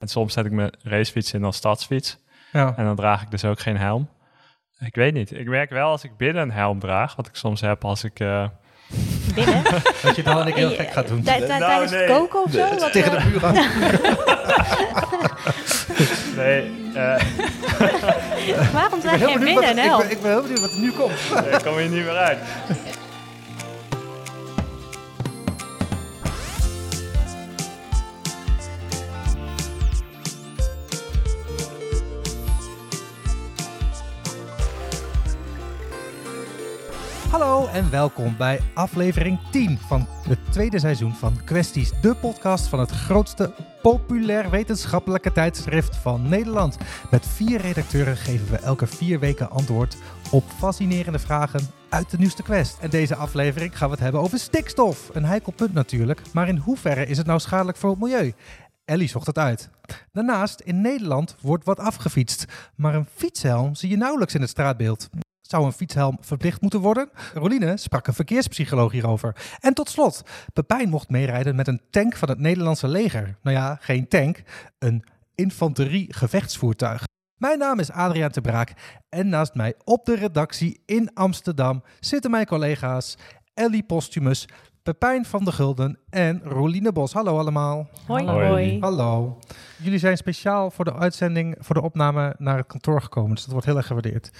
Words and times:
En 0.00 0.08
soms 0.08 0.32
zet 0.32 0.44
ik 0.44 0.52
mijn 0.52 0.72
racefiets 0.82 1.32
in 1.32 1.44
als 1.44 1.56
stadsfiets. 1.56 2.18
Ja. 2.52 2.74
En 2.76 2.84
dan 2.84 2.96
draag 2.96 3.22
ik 3.22 3.30
dus 3.30 3.44
ook 3.44 3.60
geen 3.60 3.76
helm. 3.76 4.08
Ik 4.78 4.94
weet 4.94 5.12
niet. 5.14 5.32
Ik 5.32 5.46
merk 5.48 5.70
wel 5.70 5.90
als 5.90 6.04
ik 6.04 6.16
binnen 6.16 6.42
een 6.42 6.50
helm 6.52 6.78
draag, 6.78 7.16
wat 7.16 7.26
ik 7.26 7.34
soms 7.34 7.60
heb 7.60 7.84
als 7.84 8.04
ik... 8.04 8.20
eh, 8.20 8.44
Binnen. 9.34 9.62
Dat 10.02 10.16
je 10.16 10.22
dan 10.22 10.46
ik 10.46 10.54
heel 10.54 10.70
gek 10.70 10.90
gaat 10.92 11.08
doen. 11.08 11.22
Nou, 11.24 11.46
tijdens 11.46 11.90
nee. 11.90 12.00
het 12.00 12.10
koken 12.10 12.42
of 12.42 12.50
zo? 12.52 12.68
Wat, 12.78 12.92
Tegen 12.92 13.10
de 13.10 13.16
eh, 13.16 13.26
muur 13.26 13.44
aan. 13.46 13.54
nee, 16.36 16.72
eh, 16.94 17.22
waarom 18.72 19.00
draag 19.00 19.18
benieuwd 19.18 19.38
binnen 19.40 19.68
een 19.70 19.78
ik 19.78 19.84
helm? 19.84 19.98
ben- 20.00 20.10
Ik 20.10 20.20
ben 20.22 20.30
heel 20.30 20.42
benieuwd 20.42 20.60
wat 20.60 20.72
er 20.72 20.78
nu 20.78 20.92
komt. 20.92 21.12
ik 21.52 21.60
kom 21.64 21.76
hier 21.76 21.88
niet 21.88 22.04
meer 22.04 22.16
uit. 22.16 22.38
Hallo 37.40 37.66
en 37.66 37.90
welkom 37.90 38.36
bij 38.36 38.60
aflevering 38.74 39.38
10 39.50 39.78
van 39.78 40.06
het 40.28 40.38
tweede 40.50 40.78
seizoen 40.78 41.14
van 41.14 41.44
Kwesties, 41.44 42.00
de 42.00 42.14
podcast 42.14 42.66
van 42.66 42.80
het 42.80 42.90
grootste 42.90 43.54
populair 43.82 44.50
wetenschappelijke 44.50 45.32
tijdschrift 45.32 45.96
van 45.96 46.28
Nederland. 46.28 46.76
Met 47.10 47.26
vier 47.26 47.60
redacteuren 47.60 48.16
geven 48.16 48.50
we 48.50 48.56
elke 48.56 48.86
vier 48.86 49.18
weken 49.18 49.50
antwoord 49.50 49.96
op 50.30 50.44
fascinerende 50.58 51.18
vragen 51.18 51.60
uit 51.88 52.10
de 52.10 52.18
nieuwste 52.18 52.42
quest. 52.42 52.78
En 52.78 52.90
deze 52.90 53.14
aflevering 53.14 53.78
gaan 53.78 53.88
we 53.88 53.94
het 53.94 54.02
hebben 54.02 54.20
over 54.20 54.38
stikstof. 54.38 55.10
Een 55.12 55.24
heikel 55.24 55.52
punt 55.52 55.72
natuurlijk, 55.72 56.22
maar 56.32 56.48
in 56.48 56.56
hoeverre 56.56 57.06
is 57.06 57.16
het 57.16 57.26
nou 57.26 57.38
schadelijk 57.38 57.78
voor 57.78 57.90
het 57.90 57.98
milieu? 57.98 58.32
Ellie 58.84 59.08
zocht 59.08 59.26
het 59.26 59.38
uit. 59.38 59.70
Daarnaast, 60.12 60.60
in 60.60 60.80
Nederland 60.80 61.36
wordt 61.40 61.64
wat 61.64 61.78
afgefietst, 61.78 62.44
maar 62.76 62.94
een 62.94 63.08
fietshelm 63.14 63.74
zie 63.74 63.90
je 63.90 63.96
nauwelijks 63.96 64.34
in 64.34 64.40
het 64.40 64.50
straatbeeld. 64.50 65.08
Zou 65.50 65.64
een 65.64 65.72
fietshelm 65.72 66.18
verplicht 66.20 66.60
moeten 66.60 66.80
worden? 66.80 67.10
Roline 67.34 67.76
sprak 67.76 68.06
een 68.06 68.14
verkeerspsycholoog 68.14 68.92
hierover. 68.92 69.56
En 69.60 69.74
tot 69.74 69.88
slot, 69.88 70.22
Pepijn 70.52 70.88
mocht 70.88 71.08
meerijden 71.08 71.56
met 71.56 71.68
een 71.68 71.80
tank 71.90 72.16
van 72.16 72.28
het 72.28 72.38
Nederlandse 72.38 72.88
leger. 72.88 73.38
Nou 73.42 73.56
ja, 73.56 73.78
geen 73.80 74.08
tank, 74.08 74.42
een 74.78 75.04
infanterie-gevechtsvoertuig. 75.34 77.04
Mijn 77.36 77.58
naam 77.58 77.78
is 77.78 77.90
Adriaan 77.90 78.30
de 78.32 78.40
Braak 78.40 78.72
en 79.08 79.28
naast 79.28 79.54
mij 79.54 79.74
op 79.84 80.04
de 80.04 80.14
redactie 80.14 80.82
in 80.86 81.14
Amsterdam 81.14 81.82
zitten 82.00 82.30
mijn 82.30 82.46
collega's 82.46 83.16
Ellie 83.54 83.84
Postumus, 83.84 84.48
Pepijn 84.82 85.24
van 85.24 85.44
de 85.44 85.52
Gulden 85.52 85.98
en 86.10 86.40
Roline 86.44 86.92
Bos. 86.92 87.12
Hallo 87.12 87.38
allemaal. 87.38 87.88
Hoi, 88.06 88.24
Hoi. 88.26 88.46
hoi. 88.48 88.80
Hallo. 88.80 89.38
Jullie 89.76 89.98
zijn 89.98 90.16
speciaal 90.16 90.70
voor 90.70 90.84
de 90.84 90.94
uitzending, 90.94 91.56
voor 91.58 91.74
de 91.74 91.82
opname 91.82 92.34
naar 92.38 92.56
het 92.56 92.66
kantoor 92.66 93.02
gekomen, 93.02 93.30
dus 93.34 93.42
dat 93.42 93.52
wordt 93.52 93.66
heel 93.66 93.76
erg 93.76 93.86
gewaardeerd. 93.86 94.30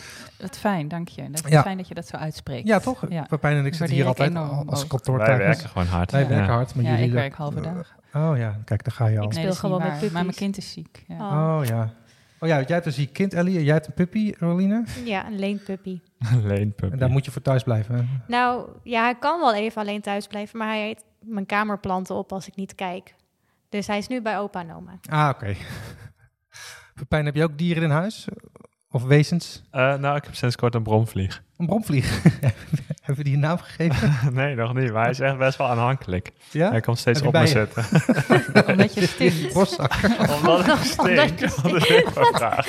Wat 0.40 0.58
fijn, 0.58 0.88
dank 0.88 1.08
je. 1.08 1.30
Dat 1.30 1.44
is 1.44 1.50
Ja. 1.50 1.62
fijn 1.62 1.76
dat 1.76 1.88
je 1.88 1.94
dat 1.94 2.06
zo 2.06 2.16
uitspreekt. 2.16 2.66
Ja, 2.68 2.78
toch? 2.78 3.04
Ja. 3.08 3.22
Pepijn 3.22 3.56
en 3.56 3.66
ik 3.66 3.74
zitten 3.74 3.96
hier 3.96 4.06
altijd 4.06 4.34
als 4.66 4.86
kantoortuigers. 4.86 5.38
Wij 5.38 5.46
werken 5.46 5.68
gewoon 5.68 5.86
hard. 5.86 6.10
Wij 6.10 6.22
Ja. 6.22 6.28
werken 6.28 6.52
hard, 6.54 6.74
maar 6.74 6.84
Ja, 6.84 6.90
jullie... 6.90 7.06
ik 7.06 7.12
werk 7.12 7.34
halve 7.34 7.60
dag. 7.60 7.94
Oh 8.14 8.36
ja, 8.36 8.56
kijk, 8.64 8.84
daar 8.84 8.94
ga 8.94 9.06
je 9.06 9.18
al. 9.18 9.24
Ik 9.24 9.32
speel 9.32 9.52
gewoon 9.54 9.78
met 9.82 9.90
puppies. 9.92 10.10
Maar 10.10 10.24
mijn 10.24 10.36
kind 10.36 10.56
is 10.56 10.72
ziek. 10.72 11.04
Ja. 11.06 11.16
Oh. 11.16 11.58
Oh 11.58 11.64
ja. 11.64 11.90
Oh 12.40 12.48
ja, 12.48 12.56
jij 12.60 12.66
hebt 12.74 12.86
een 12.86 12.92
ziek 12.92 13.12
kind, 13.12 13.34
Ellie. 13.34 13.56
en 13.58 13.64
Jij 13.64 13.74
hebt 13.74 13.86
een 13.86 13.94
puppy, 13.94 14.32
Roline. 14.38 14.84
Ja, 15.04 15.26
een 15.26 15.38
leenpuppy. 15.38 16.00
Leenpuppy. 16.42 16.92
En 16.94 16.98
daar 16.98 17.10
moet 17.10 17.24
je 17.24 17.30
voor 17.30 17.42
thuis 17.42 17.62
blijven. 17.62 18.22
Nou, 18.26 18.68
ja, 18.82 19.02
hij 19.02 19.14
kan 19.18 19.40
wel 19.40 19.54
even 19.54 19.80
alleen 19.80 20.00
thuis 20.00 20.26
blijven, 20.26 20.58
maar 20.58 20.68
hij 20.68 20.88
eet 20.90 21.04
mijn 21.20 21.46
kamerplanten 21.46 22.14
op 22.14 22.32
als 22.32 22.46
ik 22.46 22.56
niet 22.56 22.74
kijk. 22.74 23.14
Dus 23.68 23.86
hij 23.86 23.98
is 23.98 24.08
nu 24.08 24.22
bij 24.22 24.38
opa 24.38 24.60
en 24.60 24.74
oma. 24.74 24.98
Ah, 25.10 25.28
oké. 25.34 25.54
Pepijn, 26.94 27.24
heb 27.24 27.34
je 27.34 27.42
ook 27.42 27.58
dieren 27.58 27.82
in 27.82 27.90
huis? 27.90 28.28
Of 28.90 29.02
wezens? 29.02 29.62
Eh, 29.70 29.94
nou, 29.94 30.16
ik 30.16 30.24
heb 30.24 30.34
sinds 30.34 30.56
kort 30.56 30.74
een 30.74 30.82
bromvlieg. 30.82 31.42
Een 31.56 31.66
bromvlieg. 31.66 32.22
Hebben 33.10 33.24
we 33.24 33.30
die 33.30 33.34
een 33.40 33.48
naam 33.48 33.58
gegeven? 33.58 34.18
nee, 34.40 34.54
nog 34.54 34.74
niet. 34.74 34.92
Maar 34.92 35.02
hij 35.02 35.10
is 35.10 35.20
echt 35.20 35.38
best 35.38 35.58
wel 35.58 35.66
aanhankelijk. 35.66 36.30
Ja? 36.50 36.70
Hij 36.70 36.80
komt 36.80 36.98
steeds 36.98 37.18
Heb 37.18 37.28
op 37.28 37.34
je 37.34 37.40
me 37.40 37.46
zitten. 37.46 37.84
Omdat 38.72 38.94
je 38.94 39.06
stinkt. 39.06 39.52
borstzak. 39.52 39.92
Omdat 40.36 40.66
ik 40.66 40.74
stink. 40.76 41.38
je 41.38 41.60
Dat 41.62 41.74
is 41.74 41.86
echt 41.86 42.14
wel 42.14 42.24
vraag. 42.32 42.66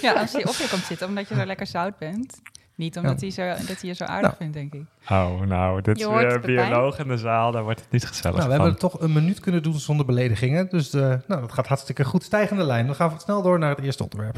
Ja, 0.00 0.12
als 0.12 0.32
hij 0.32 0.46
op 0.46 0.54
je 0.54 0.66
komt 0.70 0.82
zitten, 0.84 1.08
omdat 1.08 1.28
je 1.28 1.34
zo 1.34 1.44
lekker 1.44 1.66
zout 1.66 1.98
bent. 1.98 2.40
Niet 2.74 2.96
omdat 2.96 3.20
hij, 3.20 3.30
zo, 3.30 3.46
dat 3.46 3.66
hij 3.66 3.76
je 3.80 3.92
zo 3.92 4.04
aardig 4.04 4.22
Nou. 4.22 4.34
vindt, 4.38 4.54
denk 4.54 4.74
ik. 4.74 4.82
Oh, 5.08 5.40
nou, 5.40 5.80
dit 5.82 5.98
Je 5.98 6.04
is 6.04 6.10
weer 6.10 6.26
het, 6.26 6.34
een 6.34 6.40
bioloog 6.40 6.98
in 6.98 7.08
de 7.08 7.16
zaal. 7.18 7.52
Daar 7.52 7.62
wordt 7.62 7.80
het 7.80 7.90
niet 7.90 8.06
gezellig 8.06 8.36
Nou, 8.36 8.48
we 8.48 8.54
van. 8.56 8.64
hebben 8.64 8.80
toch 8.80 9.00
een 9.00 9.12
minuut 9.12 9.40
kunnen 9.40 9.62
doen 9.62 9.78
zonder 9.78 10.06
beledigingen. 10.06 10.68
Dus 10.68 10.92
eh, 10.94 11.00
nou, 11.26 11.40
dat 11.40 11.52
gaat 11.52 11.66
hartstikke 11.66 12.04
goed. 12.04 12.22
Stijgende 12.22 12.64
lijn. 12.64 12.86
Dan 12.86 12.94
gaan 12.94 13.08
we 13.08 13.18
snel 13.18 13.42
door 13.42 13.58
naar 13.58 13.70
het 13.76 13.84
eerste 13.84 14.02
onderwerp. 14.02 14.36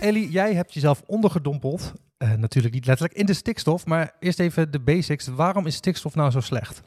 Ellie, 0.00 0.30
jij 0.30 0.54
hebt 0.54 0.74
jezelf 0.74 1.02
ondergedompeld. 1.06 1.92
Eh, 2.24 2.32
natuurlijk 2.32 2.74
niet 2.74 2.86
letterlijk 2.86 3.18
in 3.18 3.26
de 3.26 3.34
stikstof, 3.34 3.86
maar 3.86 4.12
eerst 4.20 4.38
even 4.38 4.70
de 4.70 4.80
basics. 4.80 5.26
Waarom 5.26 5.66
is 5.66 5.74
stikstof 5.74 6.14
nou 6.14 6.30
zo 6.30 6.40
slecht? 6.40 6.82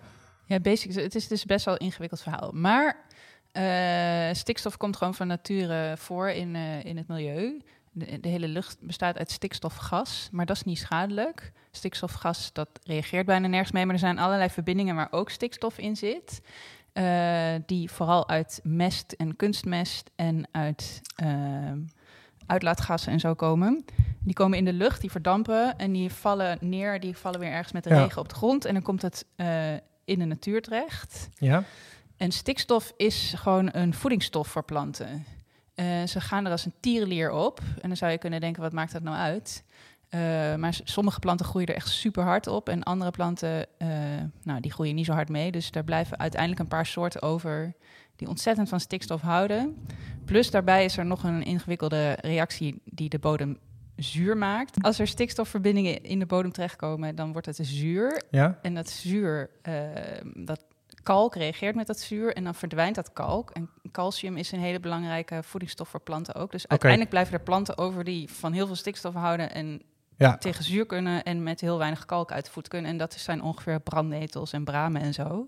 Ja, 0.45 0.59
basics. 0.59 0.95
Het 0.95 1.15
is 1.15 1.27
dus 1.27 1.45
best 1.45 1.65
wel 1.65 1.73
een 1.73 1.79
ingewikkeld 1.79 2.21
verhaal. 2.21 2.51
Maar 2.51 2.97
eh, 3.51 4.35
stikstof 4.35 4.77
komt 4.77 4.97
gewoon 4.97 5.15
van 5.15 5.27
nature 5.27 5.97
voor 5.97 6.29
in, 6.29 6.55
eh, 6.55 6.85
in 6.85 6.97
het 6.97 7.07
milieu. 7.07 7.61
De, 7.91 8.29
hele 8.29 8.47
lucht 8.47 8.77
bestaat 8.81 9.17
uit 9.17 9.31
stikstofgas, 9.31 10.29
maar 10.31 10.45
dat 10.45 10.55
is 10.55 10.63
niet 10.63 10.77
schadelijk. 10.77 11.51
Stikstofgas, 11.71 12.53
dat 12.53 12.69
reageert 12.83 13.25
bijna 13.25 13.47
nergens 13.47 13.71
mee, 13.71 13.85
maar 13.85 13.93
er 13.93 13.99
zijn 13.99 14.19
allerlei 14.19 14.49
verbindingen 14.49 14.95
waar 14.95 15.11
ook 15.11 15.29
stikstof 15.29 15.77
in 15.77 15.95
zit. 15.95 16.41
die 17.65 17.91
vooral 17.91 18.29
uit 18.29 18.59
mest 18.63 19.11
en 19.11 19.35
kunstmest 19.35 20.09
en 20.15 20.47
uit 20.51 21.01
uitlaatgassen 22.47 23.11
en 23.11 23.19
zo 23.19 23.33
komen. 23.33 23.85
Die 24.19 24.33
komen 24.33 24.57
in 24.57 24.65
de 24.65 24.73
lucht, 24.73 25.01
die 25.01 25.11
verdampen 25.11 25.77
en 25.77 25.91
die 25.91 26.11
vallen 26.11 26.57
neer. 26.61 26.99
Die 26.99 27.17
vallen 27.17 27.39
weer 27.39 27.51
ergens 27.51 27.71
met 27.73 27.83
de 27.83 27.89
Ja. 27.89 28.01
regen 28.01 28.21
op 28.21 28.29
de 28.29 28.35
grond. 28.35 28.65
En 28.65 28.73
dan 28.73 28.83
komt 28.83 29.01
het 29.01 29.25
eh, 29.35 29.73
in 30.05 30.19
de 30.19 30.25
natuur 30.25 30.61
terecht. 30.61 31.29
Ja? 31.37 31.63
En 32.17 32.31
stikstof 32.31 32.93
is 32.97 33.33
gewoon 33.37 33.69
een 33.71 33.93
voedingsstof 33.93 34.47
voor 34.47 34.63
planten. 34.63 35.25
Eh, 35.75 36.03
ze 36.03 36.21
gaan 36.21 36.45
er 36.45 36.51
als 36.51 36.65
een 36.65 36.73
tierenlier 36.79 37.31
op. 37.31 37.59
En 37.81 37.87
dan 37.87 37.97
zou 37.97 38.11
je 38.11 38.17
kunnen 38.17 38.39
denken, 38.41 38.61
wat 38.61 38.71
maakt 38.73 38.91
dat 38.91 39.03
nou 39.03 39.17
uit? 39.17 39.63
Eh, 40.09 40.19
maar 40.55 40.79
sommige 40.83 41.19
planten 41.19 41.45
groeien 41.45 41.67
er 41.67 41.75
echt 41.75 41.87
super 41.89 42.23
hard 42.23 42.47
op. 42.47 42.69
En 42.69 42.83
andere 42.83 43.11
planten, 43.11 43.65
nou, 44.43 44.59
die 44.59 44.71
groeien 44.71 44.95
niet 44.95 45.05
zo 45.05 45.13
hard 45.13 45.29
mee. 45.29 45.51
Dus 45.51 45.71
daar 45.71 45.83
blijven 45.83 46.19
uiteindelijk 46.19 46.61
een 46.61 46.67
paar 46.67 46.85
soorten 46.85 47.21
over 47.21 47.73
die 48.17 48.27
ontzettend 48.27 48.69
van 48.69 48.79
stikstof 48.79 49.21
houden. 49.21 49.77
Plus 50.25 50.51
daarbij 50.51 50.85
is 50.85 50.97
er 50.97 51.05
nog 51.05 51.23
een 51.23 51.43
ingewikkelde 51.43 52.17
reactie 52.21 52.81
die 52.85 53.09
de 53.09 53.19
bodem 53.19 53.57
zuur 53.95 54.37
maakt. 54.37 54.83
Als 54.83 54.99
er 54.99 55.07
stikstofverbindingen 55.07 56.03
in 56.03 56.19
de 56.19 56.25
bodem 56.25 56.51
terechtkomen, 56.51 57.15
dan 57.15 57.31
wordt 57.31 57.47
het 57.47 57.59
zuur. 57.61 58.23
Ja? 58.31 58.59
En 58.61 58.75
dat 58.75 58.89
zuur, 58.89 59.49
eh, 59.61 59.73
dat 60.33 60.63
kalk 61.03 61.35
reageert 61.35 61.75
met 61.75 61.87
dat 61.87 61.99
zuur 61.99 62.35
en 62.35 62.43
dan 62.43 62.55
verdwijnt 62.55 62.95
dat 62.95 63.13
kalk. 63.13 63.49
En 63.51 63.69
calcium 63.91 64.37
is 64.37 64.51
een 64.51 64.59
hele 64.59 64.79
belangrijke 64.79 65.43
voedingsstof 65.43 65.89
voor 65.89 66.01
planten 66.01 66.35
ook. 66.35 66.51
Dus 66.51 66.67
uiteindelijk 66.67 67.09
blijven 67.09 67.33
er 67.33 67.39
planten 67.43 67.77
over 67.77 68.03
die 68.03 68.29
van 68.31 68.53
heel 68.53 68.65
veel 68.65 68.75
stikstof 68.75 69.13
houden 69.13 69.53
en 69.53 69.81
Ja. 70.17 70.37
tegen 70.37 70.63
zuur 70.63 70.85
kunnen 70.85 71.23
en 71.23 71.43
met 71.43 71.61
heel 71.61 71.77
weinig 71.77 72.05
kalk 72.05 72.31
uit 72.31 72.45
de 72.45 72.51
voet 72.51 72.67
kunnen. 72.67 72.91
En 72.91 72.97
dat 72.97 73.13
zijn 73.13 73.41
ongeveer 73.41 73.79
brandnetels 73.79 74.53
en 74.53 74.63
bramen 74.63 75.01
en 75.01 75.13
zo. 75.13 75.47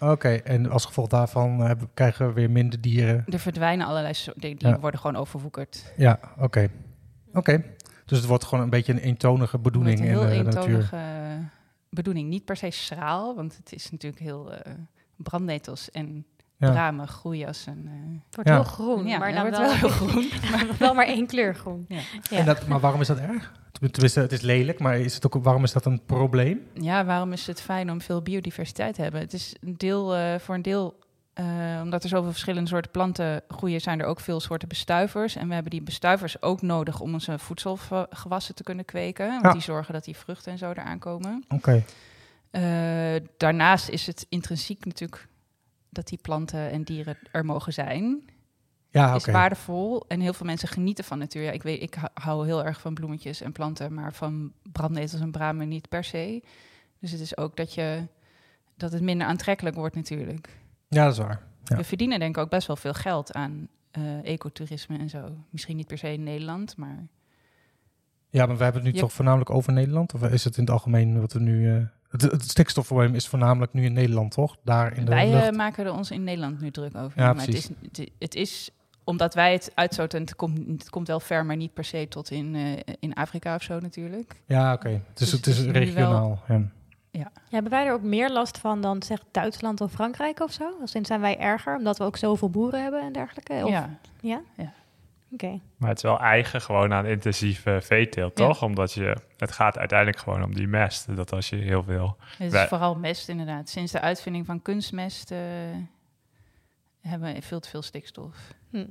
Oké, 0.00 0.28
en 0.28 0.70
als 0.70 0.84
gevolg 0.84 1.08
daarvan 1.08 1.62
eh, 1.64 1.70
krijgen 1.94 2.26
we 2.26 2.32
weer 2.32 2.50
minder 2.50 2.80
dieren. 2.80 3.24
Er 3.28 3.38
verdwijnen 3.38 3.86
allerlei 3.86 4.14
soorten, 4.14 4.42
die, 4.42 4.54
die 4.56 4.68
Ja. 4.68 4.78
worden 4.80 5.00
gewoon 5.00 5.16
overwoekerd. 5.16 5.92
Ja, 5.96 6.18
oké. 6.38 6.68
Oké. 7.32 7.62
Dus 8.04 8.18
het 8.18 8.26
wordt 8.26 8.44
gewoon 8.44 8.64
een 8.64 8.70
beetje 8.70 8.92
een 8.92 8.98
eentonige 8.98 9.58
bedoeling 9.58 9.98
Met 9.98 10.08
in 10.08 10.14
een 10.14 10.20
de 10.20 10.26
heel 10.34 10.42
natuur. 10.42 10.62
eentonige 10.62 10.98
bedoeling. 11.90 12.28
Niet 12.28 12.44
per 12.44 12.56
se 12.56 12.70
schraal, 12.70 13.34
want 13.36 13.56
het 13.56 13.72
is 13.72 13.90
natuurlijk 13.90 14.22
heel 14.22 14.52
eh, 14.52 14.72
brandnetels 15.16 15.90
en. 15.90 16.26
Bramen 16.58 17.08
groeien 17.08 17.46
als 17.46 17.66
een... 17.66 17.82
eh, 17.86 17.92
Het 18.26 18.34
wordt 18.34 18.50
Ja. 18.50 18.54
heel 18.54 18.64
groen, 18.64 19.06
ja, 19.06 19.18
maar 19.18 19.26
het 19.32 19.36
dan 19.36 19.44
wordt 19.50 19.58
wel, 19.58 19.68
wel 19.68 19.76
heel 19.76 19.88
groen. 20.08 20.28
maar 20.50 20.66
wel 20.78 20.94
maar 20.94 21.06
één 21.06 21.26
kleur 21.26 21.54
groen. 21.54 21.84
Ja. 21.88 22.00
Ja. 22.30 22.36
En 22.38 22.44
dat, 22.44 22.66
maar 22.66 22.80
waarom 22.80 23.00
is 23.00 23.06
dat 23.06 23.18
erg? 23.18 23.52
Tenminste, 23.80 24.20
het 24.20 24.32
is 24.32 24.40
lelijk, 24.40 24.78
maar 24.78 24.98
is 24.98 25.14
het 25.14 25.26
ook, 25.26 25.44
waarom 25.44 25.64
is 25.64 25.72
dat 25.72 25.84
een 25.84 26.02
probleem? 26.06 26.60
Ja, 26.74 27.04
waarom 27.04 27.32
is 27.32 27.46
het 27.46 27.60
fijn 27.60 27.90
om 27.90 28.00
veel 28.00 28.22
biodiversiteit 28.22 28.94
te 28.94 29.02
hebben? 29.02 29.20
Het 29.20 29.32
is 29.32 29.56
een 29.60 29.74
deel, 29.76 30.14
eh, 30.14 30.38
voor 30.38 30.54
een 30.54 30.62
deel, 30.62 30.98
eh, 31.32 31.44
omdat 31.82 32.02
er 32.02 32.08
zoveel 32.08 32.30
verschillende 32.30 32.68
soorten 32.68 32.90
planten 32.90 33.42
groeien, 33.48 33.80
zijn 33.80 34.00
er 34.00 34.06
ook 34.06 34.20
veel 34.20 34.40
soorten 34.40 34.68
bestuivers. 34.68 35.36
En 35.36 35.48
we 35.48 35.54
hebben 35.54 35.70
die 35.70 35.82
bestuivers 35.82 36.42
ook 36.42 36.62
nodig 36.62 37.00
om 37.00 37.12
onze 37.12 37.38
voedselgewassen 37.38 38.54
te 38.54 38.62
kunnen 38.62 38.84
kweken. 38.84 39.28
Want 39.28 39.42
Ja. 39.42 39.52
die 39.52 39.60
zorgen 39.60 39.92
dat 39.94 40.04
die 40.04 40.16
vruchten 40.16 40.52
en 40.52 40.58
zo 40.58 40.70
eraan 40.70 40.98
komen. 40.98 41.44
Oké. 41.48 41.82
Eh, 42.50 42.62
daarnaast 43.36 43.88
is 43.88 44.06
het 44.06 44.26
intrinsiek 44.28 44.84
natuurlijk 44.84 45.28
dat 45.96 46.08
die 46.08 46.18
planten 46.22 46.70
en 46.70 46.82
dieren 46.82 47.18
er 47.32 47.44
mogen 47.44 47.72
zijn. 47.72 48.22
Ja, 48.90 49.14
is 49.14 49.24
waardevol 49.26 50.04
en 50.08 50.20
heel 50.20 50.32
veel 50.32 50.46
mensen 50.46 50.68
genieten 50.68 51.04
van 51.04 51.18
natuur. 51.18 51.42
Ja, 51.42 51.50
ik, 51.50 51.62
weet, 51.62 51.82
ik 51.82 51.96
hou- 52.14 52.44
heel 52.46 52.64
erg 52.64 52.80
van 52.80 52.94
bloemetjes 52.94 53.40
en 53.40 53.52
planten, 53.52 53.94
maar 53.94 54.12
van 54.12 54.52
brandnetels 54.72 55.20
en 55.20 55.30
bramen 55.30 55.68
niet 55.68 55.88
per 55.88 56.04
se. 56.04 56.42
Dus 57.00 57.10
het 57.10 57.20
is 57.20 57.36
ook 57.36 57.56
dat, 57.56 57.74
je, 57.74 58.06
dat 58.76 58.92
het 58.92 59.02
minder 59.02 59.26
aantrekkelijk 59.26 59.76
wordt 59.76 59.94
natuurlijk. 59.94 60.58
Ja, 60.88 61.04
dat 61.04 61.12
is 61.12 61.18
waar. 61.18 61.42
Ja. 61.64 61.76
We 61.76 61.84
verdienen 61.84 62.18
denk 62.18 62.36
ik 62.36 62.42
ook 62.42 62.50
best 62.50 62.66
wel 62.66 62.76
veel 62.76 62.94
geld 62.94 63.32
aan 63.32 63.68
eh, 63.90 64.24
ecotourisme 64.24 64.98
en 64.98 65.08
zo. 65.10 65.36
Misschien 65.50 65.76
niet 65.76 65.86
per 65.86 65.98
se 65.98 66.12
in 66.12 66.22
Nederland, 66.22 66.76
maar 66.76 67.06
Ja, 68.30 68.46
maar 68.46 68.56
we 68.56 68.62
hebben 68.64 68.82
het 68.82 68.90
nu 68.90 68.96
Je- 68.96 69.04
toch 69.04 69.12
voornamelijk 69.12 69.50
over 69.50 69.72
Nederland? 69.72 70.14
Of 70.14 70.22
is 70.22 70.44
het 70.44 70.56
in 70.56 70.62
het 70.62 70.72
algemeen 70.72 71.20
wat 71.20 71.32
we 71.32 71.40
nu... 71.40 71.74
eh, 71.76 71.82
het, 72.22 72.32
het 72.32 72.42
stikstofprobleem 72.50 73.14
is 73.14 73.28
voornamelijk 73.28 73.72
nu 73.72 73.84
in 73.84 73.92
Nederland, 73.92 74.30
toch? 74.30 74.56
Daar 74.64 74.96
in 74.96 75.04
de 75.04 75.10
wij 75.10 75.32
eh, 75.32 75.40
lucht. 75.40 75.56
maken 75.56 75.84
er 75.84 75.92
ons 75.92 76.10
in 76.10 76.24
Nederland 76.24 76.60
nu 76.60 76.70
druk 76.70 76.96
over. 76.96 77.20
Ja, 77.20 77.32
maar 77.32 77.44
het 77.44 77.54
is, 77.54 77.66
precies. 77.66 77.98
het, 77.98 78.10
het 78.18 78.34
is 78.34 78.70
omdat 79.04 79.34
wij 79.34 79.52
het 79.52 79.72
uitstoten, 79.74 80.18
en 80.18 80.24
het 80.24 80.36
komt, 80.36 80.58
het 80.68 80.90
komt 80.90 81.06
wel 81.08 81.20
ver, 81.20 81.46
maar 81.46 81.56
niet 81.56 81.74
per 81.74 81.84
se 81.84 82.06
tot 82.08 82.30
in, 82.30 82.54
eh, 82.54 82.94
in 82.98 83.14
Afrika 83.14 83.54
of 83.54 83.62
zo 83.62 83.80
natuurlijk. 83.80 84.42
Ja, 84.46 84.72
oké. 84.72 84.88
Het 84.88 85.20
is, 85.20 85.30
Dus 85.30 85.32
het 85.32 85.46
is 85.46 85.56
het 85.56 85.66
is 85.66 85.72
nu 85.72 85.78
regionaal. 85.78 86.42
Ja. 86.48 86.62
Ja, 87.10 87.30
hebben 87.50 87.70
wij 87.70 87.86
er 87.86 87.92
ook 87.92 88.02
meer 88.02 88.30
last 88.30 88.58
van 88.58 88.80
dan 88.80 89.02
zeg 89.02 89.18
Duitsland 89.30 89.80
of 89.80 89.92
Frankrijk 89.92 90.40
of 90.40 90.52
zo? 90.52 90.70
Of 90.82 90.88
zijn 91.02 91.20
wij 91.20 91.38
erger 91.38 91.76
omdat 91.76 91.98
we 91.98 92.04
ook 92.04 92.16
zoveel 92.16 92.50
boeren 92.50 92.82
hebben 92.82 93.00
en 93.00 93.12
dergelijke? 93.12 93.60
Of, 93.64 93.70
Ja. 93.70 93.98
Ja? 94.20 94.40
Ja. 94.56 94.72
Oké. 95.42 95.60
Maar 95.76 95.88
het 95.88 95.96
is 95.98 96.02
wel 96.04 96.18
eigen 96.20 96.60
gewoon 96.60 96.92
aan 96.92 97.06
intensieve 97.06 97.78
veeteelt, 97.82 98.38
Ja. 98.38 98.46
toch? 98.46 98.62
Omdat 98.62 98.92
je, 98.92 99.16
het 99.36 99.52
gaat 99.52 99.78
uiteindelijk 99.78 100.18
gewoon 100.18 100.42
om 100.44 100.54
die 100.54 100.66
mest. 100.68 101.16
Dat 101.16 101.32
als 101.32 101.48
je 101.48 101.56
heel 101.56 101.82
veel... 101.82 102.16
Het 102.20 102.46
is 102.46 102.52
Wij- 102.52 102.68
vooral 102.68 102.94
mest 102.94 103.28
inderdaad. 103.28 103.68
Sinds 103.68 103.92
de 103.92 104.00
uitvinding 104.00 104.46
van 104.46 104.62
kunstmest 104.62 105.30
eh, 105.30 105.38
hebben 107.00 107.34
we 107.34 107.42
veel 107.42 107.60
te 107.60 107.68
veel 107.68 107.82
stikstof. 107.82 108.36
Hm. 108.70 108.84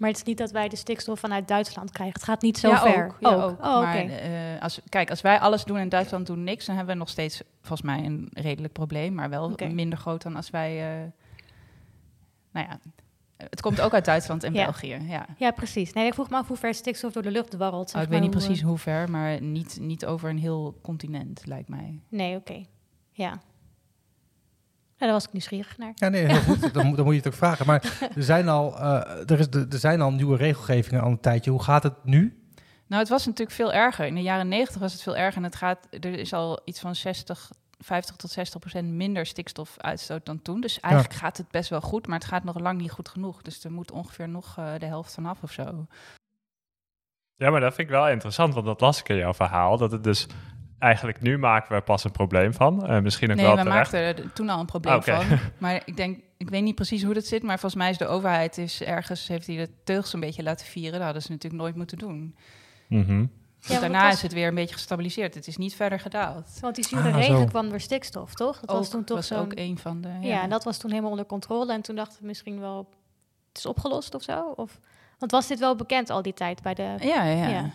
Maar 0.00 0.08
het 0.08 0.18
is 0.18 0.24
niet 0.24 0.38
dat 0.38 0.50
wij 0.50 0.68
de 0.68 0.76
stikstof 0.76 1.20
vanuit 1.20 1.48
Duitsland 1.48 1.90
krijgen. 1.92 2.14
Het 2.14 2.24
gaat 2.28 2.42
niet 2.42 2.58
zo 2.58 2.68
ja, 2.68 2.80
ver. 2.80 3.04
Ook, 3.06 3.16
ja, 3.20 3.28
ook. 3.34 3.42
Oh, 3.64 3.76
oké. 3.76 3.84
Maar 3.84 4.08
eh, 4.08 4.62
als, 4.62 4.80
kijk, 4.88 5.10
als 5.10 5.20
wij 5.20 5.38
alles 5.38 5.64
doen 5.64 5.76
en 5.78 5.88
Duitsland 5.88 6.26
doen 6.26 6.44
niks, 6.44 6.66
dan 6.66 6.76
hebben 6.76 6.94
we 6.94 7.00
nog 7.00 7.08
steeds 7.08 7.42
volgens 7.60 7.82
mij 7.82 8.04
een 8.04 8.28
redelijk 8.32 8.72
probleem, 8.72 9.14
maar 9.14 9.30
wel 9.30 9.54
minder 9.72 9.98
groot 9.98 10.22
dan 10.22 10.36
als 10.36 10.50
wij. 10.50 11.00
eh, 11.02 11.08
nou 12.52 12.66
ja, 12.68 12.78
het 13.36 13.60
komt 13.60 13.80
ook 13.80 13.94
uit 13.94 14.04
Duitsland 14.04 14.42
en 14.44 14.54
Ja. 14.54 14.64
België. 14.64 14.98
Ja. 15.08 15.26
Ja, 15.36 15.50
precies. 15.50 15.92
Nee, 15.92 16.06
ik 16.06 16.14
vroeg 16.14 16.30
me 16.30 16.36
af 16.36 16.48
hoe 16.48 16.56
ver 16.56 16.74
stikstof 16.74 17.12
door 17.12 17.22
de 17.22 17.30
lucht 17.30 17.50
dwarrelt. 17.50 17.90
zeg 17.90 17.96
Oh, 18.00 18.06
ik 18.06 18.12
weet 18.12 18.20
niet 18.20 18.34
hoe, 18.34 18.42
precies 18.44 18.62
hoe 18.62 18.78
ver, 18.78 19.10
maar 19.10 19.42
niet, 19.42 19.78
niet 19.80 20.06
over 20.06 20.30
een 20.30 20.38
heel 20.38 20.78
continent, 20.82 21.42
lijkt 21.46 21.68
mij. 21.68 22.00
eh, 22.10 22.18
Nee, 22.18 22.36
oké. 22.36 22.64
Ja. 23.12 23.40
Ja, 24.98 25.04
daar 25.06 25.12
was 25.14 25.24
ik 25.26 25.32
nieuwsgierig 25.32 25.78
naar. 25.78 25.92
Ja, 25.94 26.08
nee, 26.08 26.24
heel 26.24 26.40
goed. 26.40 26.74
Dan, 26.74 26.86
moet- 26.86 26.96
dan 26.96 27.04
moet 27.04 27.14
je 27.14 27.20
het 27.20 27.28
ook 27.28 27.34
vragen. 27.38 27.66
Maar 27.66 28.08
er 28.16 28.22
zijn 28.22 28.48
al, 28.48 28.78
eh, 28.78 29.30
er, 29.30 29.38
is, 29.38 29.46
er 29.50 29.78
zijn 29.78 30.00
al 30.00 30.12
nieuwe 30.12 30.36
regelgevingen 30.36 31.02
al 31.02 31.10
een 31.10 31.20
tijdje. 31.20 31.50
Hoe 31.50 31.62
gaat 31.62 31.82
het 31.82 32.04
nu? 32.04 32.40
Nou, 32.86 33.00
het 33.00 33.10
was 33.10 33.26
natuurlijk 33.26 33.56
veel 33.56 33.72
erger. 33.72 34.06
In 34.06 34.14
de 34.14 34.22
jaren 34.22 34.48
90 34.48 34.80
was 34.80 34.92
het 34.92 35.02
veel 35.02 35.16
erger 35.16 35.36
en 35.36 35.42
het 35.44 35.56
gaat, 35.56 35.86
er 35.90 36.18
is 36.18 36.32
al 36.32 36.60
iets 36.64 36.80
van 36.80 36.94
60, 36.94 37.50
50 37.78 38.16
tot 38.16 38.30
60 38.30 38.60
procent 38.60 38.88
minder 38.88 39.26
stikstofuitstoot 39.26 40.26
dan 40.26 40.42
toen. 40.42 40.60
Dus 40.60 40.80
eigenlijk 40.80 41.14
gaat 41.14 41.36
het 41.36 41.50
best 41.50 41.70
wel 41.70 41.80
goed, 41.80 42.06
maar 42.06 42.18
het 42.18 42.28
gaat 42.28 42.44
nog 42.44 42.58
lang 42.58 42.80
niet 42.80 42.90
goed 42.90 43.08
genoeg. 43.08 43.42
Dus 43.42 43.64
er 43.64 43.72
moet 43.72 43.90
ongeveer 43.90 44.28
nog 44.28 44.54
eh, 44.58 44.72
de 44.78 44.86
helft 44.86 45.14
vanaf 45.14 45.42
of 45.42 45.52
zo. 45.52 45.86
Ja, 47.34 47.50
maar 47.50 47.60
dat 47.60 47.74
vind 47.74 47.88
ik 47.88 47.94
wel 47.94 48.08
interessant, 48.08 48.54
want 48.54 48.66
dat 48.66 48.80
las 48.80 49.00
ik 49.00 49.08
in 49.08 49.16
jouw 49.16 49.34
verhaal. 49.34 49.76
Dat 49.76 49.92
het 49.92 50.04
dus 50.04 50.26
eigenlijk 50.78 51.20
nu 51.20 51.38
maken 51.38 51.76
we 51.76 51.82
pas 51.82 52.04
een 52.04 52.10
probleem 52.10 52.52
van. 52.54 52.86
Eh, 52.86 53.00
misschien 53.00 53.30
ook 53.30 53.36
Nee, 53.36 53.44
wel 53.46 53.54
we 53.56 53.62
terecht. 53.62 53.78
maakten 53.92 54.00
er 54.00 54.32
toen 54.32 54.48
al 54.48 54.60
een 54.60 54.66
probleem 54.66 54.94
Ah, 54.94 55.02
van. 55.02 55.38
Maar 55.58 55.82
ik 55.84 55.96
denk, 55.96 56.20
ik 56.36 56.48
weet 56.50 56.62
niet 56.62 56.74
precies 56.74 57.02
hoe 57.02 57.14
dat 57.14 57.24
zit, 57.26 57.42
maar 57.42 57.58
volgens 57.58 57.82
mij 57.82 57.90
is 57.90 57.98
de 57.98 58.06
overheid 58.06 58.58
is 58.58 58.82
ergens, 58.82 59.28
heeft 59.28 59.46
hij 59.46 59.56
de 59.56 59.70
teugels 59.84 60.12
een 60.12 60.20
beetje 60.20 60.42
laten 60.42 60.66
vieren. 60.66 60.92
Dat 60.92 61.02
hadden 61.02 61.22
ze 61.22 61.30
natuurlijk 61.30 61.62
nooit 61.62 61.76
moeten 61.76 61.98
doen. 61.98 62.36
Mhm. 62.88 63.26
Want 63.68 63.80
daarna 63.80 64.04
was- 64.04 64.14
is 64.14 64.22
het 64.22 64.32
weer 64.32 64.48
een 64.48 64.54
beetje 64.54 64.74
gestabiliseerd. 64.74 65.34
Het 65.34 65.46
is 65.46 65.56
niet 65.56 65.74
verder 65.74 66.00
gedaald. 66.00 66.58
Want 66.60 66.74
die 66.74 66.86
zure 66.86 67.08
Ah, 67.08 67.14
regen 67.14 67.38
zo. 67.38 67.44
kwam 67.44 67.68
door 67.68 67.80
stikstof, 67.80 68.34
toch? 68.34 68.60
Dat 68.60 68.70
was 68.76 68.86
Ook- 68.86 68.92
toen 68.92 69.04
toch 69.04 69.16
was 69.16 69.32
ook 69.32 69.52
een 69.54 69.78
van 69.78 70.00
de. 70.00 70.08
Ja, 70.20 70.42
en 70.42 70.50
dat 70.50 70.64
was 70.64 70.78
toen 70.78 70.90
helemaal 70.90 71.10
onder 71.10 71.26
controle. 71.26 71.72
En 71.72 71.82
toen 71.82 71.96
dachten 71.96 72.20
we 72.20 72.26
misschien 72.26 72.60
wel, 72.60 72.88
het 73.48 73.58
is 73.58 73.66
opgelost 73.66 74.14
of 74.14 74.22
zo? 74.22 74.52
Of, 74.56 74.80
want 75.18 75.30
was 75.30 75.46
dit 75.46 75.58
wel 75.58 75.76
bekend 75.76 76.10
al 76.10 76.22
die 76.22 76.34
tijd 76.34 76.62
bij 76.62 76.74
de... 76.74 76.82
Ja, 77.00 77.24
ja, 77.24 77.24
ja. 77.24 77.48
Ja. 77.48 77.70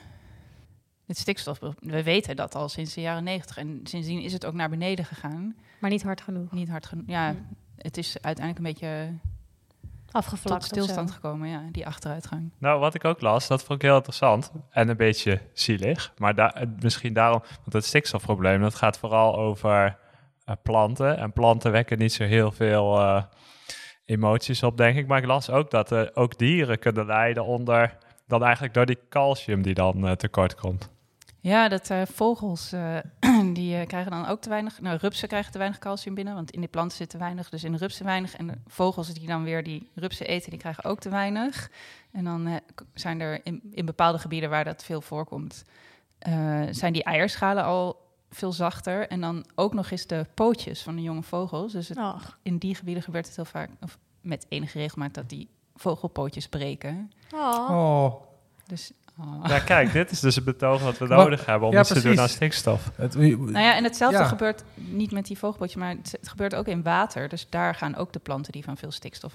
Het 1.05 1.17
stikstof, 1.19 1.59
we 1.79 2.03
weten 2.03 2.35
dat 2.35 2.55
al 2.55 2.69
sinds 2.69 2.93
de 2.93 3.01
jaren 3.01 3.23
negentig. 3.23 3.57
En 3.57 3.79
sindsdien 3.83 4.21
is 4.21 4.33
het 4.33 4.45
ook 4.45 4.53
naar 4.53 4.69
beneden 4.69 5.05
gegaan. 5.05 5.55
Maar 5.79 5.89
niet 5.89 6.03
hard 6.03 6.21
genoeg. 6.21 6.51
Niet 6.51 6.69
hard 6.69 6.85
genoeg. 6.85 7.03
Ja, 7.07 7.29
Hm. 7.29 7.37
het 7.77 7.97
is 7.97 8.15
uiteindelijk 8.21 8.57
een 8.65 8.73
beetje 8.73 9.13
Afgevlakt 10.11 10.61
tot 10.61 10.71
of 10.71 10.77
zo. 10.77 10.81
stilstand 10.81 11.11
gekomen, 11.11 11.49
ja, 11.49 11.61
die 11.71 11.87
achteruitgang. 11.87 12.51
Nou, 12.57 12.79
wat 12.79 12.93
ik 12.95 13.05
ook 13.05 13.21
las, 13.21 13.47
dat 13.47 13.63
vond 13.63 13.81
ik 13.81 13.87
heel 13.87 13.95
interessant 13.95 14.51
en 14.69 14.89
een 14.89 14.97
beetje 14.97 15.41
zielig. 15.53 16.13
Maar 16.17 16.35
da- 16.35 16.53
eh, 16.53 16.67
misschien 16.81 17.13
daarom, 17.13 17.39
want 17.41 17.73
het 17.73 17.85
stikstofprobleem, 17.85 18.61
dat 18.61 18.75
gaat 18.75 18.97
vooral 18.99 19.35
over 19.37 19.97
eh, 20.45 20.55
planten. 20.63 21.17
En 21.17 21.33
planten 21.33 21.71
wekken 21.71 21.97
niet 21.97 22.13
zo 22.13 22.23
heel 22.23 22.51
veel 22.51 22.99
eh, 22.99 23.23
emoties 24.05 24.63
op, 24.63 24.77
denk 24.77 24.97
ik. 24.97 25.07
Maar 25.07 25.17
ik 25.19 25.25
las 25.25 25.49
ook 25.49 25.71
dat 25.71 25.91
eh, 25.91 26.01
ook 26.13 26.37
dieren 26.37 26.79
kunnen 26.79 27.05
lijden 27.05 27.45
onder, 27.45 27.97
dan 28.27 28.43
eigenlijk 28.43 28.73
door 28.73 28.85
die 28.85 28.99
calcium 29.09 29.61
die 29.61 29.73
dan 29.73 30.15
tekort 30.15 30.55
komt. 30.55 30.91
Ja, 31.43 31.67
dat 31.67 31.89
eh, 31.89 32.01
vogels, 32.05 32.71
eh, 32.71 32.97
die 33.53 33.75
eh, 33.75 33.87
krijgen 33.87 34.11
dan 34.11 34.25
ook 34.27 34.41
te 34.41 34.49
weinig... 34.49 34.81
Nou, 34.81 34.97
rupsen 34.97 35.27
krijgen 35.27 35.51
te 35.51 35.57
weinig 35.57 35.79
calcium 35.79 36.15
binnen, 36.15 36.33
want 36.33 36.51
in 36.51 36.61
de 36.61 36.67
planten 36.67 36.97
zit 36.97 37.09
te 37.09 37.17
weinig. 37.17 37.49
Dus 37.49 37.63
in 37.63 37.71
de 37.71 37.77
rupsen 37.77 38.05
weinig. 38.05 38.35
En 38.35 38.47
de 38.47 38.57
vogels 38.67 39.13
die 39.13 39.27
dan 39.27 39.43
weer 39.43 39.63
die 39.63 39.89
rupsen 39.95 40.27
eten, 40.27 40.49
die 40.49 40.59
krijgen 40.59 40.83
ook 40.83 40.99
te 40.99 41.09
weinig. 41.09 41.71
En 42.11 42.23
dan 42.23 42.47
eh, 42.47 42.55
zijn 42.93 43.19
er 43.19 43.45
in, 43.45 43.61
in 43.71 43.85
bepaalde 43.85 44.19
gebieden 44.19 44.49
waar 44.49 44.63
dat 44.63 44.83
veel 44.83 45.01
voorkomt... 45.01 45.63
eh, 46.19 46.61
zijn 46.69 46.93
die 46.93 47.03
eierschalen 47.03 47.63
al 47.63 48.09
veel 48.29 48.51
zachter. 48.51 49.07
En 49.07 49.21
dan 49.21 49.45
ook 49.55 49.73
nog 49.73 49.91
eens 49.91 50.07
de 50.07 50.25
pootjes 50.33 50.81
van 50.83 50.95
de 50.95 51.01
jonge 51.01 51.23
vogels. 51.23 51.71
Dus 51.71 51.87
het, 51.87 51.99
in 52.41 52.57
die 52.57 52.75
gebieden 52.75 53.03
gebeurt 53.03 53.25
het 53.27 53.35
heel 53.35 53.45
vaak... 53.45 53.69
Of 53.81 53.97
met 54.21 54.45
enige 54.49 54.77
regelmaat 54.77 55.13
dat 55.13 55.29
die 55.29 55.49
vogelpootjes 55.75 56.47
breken. 56.47 57.11
Oh. 57.33 57.67
Oh, 57.69 58.21
Dus... 58.67 58.91
oh. 59.23 59.45
Ja, 59.47 59.59
kijk, 59.59 59.91
dit 59.91 60.11
is 60.11 60.19
dus 60.19 60.35
het 60.35 60.43
betoog 60.45 60.81
wat 60.81 60.97
we 60.97 61.05
Maar- 61.07 61.17
nodig 61.17 61.45
hebben 61.45 61.67
om 61.67 61.73
ja, 61.73 61.79
iets 61.79 61.89
te 61.93 62.01
doen 62.01 62.19
aan 62.19 62.29
stikstof. 62.29 62.91
het, 62.95 63.15
Nou 63.15 63.51
ja, 63.59 63.75
en 63.75 63.83
hetzelfde 63.83 64.17
Ja. 64.19 64.25
gebeurt 64.25 64.63
niet 64.75 65.11
met 65.11 65.25
die 65.25 65.37
vogelpootjes, 65.37 65.77
maar 65.79 65.89
het, 65.89 66.11
het 66.19 66.29
gebeurt 66.29 66.55
ook 66.55 66.67
in 66.67 66.83
water. 66.83 67.29
Dus 67.29 67.47
daar 67.49 67.75
gaan 67.75 67.95
ook 67.95 68.13
de 68.13 68.19
planten 68.19 68.51
die 68.51 68.63
van 68.63 68.77
veel 68.77 68.91
stikstof 68.91 69.33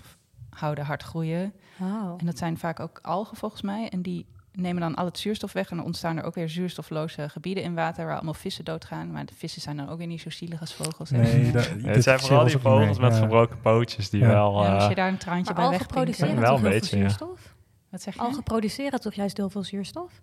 houden 0.50 0.85
hard 0.85 1.03
groeien. 1.03 1.53
Oh. 1.81 2.15
En 2.17 2.27
dat 2.27 2.38
zijn 2.38 2.59
vaak 2.59 2.81
ook 2.81 2.99
algen 3.03 3.37
volgens 3.37 3.62
mij. 3.62 3.88
En 3.88 4.03
die 4.03 4.27
nemen 4.53 4.81
dan 4.81 4.94
al 4.94 5.05
het 5.05 5.19
zuurstof 5.19 5.53
weg. 5.53 5.71
En 5.71 5.77
dan 5.77 5.87
ontstaan 5.87 6.17
er 6.17 6.25
ook 6.25 6.35
weer 6.35 6.49
zuurstofloze 6.49 7.29
gebieden 7.29 7.62
in 7.62 7.75
water 7.75 8.05
waar 8.06 8.15
allemaal 8.15 8.35
vissen 8.35 8.65
doodgaan. 8.65 9.11
Maar 9.12 9.27
de 9.27 9.35
vissen 9.37 9.62
zijn 9.62 9.77
dan 9.77 9.88
ook 9.88 9.99
weer 9.99 10.06
niet 10.06 10.21
zo 10.21 10.31
zielig 10.31 10.61
als 10.61 10.75
vogels. 10.75 11.11
nee, 11.11 11.50
dat, 11.53 11.65
Ja, 11.65 11.88
het 11.88 12.03
zijn 12.03 12.21
vooral 12.21 12.44
die 12.44 12.59
vogels 12.59 12.99
met 12.99 13.15
gebroken 13.15 13.61
pootjes 13.61 14.11
die 14.11 14.21
Ja. 14.21 14.27
wel... 14.29 14.62
Ja, 14.65 14.75
als 14.75 14.83
eh, 14.83 14.88
je 14.88 14.94
daar 14.94 15.09
een 15.09 15.17
traantje 15.19 15.44
Maar 15.44 15.55
bij 15.55 15.65
algen 15.65 15.79
wegpinkt. 15.79 16.05
produceren 16.19 16.41
Wel 16.41 16.56
een 16.56 16.62
beetje, 16.62 16.97
zuurstof? 16.97 17.55
Wat 17.88 18.03
zeg 18.03 18.15
je? 18.15 18.21
Algen 18.21 18.43
produceren 18.43 19.00
toch 19.00 19.14
juist 19.14 19.37
heel 19.37 19.50
veel 19.50 19.62
zuurstof? 19.64 20.21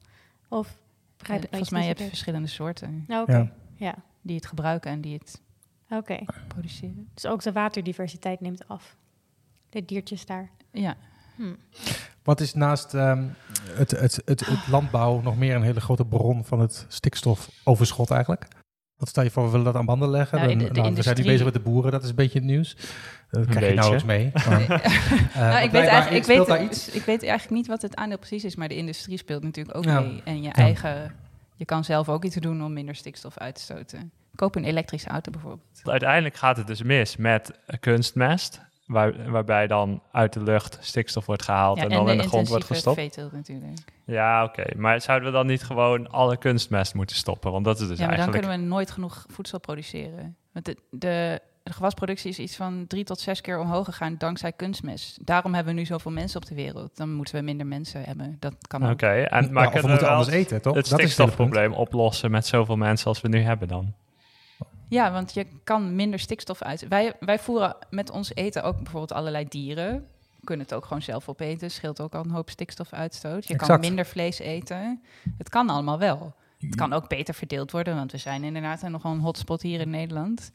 Of 0.48 0.77
begrijp 1.17 1.39
Eh, 1.39 1.43
ik 1.46 1.50
volgens 1.50 1.72
mij 1.72 1.86
heb 1.88 1.98
je 1.98 2.08
verschillende 2.08 2.48
soorten 2.48 3.03
Nou, 3.08 3.22
Oké, 3.22 3.32
Ja. 3.38 3.51
ja. 3.75 3.96
die 4.22 4.36
het 4.36 4.46
gebruiken 4.46 4.91
en 4.91 5.01
die 5.01 5.13
het 5.17 5.41
Oké. 5.89 6.20
produceren. 6.48 7.10
Dus 7.13 7.25
ook 7.25 7.41
de 7.43 7.51
waterdiversiteit 7.51 8.39
neemt 8.41 8.67
af. 8.67 8.96
De 9.70 9.86
diertjes 9.86 10.25
daar. 10.25 10.50
Ja, 10.72 10.96
Hm. 11.36 11.53
Wat 12.24 12.39
is 12.41 12.53
naast 12.53 12.93
ehm, 12.93 13.27
het, 13.70 13.91
het, 13.91 14.22
het, 14.25 14.46
het 14.46 14.67
landbouw 14.67 15.22
nog 15.22 15.38
meer 15.38 15.55
een 15.55 15.63
hele 15.63 15.82
grote 15.82 16.05
bron 16.05 16.46
van 16.46 16.60
het 16.60 16.86
stikstofoverschot 16.88 18.12
eigenlijk? 18.12 18.48
Wat 19.03 19.12
stel 19.12 19.24
je 19.24 19.31
voor, 19.31 19.43
we 19.43 19.50
willen 19.50 19.65
dat 19.65 19.75
aan 19.75 19.86
banden 19.86 20.10
leggen? 20.10 20.38
Nou, 20.38 20.51
in 20.51 20.57
de- 20.57 20.63
de 20.63 20.72
nou, 20.72 20.74
we 20.74 20.81
zijn 20.81 20.93
nu 20.93 20.98
industrie- 21.00 21.25
bezig 21.25 21.43
met 21.45 21.53
de 21.53 21.60
boeren, 21.60 21.91
dat 21.91 22.03
is 22.03 22.10
een 22.10 22.15
beetje 22.15 22.39
het 22.39 22.48
nieuws. 22.48 22.75
Dat 23.29 23.45
krijg 23.45 23.67
je 23.67 23.74
nauwelijks 23.74 24.05
mee. 24.05 24.31
Eh, 25.33 25.63
ik, 25.63 25.72
weet 25.72 25.86
eigenlijk, 25.86 26.15
ik, 26.15 26.24
speelt 26.24 26.48
weet, 26.48 26.57
daar 26.57 26.63
iets. 26.63 26.89
ik 26.89 27.01
weet 27.03 27.22
eigenlijk 27.24 27.50
niet 27.51 27.67
wat 27.67 27.81
het 27.81 27.95
aandeel 27.95 28.17
precies 28.17 28.43
is, 28.43 28.55
maar 28.55 28.67
de 28.67 28.75
industrie 28.75 29.17
speelt 29.17 29.43
natuurlijk 29.43 29.77
ook 29.77 29.83
Ja. 29.83 30.00
mee. 30.00 30.22
En 30.25 30.41
je 30.43 30.50
eigen, 30.51 31.15
je 31.55 31.65
kan 31.65 31.83
zelf 31.83 32.10
ook 32.10 32.24
iets 32.24 32.36
doen 32.36 32.63
om 32.63 32.74
minder 32.74 32.95
stikstof 32.95 33.38
uit 33.38 33.55
te 33.55 33.62
stoten. 33.62 34.12
Koop 34.36 34.55
een 34.55 34.63
elektrische 34.63 35.10
auto 35.10 35.31
bijvoorbeeld. 35.31 35.81
Uiteindelijk 35.83 36.36
gaat 36.36 36.57
het 36.57 36.67
dus 36.67 36.83
mis 36.83 37.15
met 37.17 37.51
eh, 37.65 37.79
kunstmest, 37.79 38.62
waar, 38.85 39.31
waarbij 39.31 39.67
dan 39.67 40.01
uit 40.11 40.33
de 40.33 40.43
lucht 40.43 40.77
stikstof 40.81 41.25
wordt 41.25 41.43
gehaald 41.43 41.77
en, 41.77 41.89
dan 41.89 42.09
in 42.09 42.17
de 42.17 42.27
grond 42.27 42.47
wordt 42.47 42.65
gestopt. 42.65 42.97
veeteelt 42.97 43.31
natuurlijk. 43.31 43.79
Ja, 44.05 44.43
oké. 44.43 44.63
Maar 44.75 45.01
zouden 45.01 45.31
we 45.31 45.35
dan 45.37 45.47
niet 45.47 45.63
gewoon 45.63 46.11
alle 46.11 46.37
kunstmest 46.37 46.93
moeten 46.93 47.15
stoppen? 47.15 47.51
Want 47.51 47.65
dat 47.65 47.79
is 47.79 47.87
dus 47.87 47.97
ja, 47.97 48.07
maar 48.07 48.17
dan 48.17 48.31
kunnen 48.31 48.49
we 48.49 48.55
nooit 48.55 48.91
genoeg 48.91 49.25
voedsel 49.27 49.59
produceren. 49.59 50.35
Want 50.51 50.65
de, 50.65 50.77
de, 50.89 51.41
de 51.63 51.73
gewasproductie 51.73 52.29
is 52.29 52.39
iets 52.39 52.55
van 52.55 52.85
drie 52.87 53.03
tot 53.03 53.19
zes 53.19 53.41
keer 53.41 53.59
omhoog 53.59 53.85
gegaan 53.85 54.15
dankzij 54.17 54.51
kunstmest. 54.51 55.25
Daarom 55.25 55.53
hebben 55.53 55.73
we 55.73 55.79
nu 55.79 55.85
zoveel 55.85 56.11
mensen 56.11 56.41
op 56.41 56.47
de 56.47 56.55
wereld. 56.55 56.97
Dan 56.97 57.13
moeten 57.13 57.35
we 57.35 57.41
minder 57.41 57.65
mensen 57.65 58.03
hebben. 58.03 58.37
Dat 58.39 58.55
kan 58.67 58.83
ook. 58.83 58.91
Oké, 58.91 59.05
en 59.05 59.53
maar 59.53 59.63
we 59.63 59.71
kunnen 59.71 59.81
we 59.81 59.87
moeten 59.87 60.07
wel 60.07 60.17
anders 60.17 60.35
eten, 60.35 60.61
toch? 60.61 60.75
het 60.75 60.89
dat 60.89 60.99
stikstofprobleem 60.99 61.73
oplossen 61.73 62.31
met 62.31 62.45
zoveel 62.45 62.77
mensen 62.77 63.07
als 63.07 63.21
we 63.21 63.27
nu 63.27 63.39
hebben 63.39 63.67
dan? 63.67 63.93
Ja, 64.93 65.12
want 65.12 65.33
je 65.33 65.45
kan 65.63 65.95
minder 65.95 66.19
stikstof 66.19 66.62
uit. 66.62 66.88
Wij, 66.88 67.13
wij 67.19 67.39
voeren 67.39 67.75
met 67.89 68.09
ons 68.09 68.35
eten 68.35 68.63
ook 68.63 68.75
bijvoorbeeld 68.75 69.12
allerlei 69.12 69.45
dieren. 69.47 70.07
We 70.39 70.45
kunnen 70.45 70.65
het 70.65 70.75
ook 70.75 70.85
gewoon 70.85 71.01
zelf 71.01 71.29
opeten. 71.29 71.71
Scheelt 71.71 72.01
ook 72.01 72.13
al 72.13 72.23
een 72.23 72.29
hoop 72.29 72.50
stikstofuitstoot. 72.50 73.47
Je 73.47 73.55
kan 73.55 73.79
minder 73.79 74.05
vlees 74.05 74.39
eten. 74.39 75.01
Het 75.38 75.50
kan 75.50 75.69
allemaal 75.69 76.00
wel. 76.00 76.33
Het 76.59 76.75
kan 76.75 76.93
ook 76.93 77.09
beter 77.09 77.33
verdeeld 77.33 77.71
worden, 77.71 77.95
want 77.95 78.12
we 78.12 78.17
zijn 78.17 78.43
inderdaad 78.43 78.81
nogal 78.81 79.12
een 79.12 79.19
hotspot 79.19 79.62
hier 79.62 79.79
in 79.79 79.89
Nederland. 79.89 80.51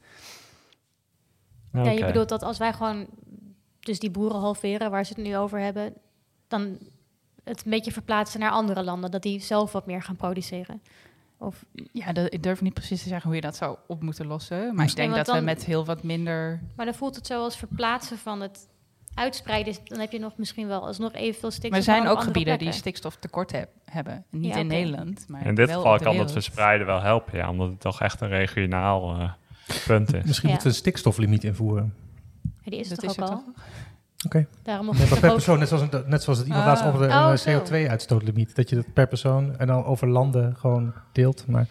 Ja, 1.73 1.91
je 1.91 2.05
bedoelt 2.05 2.29
dat 2.29 2.43
als 2.43 2.59
wij 2.59 2.73
gewoon 2.73 3.07
dus 3.81 3.99
die 3.99 4.11
boeren 4.11 4.41
halveren 4.41 4.91
waar 4.91 5.05
ze 5.05 5.13
het 5.15 5.23
nu 5.23 5.37
over 5.37 5.59
hebben, 5.61 5.95
dan 6.49 6.79
het 7.45 7.65
een 7.65 7.71
beetje 7.71 7.93
verplaatsen 7.93 8.41
naar 8.41 8.51
andere 8.51 8.85
landen, 8.85 9.11
dat 9.11 9.23
die 9.23 9.41
zelf 9.41 9.73
wat 9.73 9.87
meer 9.87 10.03
gaan 10.03 10.17
produceren. 10.17 10.83
Of 11.39 11.65
Ja, 11.93 12.13
dat, 12.13 12.33
ik 12.35 12.43
durf 12.43 12.61
niet 12.61 12.75
precies 12.75 13.03
te 13.03 13.09
zeggen 13.09 13.27
hoe 13.27 13.35
je 13.35 13.41
dat 13.43 13.57
zou 13.57 13.77
op 13.87 14.03
moeten 14.03 14.27
lossen. 14.27 14.75
Maar 14.75 14.87
ik 14.87 14.97
denk 14.97 15.15
dat 15.15 15.31
we 15.33 15.41
met 15.41 15.65
heel 15.65 15.85
wat 15.85 16.03
minder... 16.03 16.61
Maar 16.77 16.87
dan 16.87 16.95
voelt 16.95 17.17
het 17.17 17.27
zo 17.27 17.43
als 17.43 17.57
verplaatsen 17.57 18.19
van 18.19 18.41
het 18.41 18.69
uitspreiden. 19.15 19.73
is- 19.73 19.81
Dan 19.85 19.99
heb 19.99 20.13
je 20.13 20.19
nog 20.19 20.33
misschien 20.37 20.67
wel 20.69 20.87
alsnog 20.87 21.13
evenveel 21.13 21.51
stikstof. 21.51 21.71
Maar 21.87 21.97
er 21.97 22.03
zijn 22.03 22.07
ook 22.17 22.23
gebieden 22.23 22.59
die 22.59 22.73
stikstoftekort 22.73 23.53
heb, 23.53 23.69
hebben. 23.85 24.25
Niet 24.31 24.53
Ja, 24.55 24.59
in. 24.61 24.67
Nederland, 24.67 25.25
maar 25.29 25.47
In 25.47 25.55
dit 25.55 25.67
wel 25.67 25.77
geval 25.77 25.97
kan 25.97 26.07
het 26.07 26.13
wereld. 26.15 26.33
verspreiden 26.33 26.87
wel 26.87 27.01
helpen, 27.01 27.39
ja, 27.39 27.51
omdat 27.51 27.69
het 27.69 27.81
toch 27.81 28.01
echt 28.01 28.21
een 28.21 28.29
regionaal 28.29 29.19
eh, 29.19 29.33
punt 29.87 30.15
is. 30.15 30.25
Misschien 30.25 30.49
Ja. 30.49 30.55
moeten 30.55 30.71
we 30.71 30.75
een 30.77 30.81
stikstoflimiet 30.81 31.45
invoeren. 31.45 31.95
Ja, 32.63 32.71
die 32.71 32.81
is 32.81 32.89
Dat 32.89 33.01
het 33.01 33.11
is 33.11 33.17
toch 33.17 33.29
er 33.29 33.35
ook 33.35 33.43
al? 33.47 33.53
Oké. 34.27 34.47
Daarom 34.63 34.87
mocht 34.87 34.99
Nee, 34.99 35.09
maar 35.09 35.19
per 35.19 35.29
ook... 35.29 35.35
persoon, 35.35 35.59
net 35.59 35.69
zoals, 35.69 35.83
een- 35.91 36.03
net 36.07 36.23
zoals 36.23 36.39
het 36.39 36.47
iemand 36.49 36.65
Ah. 36.67 36.71
laatst 36.73 36.85
over 36.85 37.01
de 37.09 37.15
Oh, 37.15 37.29
een 37.31 37.39
zo. 37.39 37.61
CO2-uitstootlimiet. 37.61 38.57
Dat 38.57 38.69
je 38.69 38.77
dat 38.77 38.93
per 38.93 39.07
persoon 39.07 39.59
en 39.59 39.67
dan 39.67 39.85
over 39.85 40.09
landen 40.09 40.57
gewoon 40.57 40.93
deelt. 41.13 41.47
Maar 41.47 41.67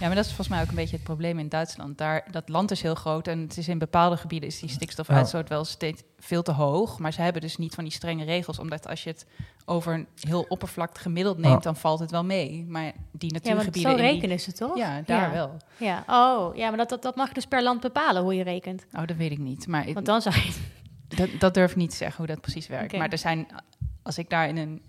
Ja, 0.00 0.06
maar 0.06 0.14
dat 0.14 0.24
is 0.24 0.32
volgens 0.32 0.48
mij 0.48 0.60
ook 0.62 0.68
een 0.68 0.74
beetje 0.74 0.94
het 0.96 1.04
probleem 1.04 1.38
in 1.38 1.48
Duitsland. 1.48 1.98
Daar, 1.98 2.24
dat 2.30 2.48
land 2.48 2.70
is 2.70 2.82
heel 2.82 2.94
groot 2.94 3.26
en 3.26 3.38
het 3.40 3.56
is 3.56 3.68
in 3.68 3.78
bepaalde 3.78 4.16
gebieden 4.16 4.48
is 4.48 4.60
die 4.60 4.68
stikstofuitstoot 4.68 5.48
wel 5.48 5.64
steeds 5.64 6.02
veel 6.18 6.42
te 6.42 6.52
hoog. 6.52 6.98
Maar 6.98 7.12
ze 7.12 7.20
hebben 7.22 7.42
dus 7.42 7.56
niet 7.56 7.74
van 7.74 7.84
die 7.84 7.92
strenge 7.92 8.24
regels, 8.24 8.58
omdat 8.58 8.88
als 8.88 9.02
je 9.04 9.10
het 9.10 9.26
over 9.64 9.94
een 9.94 10.06
heel 10.20 10.44
oppervlakte 10.48 11.00
gemiddeld 11.00 11.38
neemt, 11.38 11.62
dan 11.62 11.76
valt 11.76 11.98
het 12.00 12.10
wel 12.10 12.24
mee. 12.24 12.64
Maar 12.68 12.82
die 12.82 12.92
Ja, 12.92 13.28
want 13.28 13.32
natuurgebieden... 13.32 13.82
zo 13.82 13.96
in 13.96 14.02
die- 14.04 14.12
rekenen 14.12 14.40
ze 14.40 14.52
toch? 14.52 14.76
Ja, 14.76 15.02
daar 15.06 15.20
Ja. 15.28 15.32
wel. 15.32 15.56
Ja, 15.76 16.04
oh, 16.06 16.56
ja, 16.56 16.68
maar 16.68 16.78
dat, 16.78 16.88
dat, 16.88 17.02
dat 17.02 17.16
mag 17.16 17.28
je 17.28 17.34
dus 17.34 17.46
per 17.46 17.62
land 17.62 17.80
bepalen 17.80 18.22
hoe 18.22 18.34
je 18.34 18.42
rekent. 18.42 18.86
Oh, 18.92 19.06
dat 19.06 19.16
weet 19.16 19.30
ik 19.30 19.38
niet. 19.38 19.66
Maar 19.66 19.92
Want 19.92 20.06
dan 20.06 20.22
zou 20.22 20.34
je... 20.34 20.52
dat, 21.08 21.28
dat 21.38 21.54
durf 21.54 21.70
ik 21.70 21.76
niet 21.76 21.90
te 21.90 21.96
zeggen 21.96 22.16
hoe 22.16 22.26
dat 22.26 22.40
precies 22.40 22.66
werkt. 22.66 22.96
Maar 22.96 23.08
er 23.08 23.18
zijn, 23.18 23.46
als 24.02 24.18
ik 24.18 24.30
daar 24.30 24.48
in 24.48 24.56
een. 24.56 24.82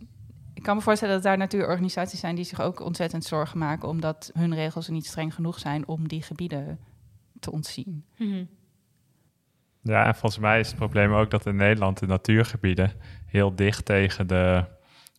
Ik 0.53 0.63
kan 0.65 0.75
me 0.75 0.81
voorstellen 0.81 1.13
dat 1.13 1.23
daar 1.23 1.37
natuurorganisaties 1.37 2.19
zijn 2.19 2.35
die 2.35 2.43
zich 2.45 2.61
ook 2.61 2.79
ontzettend 2.79 3.23
zorgen 3.23 3.57
maken, 3.57 3.89
omdat 3.89 4.31
hun 4.33 4.53
regels 4.55 4.87
niet 4.87 5.05
streng 5.05 5.33
genoeg 5.33 5.59
zijn 5.59 5.87
om 5.87 6.07
die 6.07 6.21
gebieden 6.21 6.79
te 7.39 7.51
ontzien. 7.51 8.05
Mhm. 8.17 8.43
Ja, 9.81 10.05
en 10.05 10.15
volgens 10.15 10.41
mij 10.41 10.59
is 10.59 10.67
het 10.67 10.75
probleem 10.75 11.13
ook 11.13 11.29
dat 11.29 11.45
in 11.45 11.55
Nederland 11.55 11.99
de 11.99 12.05
natuurgebieden 12.05 12.91
heel 13.25 13.55
dicht 13.55 13.85
tegen 13.85 14.27
de 14.27 14.63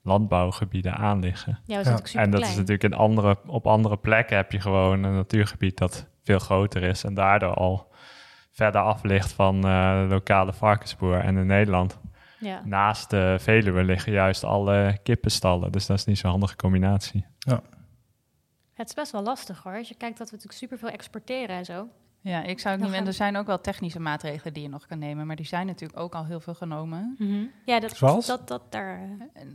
landbouwgebieden 0.02 0.96
aan 0.96 1.20
liggen. 1.20 1.52
Ja, 1.52 1.58
we 1.58 1.64
zijn 1.66 1.78
Ja. 1.84 1.90
natuurlijk 1.90 2.06
super 2.08 2.24
En 2.24 2.30
dat 2.30 2.40
klein. 2.40 2.52
is 2.52 2.58
natuurlijk 2.58 2.92
in 2.92 2.98
andere, 2.98 3.38
op 3.46 3.66
andere 3.66 3.96
plekken 3.96 4.36
heb 4.36 4.52
je 4.52 4.60
gewoon 4.60 5.02
een 5.02 5.14
natuurgebied 5.14 5.78
dat 5.78 6.08
veel 6.22 6.38
groter 6.38 6.82
is 6.82 7.04
en 7.04 7.14
daardoor 7.14 7.54
al 7.54 7.89
verder 8.60 8.80
af 8.80 9.02
ligt 9.02 9.32
van 9.32 9.56
eh, 9.64 10.00
de 10.00 10.06
lokale 10.08 10.52
varkensboer. 10.52 11.18
En 11.18 11.36
in 11.36 11.46
Nederland, 11.46 11.98
Ja. 12.38 12.62
naast 12.64 13.10
de 13.10 13.36
Veluwe, 13.40 13.82
liggen 13.84 14.12
juist 14.12 14.44
alle 14.44 14.98
kippenstallen. 15.02 15.72
Dus 15.72 15.86
dat 15.86 15.96
is 15.98 16.04
niet 16.04 16.18
zo'n 16.18 16.30
handige 16.30 16.56
combinatie. 16.56 17.24
Het 18.74 18.88
is 18.88 18.94
best 18.94 19.12
wel 19.12 19.22
lastig 19.22 19.62
hoor. 19.62 19.76
Als 19.76 19.88
je 19.88 19.94
kijkt 19.94 20.18
dat 20.18 20.30
we 20.30 20.36
natuurlijk 20.36 20.62
superveel 20.62 20.88
exporteren 20.88 21.56
en 21.56 21.64
zo. 21.64 21.88
Ja, 22.20 22.42
ik 22.42 22.58
zou 22.60 22.74
het 22.74 22.82
Dan 22.82 22.90
niet. 22.90 22.90
En 22.90 22.94
gaan- 22.96 23.06
er 23.06 23.12
zijn 23.12 23.36
ook 23.36 23.46
wel 23.46 23.60
technische 23.60 24.00
maatregelen 24.00 24.52
die 24.54 24.62
je 24.62 24.68
nog 24.68 24.86
kan 24.86 24.98
nemen, 24.98 25.26
maar 25.26 25.36
die 25.36 25.46
zijn 25.46 25.66
natuurlijk 25.66 26.00
ook 26.00 26.14
al 26.14 26.24
heel 26.24 26.40
veel 26.40 26.54
genomen. 26.54 27.16
Ja, 27.64 27.80
dat, 27.80 27.96
Zoals? 27.96 28.26
dat, 28.26 28.48
dat 28.48 28.62
daar... 28.72 29.00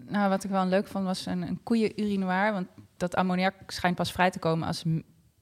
Nou, 0.07 0.29
wat 0.29 0.43
ik 0.43 0.49
wel 0.49 0.65
leuk 0.65 0.87
vond 0.87 1.05
was 1.05 1.25
een, 1.25 1.41
een 1.41 1.59
koeien-urinoir, 1.63 2.53
want 2.53 2.67
dat 2.97 3.15
ammoniak 3.15 3.53
schijnt 3.67 3.95
pas 3.95 4.11
vrij 4.11 4.29
te 4.29 4.39
komen 4.39 4.67
als 4.67 4.83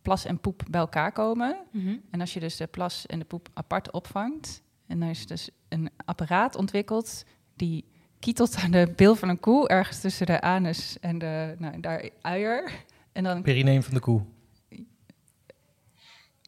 plas 0.04 0.26
en 0.26 0.40
poep 0.40 0.64
bij 0.70 0.80
elkaar 0.80 1.12
komen. 1.12 1.58
Mhm. 1.72 1.96
En 2.12 2.20
als 2.22 2.34
je 2.34 2.40
dus 2.40 2.58
de 2.58 2.68
plas 2.68 3.06
en 3.06 3.20
de 3.20 3.26
poep 3.26 3.50
apart 3.54 3.92
opvangt, 3.92 4.62
en 4.88 5.00
dan 5.00 5.10
is 5.10 5.28
dus 5.28 5.50
een 5.70 5.90
apparaat 6.06 6.56
ontwikkeld 6.56 7.24
die 7.56 7.86
kietelt 8.20 8.56
aan 8.64 8.72
de 8.72 8.94
bil 8.96 9.16
van 9.16 9.30
een 9.30 9.40
koe, 9.40 9.68
ergens 9.68 10.00
tussen 10.00 10.26
de 10.26 10.42
anus 10.42 11.00
en 11.00 11.18
de, 11.18 11.56
nou, 11.58 11.80
daar 11.80 12.10
uier. 12.22 12.72
En 13.12 13.24
dan 13.24 13.42
perineum 13.42 13.84
van 13.84 13.94
de 13.94 14.00
koe. 14.00 14.22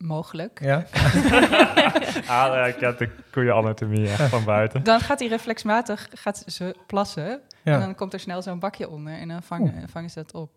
mogelijk. 0.01 0.59
Ja? 0.63 0.85
Ah, 2.27 2.67
ik 2.67 2.79
heb 2.79 2.97
de 2.97 3.09
koeienanatomie 3.31 4.07
van 4.07 4.43
buiten. 4.43 4.83
Dan 4.83 5.00
gaat 5.00 5.19
hij 5.19 5.27
reflexmatig 5.27 6.07
gaat 6.13 6.43
ze 6.47 6.75
plassen. 6.88 7.41
En 7.63 7.79
dan 7.79 7.95
komt 7.95 8.13
er 8.13 8.19
snel 8.19 8.41
zo'n 8.41 8.59
bakje 8.59 8.89
onder 8.89 9.13
en 9.13 9.27
dan 9.27 9.43
vangen, 9.43 9.89
vangen 9.89 10.09
ze 10.09 10.21
dat 10.21 10.33
op. 10.33 10.51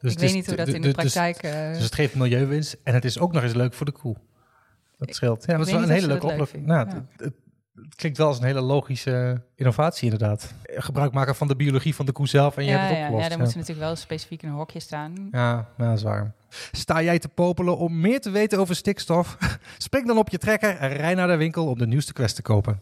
Dus 0.00 0.12
ik 0.12 0.18
weet 0.18 0.32
niet 0.32 0.46
hoe 0.46 0.56
dat 0.56 0.68
in 0.68 0.72
de 0.72 0.80
du- 0.80 0.84
dus- 1.02 1.12
praktijk... 1.12 1.36
eh, 1.36 1.72
Dus 1.72 1.82
het 1.84 1.94
geeft 1.94 2.14
milieuwinst 2.14 2.76
en 2.82 2.94
het 2.94 3.04
is 3.04 3.18
ook 3.18 3.32
nog 3.32 3.42
eens 3.42 3.54
leuk 3.54 3.74
voor 3.74 3.86
de 3.86 3.92
koe. 3.92 4.16
Dat 4.98 5.14
scheelt. 5.14 5.44
Ja, 5.46 5.56
dat 5.56 5.66
is 5.66 5.72
wel 5.72 5.82
een 5.82 5.88
hele 5.88 6.06
leuke 6.06 6.26
oplossing. 6.26 6.66
Nou, 6.66 6.88
het, 6.88 6.96
het- 7.16 7.32
het 7.74 7.94
klinkt 7.94 8.18
wel 8.18 8.26
als 8.26 8.38
een 8.38 8.44
hele 8.44 8.60
logische 8.60 9.42
innovatie 9.54 10.04
inderdaad. 10.10 10.54
Gebruik 10.62 11.12
maken 11.12 11.34
van 11.34 11.48
de 11.48 11.56
biologie 11.56 11.94
van 11.94 12.06
de 12.06 12.12
koe 12.12 12.28
zelf 12.28 12.56
en 12.56 12.64
je 12.64 12.70
ja, 12.70 12.76
hebt 12.76 12.88
het 12.88 12.98
ja, 12.98 13.02
opgelost. 13.04 13.24
ja, 13.24 13.30
dan 13.30 13.38
moet 13.44 13.50
ze 13.52 13.58
natuurlijk 13.58 13.86
wel 13.86 13.96
specifiek 13.96 14.42
in 14.42 14.48
een 14.48 14.54
hokje 14.54 14.80
staan. 14.80 15.28
Ja, 15.30 15.52
nou, 15.76 15.88
dat 15.90 15.96
is 15.98 16.02
waar. 16.02 16.32
Sta 16.72 17.02
jij 17.02 17.18
te 17.18 17.28
popelen 17.28 17.76
om 17.78 18.00
meer 18.00 18.20
te 18.20 18.30
weten 18.30 18.58
over 18.58 18.74
stikstof? 18.76 19.36
Spring 19.78 20.06
dan 20.06 20.18
op 20.18 20.28
je 20.28 20.38
trekker 20.38 20.76
en 20.76 20.88
rij 20.92 21.14
naar 21.14 21.28
de 21.28 21.36
winkel 21.36 21.66
om 21.66 21.78
de 21.78 21.86
nieuwste 21.86 22.12
quest 22.12 22.34
te 22.34 22.42
kopen. 22.42 22.80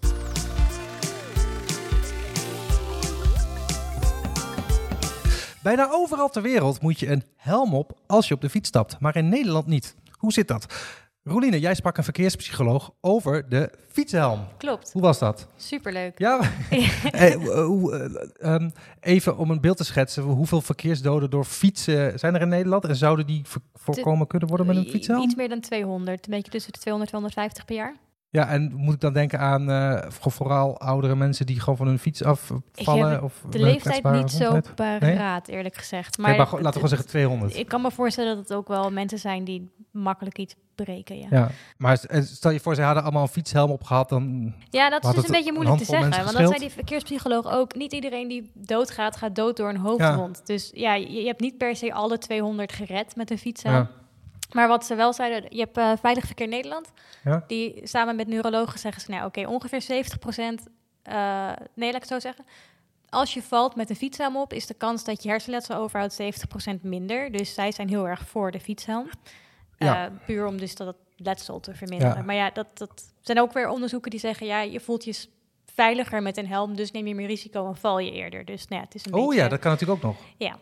Bijna 5.68 5.88
overal 5.90 6.28
ter 6.28 6.42
wereld 6.42 6.80
moet 6.80 7.00
je 7.00 7.08
een 7.10 7.22
helm 7.36 7.74
op 7.74 7.98
als 8.06 8.28
je 8.28 8.34
op 8.34 8.40
de 8.40 8.50
fiets 8.50 8.68
stapt, 8.68 9.00
maar 9.00 9.16
in 9.16 9.28
Nederland 9.28 9.66
niet. 9.66 9.94
Hoe 10.10 10.32
zit 10.32 10.48
dat? 10.48 10.74
Roeline, 11.22 11.60
jij 11.60 11.74
sprak 11.74 11.96
een 11.96 12.04
verkeerspsycholoog 12.04 12.90
over 13.00 13.48
de 13.48 13.70
fietshelm. 13.88 14.40
Klopt. 14.56 14.92
Hoe 14.92 15.02
was 15.02 15.18
dat? 15.18 15.46
Superleuk. 15.56 16.18
Ja, 16.18 16.40
eh, 17.12 17.34
hoe, 17.64 17.96
eh, 18.40 18.54
ehm, 18.54 18.70
even 19.00 19.36
om 19.36 19.50
een 19.50 19.60
beeld 19.60 19.76
te 19.76 19.84
schetsen. 19.84 20.22
Hoeveel 20.22 20.60
verkeersdoden 20.60 21.30
door 21.30 21.44
fietsen 21.44 22.18
zijn 22.18 22.34
er 22.34 22.40
in 22.40 22.48
Nederland? 22.48 22.84
En 22.84 22.96
zouden 22.96 23.26
die 23.26 23.42
vo- 23.44 23.60
voorkomen 23.74 24.26
kunnen 24.26 24.48
worden 24.48 24.66
met 24.66 24.76
een 24.76 24.88
fietshelm? 24.88 25.22
Iets 25.22 25.34
meer 25.34 25.48
dan 25.48 25.60
200. 25.60 26.26
Een 26.26 26.32
beetje 26.32 26.50
tussen 26.50 26.72
de 26.72 26.78
200 26.78 27.12
en 27.12 27.18
250 27.18 27.64
per 27.64 27.76
jaar. 27.76 27.96
Ja, 28.30 28.48
en 28.48 28.72
moet 28.74 28.94
ik 28.94 29.00
dan 29.00 29.12
denken 29.12 29.38
aan 29.38 29.70
eh, 29.70 30.10
voor- 30.10 30.32
vooral 30.32 30.78
oudere 30.80 31.14
mensen 31.16 31.46
die 31.46 31.60
gewoon 31.60 31.76
van 31.76 31.86
hun 31.86 31.98
fiets 31.98 32.24
afvallen? 32.24 33.10
heb 33.10 33.22
of 33.22 33.44
De 33.50 33.58
leeftijd 33.58 34.10
niet 34.10 34.30
zo 34.30 34.60
paraat, 34.74 35.48
eerlijk 35.48 35.74
gezegd. 35.74 36.18
Maar, 36.18 36.36
maar 36.36 36.46
laten 36.46 36.62
we 36.62 36.72
gewoon 36.72 36.88
zeggen 36.88 37.08
200. 37.08 37.56
Ik 37.56 37.68
kan 37.68 37.82
me 37.82 37.90
voorstellen 37.90 38.34
dat 38.36 38.48
het 38.48 38.56
ook 38.58 38.68
wel 38.68 38.90
mensen 38.90 39.18
zijn 39.18 39.44
die 39.44 39.70
makkelijk 39.90 40.38
iets 40.38 40.54
breken, 40.74 41.18
ja. 41.18 41.26
ja, 41.30 41.50
maar 41.76 41.98
stel 42.22 42.50
je 42.50 42.60
voor, 42.60 42.74
ze 42.74 42.82
hadden 42.82 43.02
allemaal 43.02 43.22
een 43.22 43.28
fietshelm 43.28 43.70
opgehad, 43.70 44.08
dan... 44.08 44.54
Ja, 44.70 44.90
dat 44.90 45.04
is 45.04 45.10
dus 45.14 45.24
een 45.24 45.30
beetje 45.30 45.48
een 45.48 45.54
moeilijk 45.54 45.78
te 45.78 45.84
zeggen. 45.84 46.10
Want 46.24 46.36
dat 46.36 46.48
zei 46.48 46.58
die 46.58 46.70
verkeerspsycholoog 46.70 47.46
ook. 47.52 47.74
Niet 47.74 47.92
iedereen 47.92 48.28
die 48.28 48.50
doodgaat, 48.54 49.16
gaat 49.16 49.34
dood 49.34 49.56
door 49.56 49.68
een 49.68 49.76
hoofdwond. 49.76 50.46
Dus 50.46 50.70
ja, 50.74 50.94
je, 50.94 51.12
je 51.12 51.26
hebt 51.26 51.40
niet 51.40 51.58
per 51.58 51.76
se 51.76 51.92
alle 51.92 52.18
200 52.18 52.72
gered 52.72 53.16
met 53.16 53.30
een 53.30 53.38
fietshelm. 53.38 53.74
Ja. 53.74 53.90
Maar 54.52 54.68
wat 54.68 54.86
ze 54.86 54.94
wel 54.94 55.12
zeiden, 55.12 55.56
je 55.56 55.60
hebt 55.60 55.76
eh, 55.76 55.92
Veilig 56.00 56.24
Verkeer 56.24 56.48
Nederland. 56.48 56.92
Ja. 57.24 57.44
Die 57.46 57.80
samen 57.82 58.16
met 58.16 58.28
neurologen 58.28 58.78
zeggen 58.78 59.02
ze, 59.02 59.10
nou 59.10 59.26
oké, 59.26 59.46
ongeveer 59.46 59.82
70% 59.82 59.86
eh 61.02 61.52
nee, 61.74 61.92
laat 61.92 62.02
ik 62.02 62.08
het 62.08 62.08
zo 62.08 62.18
zeggen. 62.18 62.44
Als 63.08 63.34
je 63.34 63.42
valt 63.42 63.76
met 63.76 63.90
een 63.90 63.96
fietshelm 63.96 64.36
op, 64.36 64.52
is 64.52 64.66
de 64.66 64.74
kans 64.74 65.04
dat 65.04 65.22
je 65.22 65.28
hersenletsel 65.28 65.76
overhoudt 65.76 66.20
70% 66.76 66.80
minder. 66.80 67.32
Dus 67.32 67.54
zij 67.54 67.72
zijn 67.72 67.88
heel 67.88 68.08
erg 68.08 68.28
voor 68.28 68.50
de 68.50 68.60
fietshelm. 68.60 69.10
Ja. 69.78 70.06
Eh, 70.06 70.12
puur 70.26 70.46
om 70.46 70.58
dus 70.58 70.74
dat 70.74 70.96
letsel 71.16 71.60
te 71.60 71.74
verminderen. 71.74 72.16
Ja. 72.16 72.22
Maar 72.22 72.34
ja, 72.34 72.50
dat, 72.50 72.66
dat 72.74 73.12
zijn 73.20 73.40
ook 73.40 73.52
weer 73.52 73.68
onderzoeken 73.68 74.10
die 74.10 74.20
zeggen, 74.20 74.46
ja, 74.46 74.60
je 74.60 74.80
voelt 74.80 75.04
je 75.04 75.26
veiliger 75.74 76.22
met 76.22 76.36
een 76.36 76.46
helm, 76.46 76.76
dus 76.76 76.90
neem 76.90 77.06
je 77.06 77.14
meer 77.14 77.26
risico 77.26 77.68
en 77.68 77.76
val 77.76 77.98
je 77.98 78.10
eerder. 78.10 78.44
Dus 78.44 78.68
nou 78.68 78.80
ja, 78.80 78.86
het 78.86 78.94
is 78.94 79.06
een 79.06 79.14
Oh 79.14 79.26
beetje... 79.26 79.42
ja, 79.42 79.48
dat 79.48 79.58
kan 79.58 79.70
natuurlijk 79.70 80.04
ook 80.04 80.12
nog. 80.12 80.22
Ja. 80.36 80.58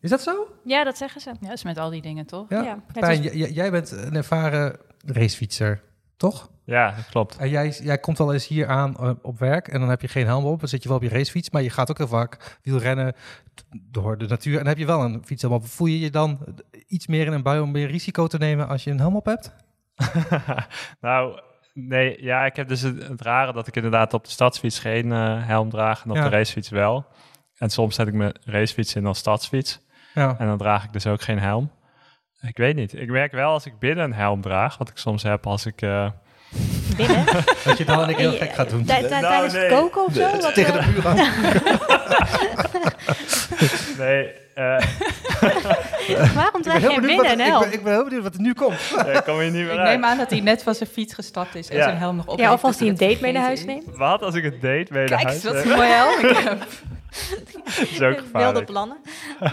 Is 0.00 0.10
dat 0.10 0.20
zo? 0.22 0.46
Ja, 0.64 0.84
dat 0.84 0.96
zeggen 0.96 1.20
ze. 1.20 1.28
Ja, 1.30 1.36
dat 1.48 1.52
is 1.56 1.64
met 1.64 1.78
al 1.78 1.90
die 1.90 2.02
dingen, 2.02 2.26
toch? 2.26 2.46
Ja. 2.48 2.82
Pijn, 2.92 3.22
j- 3.22 3.52
jij 3.54 3.70
bent 3.70 3.90
een 3.90 4.14
ervaren 4.14 4.76
racefietser, 5.06 5.82
toch? 6.16 6.50
Ja, 6.64 6.90
dat 6.96 7.08
klopt. 7.08 7.36
En 7.36 7.48
jij, 7.48 7.68
jij 7.82 7.98
komt 7.98 8.18
wel 8.18 8.32
eens 8.32 8.46
hier 8.46 8.66
aan 8.66 8.96
eh, 8.96 9.10
op 9.22 9.38
werk 9.38 9.68
en 9.68 9.80
dan 9.80 9.88
heb 9.88 10.00
je 10.00 10.08
geen 10.08 10.26
helm 10.26 10.44
op. 10.44 10.60
Dan 10.60 10.68
zit 10.68 10.82
je 10.82 10.88
wel 10.88 10.96
op 10.98 11.02
je 11.02 11.08
racefiets, 11.08 11.50
maar 11.50 11.62
je 11.62 11.70
gaat 11.70 11.90
ook 11.90 11.98
heel 11.98 12.08
vaak 12.08 12.58
wielrennen 12.62 13.14
door 13.90 14.18
de 14.18 14.26
natuur. 14.26 14.52
En 14.52 14.58
dan 14.58 14.68
heb 14.68 14.78
je 14.78 14.86
wel 14.86 15.02
een 15.02 15.22
fietshelm 15.24 15.52
op. 15.52 15.66
Voel 15.66 15.86
je 15.86 15.98
je 16.00 16.10
dan 16.10 16.38
iets 16.86 17.06
meer 17.06 17.26
in 17.26 17.32
een 17.32 17.42
bui 17.42 17.60
om 17.60 17.70
meer 17.70 17.90
risico 17.90 18.26
te 18.26 18.38
nemen 18.38 18.68
als 18.68 18.84
je 18.84 18.90
een 18.90 18.98
helm 18.98 19.16
op 19.16 19.24
hebt? 19.26 19.54
nou, 21.00 21.40
nee, 21.74 22.22
ja, 22.22 22.44
ik 22.44 22.56
heb 22.56 22.68
dus 22.68 22.80
het, 22.80 23.08
het 23.08 23.20
rare 23.22 23.52
dat 23.52 23.66
ik 23.66 23.76
inderdaad 23.76 24.14
op 24.14 24.24
de 24.24 24.30
stadsfiets 24.30 24.78
geen 24.78 25.12
eh, 25.12 25.46
helm 25.46 25.70
draag 25.70 26.04
en 26.04 26.10
op 26.10 26.16
Ja. 26.16 26.22
de 26.22 26.28
racefiets 26.36 26.68
wel. 26.68 27.06
En 27.56 27.70
soms 27.70 27.94
zet 27.94 28.06
ik 28.08 28.14
mijn 28.14 28.34
racefiets 28.44 28.94
in 28.94 29.06
als 29.06 29.18
stadsfiets 29.18 29.80
Ja. 30.14 30.34
en 30.38 30.46
dan 30.46 30.58
draag 30.58 30.84
ik 30.84 30.92
dus 30.92 31.06
ook 31.06 31.22
geen 31.22 31.38
helm. 31.38 31.70
Ik 32.40 32.56
weet 32.56 32.74
niet. 32.76 32.94
Ik 32.94 33.08
merk 33.10 33.32
wel 33.32 33.50
als 33.52 33.66
ik 33.66 33.78
binnen 33.78 34.04
een 34.04 34.12
helm 34.14 34.40
draag, 34.40 34.78
wat 34.78 34.88
ik 34.88 34.96
soms 34.96 35.22
heb 35.22 35.46
als 35.46 35.66
ik... 35.66 35.82
eh, 35.82 36.08
binnen. 36.96 37.24
Dat 37.64 37.78
je 37.78 37.84
dan 37.84 38.02
en 38.02 38.08
ik 38.08 38.16
heel 38.16 38.32
gek 38.32 38.54
gaat 38.54 38.70
doen. 38.70 38.84
Tij- 38.84 39.00
tij- 39.00 39.08
Nou, 39.20 39.22
tijdens 39.32 39.52
nee. 39.54 39.62
het 39.62 39.72
koken 39.72 40.04
of 40.04 40.14
zo? 40.14 40.30
Wat, 40.40 40.54
Tegen 40.54 40.78
eh, 40.78 40.86
de 40.86 40.92
buur 40.92 41.06
aan. 41.08 41.16
nee, 43.98 44.32
eh, 44.54 44.86
Waarom 46.34 46.62
draag 46.62 46.80
wat, 46.82 47.00
binnen 47.00 47.30
een 47.30 47.40
helm? 47.40 47.62
ik 47.70 47.82
ben 47.82 47.92
heel 47.92 48.04
benieuwd 48.04 48.22
wat 48.22 48.34
er 48.34 48.40
nu 48.40 48.52
komt. 48.54 48.92
Ja, 49.06 49.20
kom 49.20 49.40
je 49.40 49.50
niet 49.50 49.64
meer 49.64 49.72
Ik 49.72 49.78
neem 49.82 50.04
aan 50.04 50.16
dat 50.18 50.30
hij 50.30 50.40
net 50.40 50.62
van 50.62 50.74
zijn 50.74 50.88
fiets 50.88 51.14
gestapt 51.14 51.54
is 51.54 51.68
en 51.70 51.82
zijn 51.82 51.96
helm 51.96 52.16
nog 52.16 52.26
op 52.26 52.38
Ja, 52.38 52.52
of 52.52 52.64
als 52.64 52.78
hij 52.78 52.88
een 52.88 52.96
date 52.96 53.18
mee 53.20 53.32
naar 53.32 53.42
huis 53.42 53.64
neemt. 53.64 53.96
Wat 53.96 54.22
als 54.22 54.34
ik 54.34 54.44
het 54.44 54.52
date 54.60 54.86
mee 54.92 55.08
naar 55.08 55.18
Kijk 55.18 55.22
huis 55.22 55.34
eens, 55.34 55.44
wat 55.44 55.54
neem? 55.54 55.72
een 55.72 55.78
mooie 55.78 55.92
helm 55.92 56.18
ik 56.26 56.36
heb. 56.36 56.64
is 57.80 57.92
ook 57.92 57.98
Wilde 57.98 58.16
gevaarlijk. 58.22 58.66
plannen. 58.66 58.96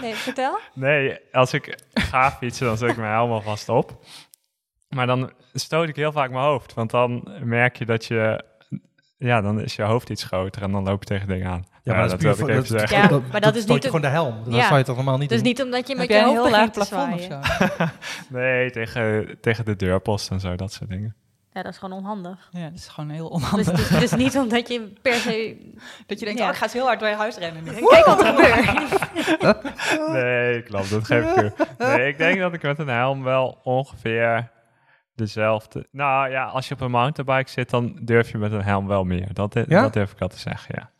Nee, 0.00 0.14
vertel. 0.14 0.58
Nee, 0.74 1.18
als 1.32 1.52
ik 1.52 1.78
ga 1.94 2.32
fietsen, 2.32 2.66
dan 2.66 2.76
zet 2.76 2.90
ik 2.90 2.96
mijn 2.96 3.12
helm 3.12 3.30
alvast 3.30 3.68
op. 3.68 4.04
Maar 4.88 5.06
dan 5.06 5.32
stoot 5.52 5.88
ik 5.88 5.96
heel 5.96 6.12
vaak 6.12 6.30
mijn 6.30 6.44
hoofd. 6.44 6.74
Want 6.74 6.90
dan 6.90 7.28
merk 7.42 7.76
je 7.78 7.84
dat 7.84 8.04
je... 8.04 8.44
Ja, 9.18 9.40
dan 9.40 9.60
is 9.60 9.76
je 9.76 9.82
hoofd 9.82 10.10
iets 10.10 10.24
groter 10.24 10.62
en 10.62 10.72
dan 10.72 10.84
loop 10.84 11.00
je 11.00 11.06
tegen 11.08 11.28
dingen 11.28 11.50
aan. 11.50 11.64
Ja, 11.82 11.92
maar 11.92 12.02
dat 12.08 12.12
is 12.12 12.16
puur 12.18 12.36
wil 12.36 12.46
voor... 12.46 12.64
ik 12.64 12.68
dat. 12.68 12.90
Ja, 12.90 13.06
dat, 13.06 13.22
maar 13.32 13.40
dat 13.40 13.54
is 13.56 13.62
stoot 13.62 13.74
niet 13.76 13.84
gewoon 13.84 14.00
de 14.00 14.06
helm. 14.06 14.44
Dat 14.44 14.54
Ja. 14.54 14.66
zou 14.66 14.78
je 14.78 14.84
toch 14.84 14.96
normaal 14.96 15.18
niet 15.18 15.28
Dus 15.28 15.38
doen? 15.38 15.46
niet 15.46 15.62
omdat 15.62 15.88
je 15.88 15.96
met 15.96 16.08
Heb 16.08 16.18
je 16.18 16.24
hoofd 16.24 16.40
heel 16.42 16.50
laag 16.50 16.70
plafond 16.70 17.14
of 17.14 17.20
zo? 17.22 17.40
Nee, 18.28 18.70
tegen, 18.70 19.36
tegen 19.40 19.64
de 19.64 19.76
deurpost 19.76 20.30
en 20.30 20.40
zo, 20.40 20.54
dat 20.56 20.72
soort 20.72 20.90
dingen. 20.90 21.16
Ja, 21.56 21.62
dat 21.62 21.72
is 21.72 21.78
gewoon 21.78 21.98
onhandig. 21.98 22.48
Ja, 22.50 22.64
dat 22.64 22.78
is 22.78 22.88
gewoon 22.88 23.10
heel 23.10 23.28
Dus, 23.28 23.36
onhandig. 23.42 23.88
dus, 23.88 23.88
dus 24.00 24.12
niet 24.12 24.38
omdat 24.44 24.68
je 24.68 24.92
per 25.02 25.12
se... 25.14 25.56
dat 26.06 26.18
je 26.18 26.24
denkt, 26.24 26.40
Ja. 26.40 26.46
oh, 26.46 26.50
ik 26.52 26.56
ga 26.56 26.64
eens 26.64 26.72
heel 26.72 26.84
hard 26.86 27.00
door 27.00 27.08
je 27.08 27.14
huis 27.14 27.36
rennen. 27.36 27.64
nu. 27.64 27.70
Kijk 27.72 28.04
wat 28.06 28.20
er 28.22 28.26
gebeurt. 28.26 29.64
Nee, 30.12 30.62
klopt, 30.62 30.90
dat 30.90 31.04
geef 31.04 31.24
ik 31.24 31.34
toe. 31.34 31.52
Nee, 31.78 32.08
ik 32.08 32.18
denk 32.18 32.38
dat 32.38 32.52
ik 32.54 32.62
met 32.62 32.78
een 32.78 32.88
helm 32.88 33.22
wel 33.22 33.58
ongeveer 33.62 34.50
dezelfde... 35.14 35.86
Nou 35.90 36.30
ja, 36.30 36.44
als 36.44 36.68
je 36.68 36.74
op 36.74 36.80
een 36.80 36.90
mountainbike 36.90 37.50
zit, 37.50 37.70
dan 37.70 37.98
durf 38.02 38.30
je 38.30 38.38
met 38.38 38.52
een 38.52 38.62
helm 38.64 38.86
wel 38.86 39.04
meer. 39.04 39.28
Dat, 39.32 39.54
Ja? 39.54 39.82
dat 39.82 39.92
durf 39.92 40.12
ik 40.12 40.20
al 40.20 40.28
te 40.28 40.38
zeggen, 40.38 40.74
ja. 40.78 40.90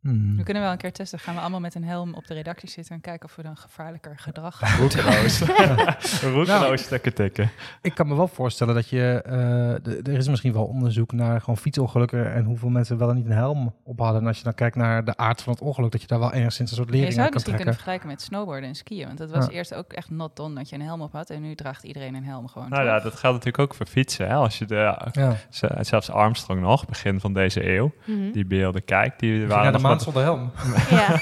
Hmm. 0.00 0.36
We 0.36 0.42
kunnen 0.42 0.62
wel 0.62 0.72
een 0.72 0.78
keer 0.78 0.92
testen. 0.92 1.18
Gaan 1.18 1.34
we 1.34 1.40
allemaal 1.40 1.60
met 1.60 1.74
een 1.74 1.84
helm 1.84 2.14
op 2.14 2.26
de 2.26 2.34
redactie 2.34 2.68
zitten 2.68 2.94
en 2.94 3.00
kijken 3.00 3.28
of 3.28 3.36
we 3.36 3.42
dan 3.42 3.56
gevaarlijker 3.56 4.18
gedrag 4.18 4.56
gaan. 4.58 4.78
Roekeloos. 4.80 5.40
Roekeloos 6.22 6.46
Nou. 6.48 6.78
stukken 6.78 7.14
tikken. 7.14 7.50
Ik 7.82 7.94
kan 7.94 8.08
me 8.08 8.14
wel 8.14 8.28
voorstellen 8.28 8.74
dat 8.74 8.88
je... 8.88 9.22
eh, 9.24 10.06
er 10.12 10.18
is 10.18 10.28
misschien 10.28 10.52
wel 10.52 10.64
onderzoek 10.64 11.12
naar 11.12 11.40
gewoon 11.40 11.56
fietsongelukken... 11.56 12.32
en 12.32 12.44
hoeveel 12.44 12.68
mensen 12.68 12.98
wel 12.98 13.08
en 13.10 13.16
niet 13.16 13.26
een 13.26 13.32
helm 13.32 13.74
op 13.84 13.98
hadden. 13.98 14.20
En 14.20 14.26
als 14.26 14.38
je 14.38 14.44
dan 14.44 14.54
kijkt 14.54 14.76
naar 14.76 15.04
de 15.04 15.16
aard 15.16 15.42
van 15.42 15.52
het 15.52 15.62
ongeluk... 15.62 15.90
dat 15.92 16.00
je 16.00 16.06
daar 16.06 16.18
wel 16.18 16.32
enigszins 16.32 16.70
een 16.70 16.76
soort 16.76 16.88
Je 16.88 16.94
lering 16.94 17.12
zou 17.14 17.26
aan 17.26 17.32
het 17.34 17.42
kan 17.44 17.52
misschien 17.52 17.66
trekken. 17.66 17.84
kunnen 17.84 18.00
vergelijken 18.02 18.08
met 18.08 18.22
snowboarden 18.22 18.68
en 18.68 18.74
skiën. 18.74 19.06
Want 19.06 19.18
dat 19.18 19.30
was 19.30 19.46
Ja. 19.46 19.50
eerst 19.52 19.74
ook 19.74 19.92
echt 19.92 20.10
not 20.10 20.36
done 20.36 20.54
dat 20.54 20.68
je 20.68 20.74
een 20.76 20.82
helm 20.82 21.00
op 21.00 21.12
had. 21.12 21.30
En 21.30 21.42
nu 21.42 21.54
draagt 21.54 21.84
iedereen 21.84 22.14
een 22.14 22.24
helm 22.24 22.48
gewoon. 22.48 22.68
Nou 22.68 22.82
toch? 22.82 22.90
ja, 22.92 23.00
dat 23.00 23.14
geldt 23.16 23.36
natuurlijk 23.44 23.58
ook 23.58 23.74
voor 23.74 23.86
fietsen. 23.86 24.26
Hè? 24.28 24.34
Als 24.34 24.58
je 24.58 24.64
de, 24.64 25.08
Ja. 25.12 25.36
zelfs 25.82 26.10
Armstrong 26.10 26.60
nog, 26.60 26.86
begin 26.86 27.20
van 27.20 27.32
deze 27.32 27.68
eeuw, 27.76 27.92
Mhm. 28.06 28.30
die 28.32 28.44
beelden 28.46 28.84
kijkt, 28.84 29.20
die 29.20 29.46
waren 29.46 29.72
zonder 29.98 30.22
helm. 30.22 30.52
Ja. 30.90 31.20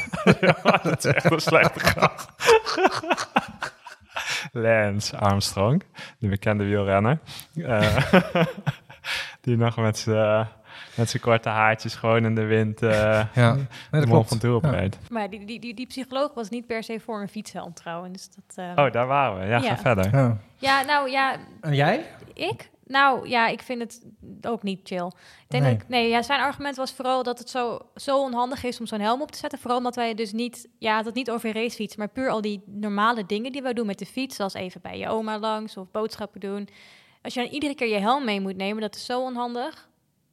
dat 0.83 1.05
is 1.05 1.13
echt 1.13 1.31
een 1.31 1.41
slechte 1.41 1.81
grap. 1.81 2.27
Lance 4.53 5.17
Armstrong, 5.17 5.83
de 6.19 6.29
bekende 6.29 6.65
wielrenner. 6.65 7.19
Eh, 7.55 7.97
die 9.41 9.57
nog 9.57 9.77
met 9.77 9.99
zijn 9.99 10.49
met 10.95 11.11
zijn 11.11 11.23
korte 11.23 11.49
haartjes 11.49 11.95
gewoon 11.95 12.25
in 12.25 12.35
de 12.35 12.45
wind 12.45 12.83
eh 12.83 13.21
Ja, 13.35 13.57
nee, 13.91 14.07
dat. 14.07 14.29
Ventoux 14.29 14.43
Ja. 14.63 14.69
opreed. 14.69 14.99
Maar 15.11 15.31
die, 15.31 15.45
die, 15.47 15.61
die, 15.61 15.75
die 15.75 15.87
psycholoog 15.87 16.35
was 16.35 16.49
niet 16.49 16.67
per 16.67 16.83
se 16.83 17.01
voor 17.01 17.21
een 17.21 17.29
fietshelm 17.29 17.73
trouwens. 17.75 18.29
Dat, 18.35 18.67
eh, 18.77 18.85
Oh, 18.85 18.93
daar 18.93 19.07
waren 19.07 19.39
we. 19.41 19.47
Ja, 19.47 19.59
Ja. 19.59 19.61
ga 19.75 19.77
verder. 19.77 20.17
Ja. 20.17 20.37
Ja, 20.57 20.83
nou 20.83 21.11
ja, 21.11 21.37
En 21.61 21.75
jij? 21.75 22.05
ik? 22.35 22.71
Nou 22.89 23.29
ja, 23.29 23.47
ik 23.49 23.63
vind 23.63 23.81
het 23.81 24.01
ook 24.47 24.63
niet 24.63 24.81
chill. 24.83 25.07
Ik 25.07 25.13
denk 25.49 25.63
Nee. 25.65 25.73
dat 25.73 25.83
ik- 25.83 25.89
nee, 25.89 26.09
ja, 26.09 26.23
zijn 26.23 26.41
argument 26.41 26.77
was 26.77 26.93
vooral 26.93 27.23
dat 27.23 27.39
het 27.39 27.51
zo, 27.51 27.79
zo 27.95 28.21
onhandig 28.23 28.65
is 28.65 28.81
om 28.81 28.87
zo'n 28.87 29.01
helm 29.01 29.23
op 29.23 29.31
te 29.31 29.39
zetten. 29.39 29.59
Vooral 29.59 29.79
omdat 29.79 29.95
wij 29.97 30.15
dus 30.15 30.33
niet, 30.33 30.69
ja, 30.79 30.97
het 30.97 31.05
had 31.05 31.15
niet 31.15 31.31
over 31.31 31.53
racefiets, 31.53 31.97
maar 31.97 32.09
puur 32.09 32.29
al 32.31 32.41
die 32.41 32.63
normale 32.67 33.27
dingen 33.27 33.53
die 33.53 33.63
wij 33.63 33.73
doen 33.73 33.87
met 33.87 33.99
de 33.99 34.07
fiets. 34.07 34.37
Zoals 34.37 34.55
even 34.55 34.81
bij 34.81 34.99
je 34.99 35.09
oma 35.09 35.39
langs 35.39 35.77
of 35.77 35.91
boodschappen 35.91 36.41
doen. 36.41 36.69
Als 37.23 37.35
je 37.35 37.41
dan 37.43 37.51
iedere 37.53 37.75
keer 37.75 37.89
je 37.89 37.99
helm 37.99 38.25
mee 38.25 38.41
moet 38.41 38.57
nemen, 38.57 38.83
dat 38.83 38.95
is 38.97 39.05
zo 39.05 39.21
onhandig. 39.23 39.88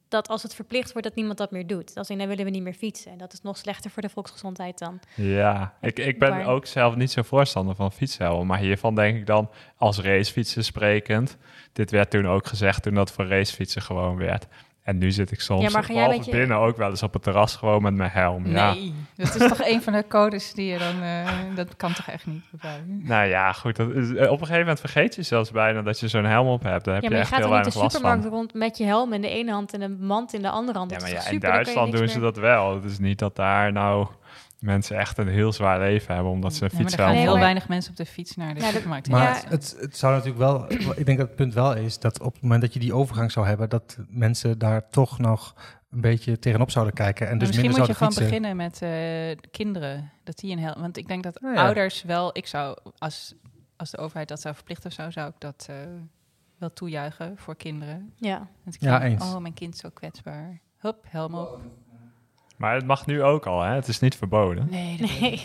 Dat 0.08 0.28
als 0.28 0.42
het 0.42 0.54
verplicht 0.54 0.92
wordt, 0.92 1.06
dat 1.06 1.16
niemand 1.16 1.38
dat 1.38 1.50
meer 1.50 1.66
doet. 1.66 1.96
Als 1.96 2.10
in, 2.10 2.18
dan 2.18 2.28
willen 2.28 2.44
we 2.44 2.50
niet 2.50 2.62
meer 2.62 2.72
fietsen. 2.74 3.12
En 3.12 3.18
dat 3.18 3.32
is 3.32 3.42
nog 3.42 3.56
slechter 3.56 3.90
voor 3.90 4.02
de 4.02 4.08
volksgezondheid 4.08 4.78
dan. 4.78 5.00
Ja, 5.14 5.74
ik, 5.80 5.98
ik 5.98 6.18
ben 6.18 6.44
ook 6.44 6.66
zelf 6.66 6.96
niet 6.96 7.10
zo 7.10 7.22
voorstander 7.22 7.74
van 7.74 7.92
fietshelmen. 7.92 8.46
Maar 8.46 8.58
hiervan 8.58 8.94
denk 8.94 9.16
ik 9.16 9.26
dan 9.26 9.50
als 9.76 9.98
racefietsen 9.98 10.64
sprekend. 10.64 11.36
Dit 11.72 11.90
werd 11.90 12.10
toen 12.10 12.28
ook 12.28 12.46
gezegd 12.46 12.82
toen 12.82 12.94
dat 12.94 13.12
voor 13.12 13.26
racefietsen 13.26 13.82
gewoon 13.82 14.16
werd. 14.16 14.46
En 14.86 14.98
nu 14.98 15.10
zit 15.10 15.30
ik 15.32 15.40
soms, 15.40 15.62
Ja, 15.62 15.70
maar 15.70 15.92
je- 15.92 16.30
binnen, 16.30 16.56
ook 16.56 16.76
wel 16.76 16.90
eens 16.90 17.02
op 17.02 17.12
het 17.12 17.22
terras 17.22 17.56
gewoon 17.56 17.82
met 17.82 17.94
mijn 17.94 18.10
helm. 18.10 18.46
Ja. 18.46 18.72
Nee, 18.72 18.94
dat 19.16 19.34
is 19.40 19.48
toch 19.48 19.64
een 19.72 19.82
van 19.82 19.92
de 19.92 20.04
codes 20.08 20.52
die 20.54 20.66
je 20.72 20.78
dan... 20.78 21.02
eh, 21.02 21.28
dat 21.54 21.76
kan 21.76 21.92
toch 21.92 22.06
echt 22.08 22.26
niet? 22.26 22.42
Nou 22.86 23.26
ja, 23.26 23.52
goed. 23.52 23.76
Dat 23.76 23.90
is, 23.94 24.14
eh, 24.14 24.24
op 24.24 24.30
een 24.32 24.38
gegeven 24.38 24.58
moment 24.58 24.80
vergeet 24.80 25.14
je 25.14 25.22
zelfs 25.22 25.50
bijna 25.50 25.82
dat 25.82 26.00
je 26.00 26.08
zo'n 26.08 26.24
helm 26.24 26.46
op 26.48 26.62
hebt. 26.62 26.84
Dan 26.84 26.94
heb 26.94 27.02
ja, 27.02 27.08
je 27.08 27.14
maar 27.14 27.24
je 27.24 27.30
echt 27.30 27.34
gaat 27.42 27.44
heel 27.48 27.54
niet 27.56 27.64
de 27.64 27.78
van. 27.78 27.90
supermarkt 27.90 28.24
rond 28.24 28.54
met 28.54 28.78
je 28.78 28.84
helm 28.84 29.12
in 29.12 29.20
de 29.20 29.28
ene 29.28 29.52
hand 29.52 29.72
en 29.74 29.80
een 29.80 29.98
mand 30.06 30.34
in 30.34 30.42
de 30.42 30.50
andere 30.50 30.78
hand. 30.78 30.90
Ja, 30.90 30.98
maar 31.00 31.10
ja, 31.10 31.26
in 31.26 31.32
je 31.32 31.38
Duitsland 31.40 31.92
doen 31.92 32.08
ze 32.08 32.20
dat 32.20 32.36
wel. 32.36 32.74
Het 32.74 32.84
is 32.84 32.98
niet 32.98 33.18
dat 33.18 33.36
daar 33.36 33.72
nou 33.72 34.06
mensen 34.66 34.96
echt 34.98 35.18
een 35.18 35.28
heel 35.28 35.52
zwaar 35.52 35.78
leven 35.78 36.14
hebben 36.14 36.32
omdat 36.32 36.54
ze 36.54 36.64
een 36.64 36.70
Ja, 36.72 36.82
maar 36.82 36.92
er 36.92 36.98
gaan 36.98 37.14
heel 37.14 37.38
weinig 37.38 37.68
mensen 37.68 37.90
op 37.90 37.96
de 37.96 38.06
fiets 38.06 38.36
naar 38.36 38.54
de 38.54 38.60
Ja, 38.60 38.70
supermarkt. 38.70 39.08
Maar 39.08 39.22
Ja. 39.42 39.48
het, 39.48 39.76
het 39.80 39.96
zou 39.96 40.12
natuurlijk 40.12 40.38
wel, 40.38 40.72
ik 40.96 41.06
denk 41.06 41.18
dat 41.18 41.26
het 41.26 41.36
punt 41.36 41.54
wel 41.54 41.74
is 41.74 41.98
dat 41.98 42.20
op 42.20 42.32
het 42.32 42.42
moment 42.42 42.60
dat 42.60 42.72
je 42.72 42.78
die 42.78 42.92
overgang 42.92 43.32
zou 43.32 43.46
hebben, 43.46 43.68
dat 43.68 43.96
mensen 44.08 44.58
daar 44.58 44.88
toch 44.88 45.18
nog 45.18 45.54
een 45.90 46.00
beetje 46.00 46.38
tegenop 46.38 46.70
zouden 46.70 46.94
kijken 46.94 47.28
en 47.28 47.36
Maar 47.36 47.38
dus 47.38 47.48
misschien 47.48 47.70
minder 47.70 47.88
moet 47.88 47.98
je 47.98 48.04
gewoon 48.04 48.12
fietsen. 48.12 48.40
beginnen 48.40 48.56
met 48.56 48.82
eh, 49.42 49.50
kinderen, 49.50 50.10
dat 50.24 50.38
die 50.38 50.56
een. 50.56 50.74
Want 50.80 50.96
ik 50.96 51.08
denk 51.08 51.22
dat 51.22 51.40
Nou 51.40 51.54
ja. 51.54 51.64
ouders 51.64 52.02
wel... 52.02 52.30
Ik 52.32 52.46
zou, 52.46 52.78
als, 52.98 53.34
als 53.76 53.90
de 53.90 53.98
overheid 53.98 54.28
dat 54.28 54.40
zou 54.40 54.54
verplichten 54.54 54.86
of 54.90 54.92
zo, 54.96 55.10
zou 55.10 55.28
ik 55.28 55.34
dat 55.38 55.66
eh, 55.70 55.76
wel 56.58 56.72
toejuichen 56.72 57.32
voor 57.36 57.56
kinderen. 57.56 58.12
Ja. 58.16 58.48
Ja, 58.78 58.98
denk, 58.98 59.12
eens. 59.12 59.34
Oh, 59.34 59.38
mijn 59.40 59.54
kind 59.54 59.74
is 59.74 59.80
zo 59.80 59.88
kwetsbaar. 59.94 60.60
Hup, 60.76 61.04
helm 61.08 61.34
op. 61.34 61.60
Maar 62.56 62.74
het 62.74 62.86
mag 62.86 63.06
nu 63.06 63.22
ook 63.22 63.46
al, 63.46 63.62
hè? 63.62 63.74
Het 63.74 63.88
is 63.88 64.00
niet 64.00 64.14
verboden. 64.16 64.66
Nee, 64.70 64.96
Nee. 65.20 65.44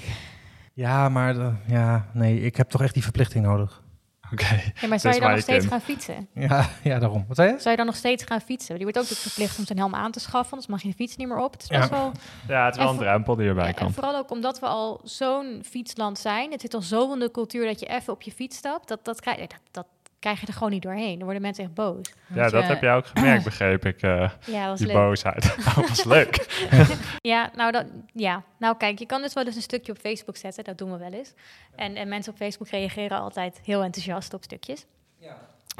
Ja, 0.73 1.09
maar 1.09 1.33
de- 1.33 1.53
ja, 1.67 2.07
nee, 2.13 2.41
ik 2.41 2.55
heb 2.57 2.69
toch 2.69 2.81
echt 2.81 2.93
die 2.93 3.03
verplichting 3.03 3.45
nodig. 3.45 3.83
Oké. 4.31 4.61
Ja, 4.81 4.87
maar 4.87 4.99
zou 5.05 5.13
je 5.13 5.19
dan 5.19 5.31
nog 5.31 5.39
steeds 5.39 5.65
gaan 5.65 5.81
fietsen? 5.81 6.27
Ja, 6.33 6.65
ja, 6.83 6.99
daarom. 6.99 7.25
Wat 7.27 7.35
zei 7.37 7.51
je? 7.51 7.57
Zou 7.59 7.69
je 7.69 7.75
dan 7.77 7.85
nog 7.85 7.95
steeds 7.95 8.23
gaan 8.23 8.39
fietsen? 8.41 8.75
Die 8.75 8.83
wordt 8.83 8.99
ook 8.99 9.05
verplicht 9.05 9.59
om 9.59 9.65
zijn 9.65 9.77
helm 9.77 9.95
aan 9.95 10.11
te 10.11 10.19
schaffen, 10.19 10.51
anders 10.51 10.67
mag 10.69 10.81
je 10.81 10.87
de 10.89 10.95
fiets 10.95 11.15
niet 11.15 11.27
meer 11.27 11.37
op. 11.37 11.51
Het 11.53 11.61
is 11.61 11.67
Ja. 11.67 11.77
best 11.77 11.89
wel... 11.89 12.11
Ja, 12.47 12.65
het 12.65 12.73
is 12.73 12.77
wel 12.79 12.85
En 12.87 12.91
een 12.93 12.99
voor- 12.99 13.05
drempel 13.09 13.35
die 13.35 13.47
erbij 13.47 13.63
Ja, 13.63 13.69
en 13.69 13.75
komt. 13.75 13.93
vooral 13.93 14.15
ook 14.15 14.31
omdat 14.31 14.59
we 14.59 14.65
al 14.65 15.01
zo'n 15.03 15.61
fietsland 15.65 16.19
zijn. 16.19 16.51
Het 16.51 16.61
zit 16.61 16.73
al 16.73 16.81
zo 16.81 17.13
in 17.13 17.19
de 17.19 17.31
cultuur 17.31 17.65
dat 17.65 17.79
je 17.79 17.85
even 17.85 18.13
op 18.13 18.21
je 18.21 18.31
fiets 18.31 18.57
stapt. 18.57 18.87
Dat, 18.87 19.05
dat, 19.05 19.21
krijg, 19.21 19.37
dat, 19.37 19.59
dat 19.71 19.85
krijg 20.21 20.39
je 20.41 20.47
er 20.47 20.53
gewoon 20.53 20.71
niet 20.71 20.81
doorheen. 20.81 21.13
Dan 21.15 21.23
worden 21.23 21.41
mensen 21.41 21.63
echt 21.63 21.73
boos. 21.73 22.13
Ja, 22.33 22.49
dat 22.49 22.51
je- 22.51 22.67
heb 22.67 22.81
jij 22.81 22.95
ook 22.95 23.05
gemerkt, 23.05 23.43
begreep 23.51 23.85
ik. 23.85 24.01
eh, 24.01 24.29
Ja, 24.45 24.59
dat 24.61 24.67
was 24.69 24.77
die 24.77 24.87
leuk. 24.87 24.95
boosheid. 24.95 25.55
dat 25.75 25.87
was 25.89 26.03
leuk. 26.03 26.47
Ja 27.21 27.51
nou, 27.55 27.71
dat, 27.71 27.85
ja, 28.13 28.43
nou 28.59 28.77
kijk, 28.77 28.99
je 28.99 29.05
kan 29.05 29.21
dus 29.21 29.33
wel 29.33 29.45
eens 29.45 29.55
een 29.55 29.61
stukje 29.61 29.91
op 29.91 29.97
Facebook 29.97 30.37
zetten. 30.37 30.63
Dat 30.63 30.77
doen 30.77 30.91
we 30.91 30.97
wel 30.97 31.11
eens. 31.11 31.33
En, 31.75 31.95
en 31.95 32.07
mensen 32.09 32.31
op 32.31 32.37
Facebook 32.37 32.67
reageren 32.69 33.19
altijd 33.19 33.59
heel 33.63 33.83
enthousiast 33.83 34.33
op 34.33 34.43
stukjes. 34.43 34.85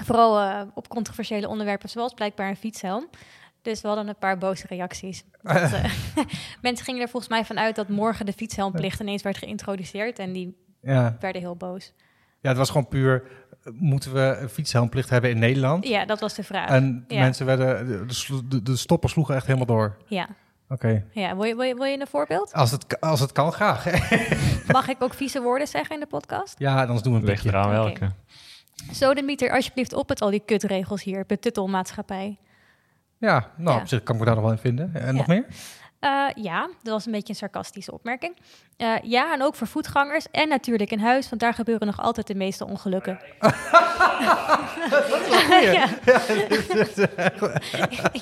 Vooral 0.03 0.39
eh, 0.39 0.61
op 0.73 0.87
controversiële 0.87 1.47
onderwerpen 1.47 1.89
zoals 1.89 2.13
blijkbaar 2.13 2.49
een 2.49 2.55
fietshelm. 2.55 3.09
Dus 3.61 3.81
we 3.81 3.87
hadden 3.87 4.07
een 4.07 4.15
paar 4.19 4.37
boze 4.37 4.65
reacties. 4.67 5.23
Dat, 5.41 5.55
eh, 5.73 5.83
mensen 6.61 6.85
gingen 6.85 7.01
er 7.01 7.09
volgens 7.09 7.31
mij 7.31 7.45
vanuit 7.45 7.75
dat 7.75 7.87
morgen 7.89 8.25
de 8.25 8.33
fietshelmplicht 8.33 8.99
ineens 8.99 9.21
werd 9.23 9.37
geïntroduceerd. 9.37 10.19
En 10.19 10.33
die 10.33 10.57
Ja. 10.81 11.17
werden 11.19 11.41
heel 11.41 11.55
boos. 11.55 11.93
Ja, 12.41 12.49
het 12.49 12.57
was 12.57 12.69
gewoon 12.69 12.87
puur, 12.87 13.23
moeten 13.73 14.13
we 14.13 14.37
een 14.41 14.49
fietshelmplicht 14.49 15.09
hebben 15.09 15.29
in 15.29 15.39
Nederland? 15.39 15.87
Ja, 15.87 16.05
dat 16.05 16.19
was 16.19 16.33
de 16.33 16.43
vraag. 16.43 16.69
En 16.69 17.05
Ja. 17.07 17.19
mensen 17.19 17.45
werden, 17.45 17.87
de, 17.87 18.05
de, 18.27 18.47
de, 18.47 18.61
de 18.63 18.75
stoppen 18.75 19.09
sloegen 19.09 19.35
echt 19.35 19.45
helemaal 19.45 19.65
door. 19.67 19.97
Ja, 20.07 20.27
Oké. 20.69 21.05
ja. 21.11 21.35
Wil, 21.35 21.43
je, 21.45 21.55
wil, 21.55 21.65
je, 21.65 21.75
wil 21.75 21.83
je 21.85 21.99
een 21.99 22.07
voorbeeld? 22.07 22.53
Als, 22.53 22.71
het, 22.71 23.01
als 23.01 23.19
het 23.19 23.31
kan, 23.31 23.51
graag. 23.51 23.85
Mag 24.71 24.87
ik 24.87 25.03
ook 25.03 25.13
vieze 25.13 25.41
woorden 25.41 25.67
zeggen 25.67 25.93
in 25.95 26.01
de 26.01 26.07
podcast? 26.07 26.55
ja, 26.59 26.81
anders 26.81 27.01
doen 27.01 27.13
we 27.13 27.19
een 27.19 27.25
pikje. 27.25 27.49
eraan 27.49 27.69
welke. 27.69 28.09
Sodemieter, 28.91 29.51
alsjeblieft 29.51 29.93
op 29.93 30.09
met 30.09 30.21
al 30.21 30.29
die 30.29 30.43
kutregels 30.45 31.03
hier. 31.03 31.25
Betuttelmaatschappij. 31.25 32.37
Ja, 33.17 33.51
nou, 33.57 33.75
Ja. 33.75 33.81
op 33.81 33.87
zich 33.87 34.03
kan 34.03 34.13
ik 34.15 34.19
me 34.21 34.25
daar 34.27 34.35
nog 34.35 34.43
wel 34.43 34.53
in 34.53 34.59
vinden. 34.59 34.93
En 34.95 35.15
nog 35.15 35.27
Ja. 35.27 35.33
meer? 35.33 35.45
Eh, 36.01 36.27
ja, 36.35 36.69
dat 36.81 36.93
was 36.93 37.05
een 37.05 37.11
beetje 37.11 37.29
een 37.29 37.35
sarcastische 37.35 37.91
opmerking. 37.91 38.37
Eh, 38.77 38.95
ja, 39.03 39.33
en 39.33 39.41
ook 39.41 39.55
voor 39.55 39.67
voetgangers 39.67 40.27
en 40.31 40.47
natuurlijk 40.47 40.91
in 40.91 40.99
huis, 40.99 41.29
want 41.29 41.41
daar 41.41 41.53
gebeuren 41.53 41.87
nog 41.87 41.99
altijd 41.99 42.27
de 42.27 42.35
meeste 42.35 42.65
ongelukken. 42.65 43.19
ja. 45.61 45.87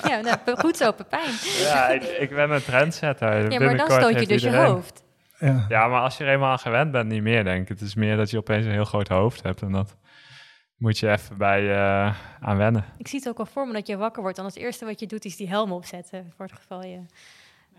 ja, 0.08 0.20
nou, 0.20 0.38
goed 0.44 0.76
zo, 0.76 0.92
Pepijn. 0.92 1.30
Ja, 1.58 1.88
ik, 1.88 2.02
ik 2.02 2.30
ben 2.30 2.50
een 2.50 2.62
trendsetter. 2.62 3.52
Ja, 3.52 3.60
maar 3.60 3.76
dan 3.76 3.90
stoot 3.90 4.20
je 4.20 4.26
dus 4.26 4.42
je 4.42 4.56
hoofd. 4.56 5.02
Ja. 5.38 5.64
Ja, 5.68 5.86
maar 5.88 6.00
als 6.00 6.16
je 6.16 6.24
er 6.24 6.32
eenmaal 6.32 6.50
aan 6.50 6.58
gewend 6.58 6.92
bent, 6.92 7.08
niet 7.08 7.22
meer, 7.22 7.44
denk 7.44 7.62
ik. 7.62 7.68
Het 7.68 7.80
is 7.80 7.94
meer 7.94 8.16
dat 8.16 8.30
je 8.30 8.38
opeens 8.38 8.64
een 8.64 8.72
heel 8.72 8.84
groot 8.84 9.08
hoofd 9.08 9.42
hebt. 9.42 9.62
En 9.62 9.72
dat 9.72 9.96
moet 10.76 10.98
je 10.98 11.10
even 11.10 11.36
bij 11.36 11.70
eh 11.70 12.14
aan 12.40 12.56
wennen. 12.56 12.84
Ik 12.98 13.08
zie 13.08 13.18
het 13.18 13.28
ook 13.28 13.38
al 13.38 13.46
voor 13.46 13.66
me 13.66 13.72
dat 13.72 13.86
je 13.86 13.96
wakker 13.96 14.22
wordt. 14.22 14.36
Dan 14.36 14.44
als 14.44 14.54
het 14.54 14.62
eerste 14.62 14.84
wat 14.84 15.00
je 15.00 15.06
doet 15.06 15.24
is 15.24 15.36
die 15.36 15.48
helm 15.48 15.72
opzetten. 15.72 16.32
Voor 16.36 16.46
het 16.46 16.54
geval 16.54 16.82
je 16.84 17.00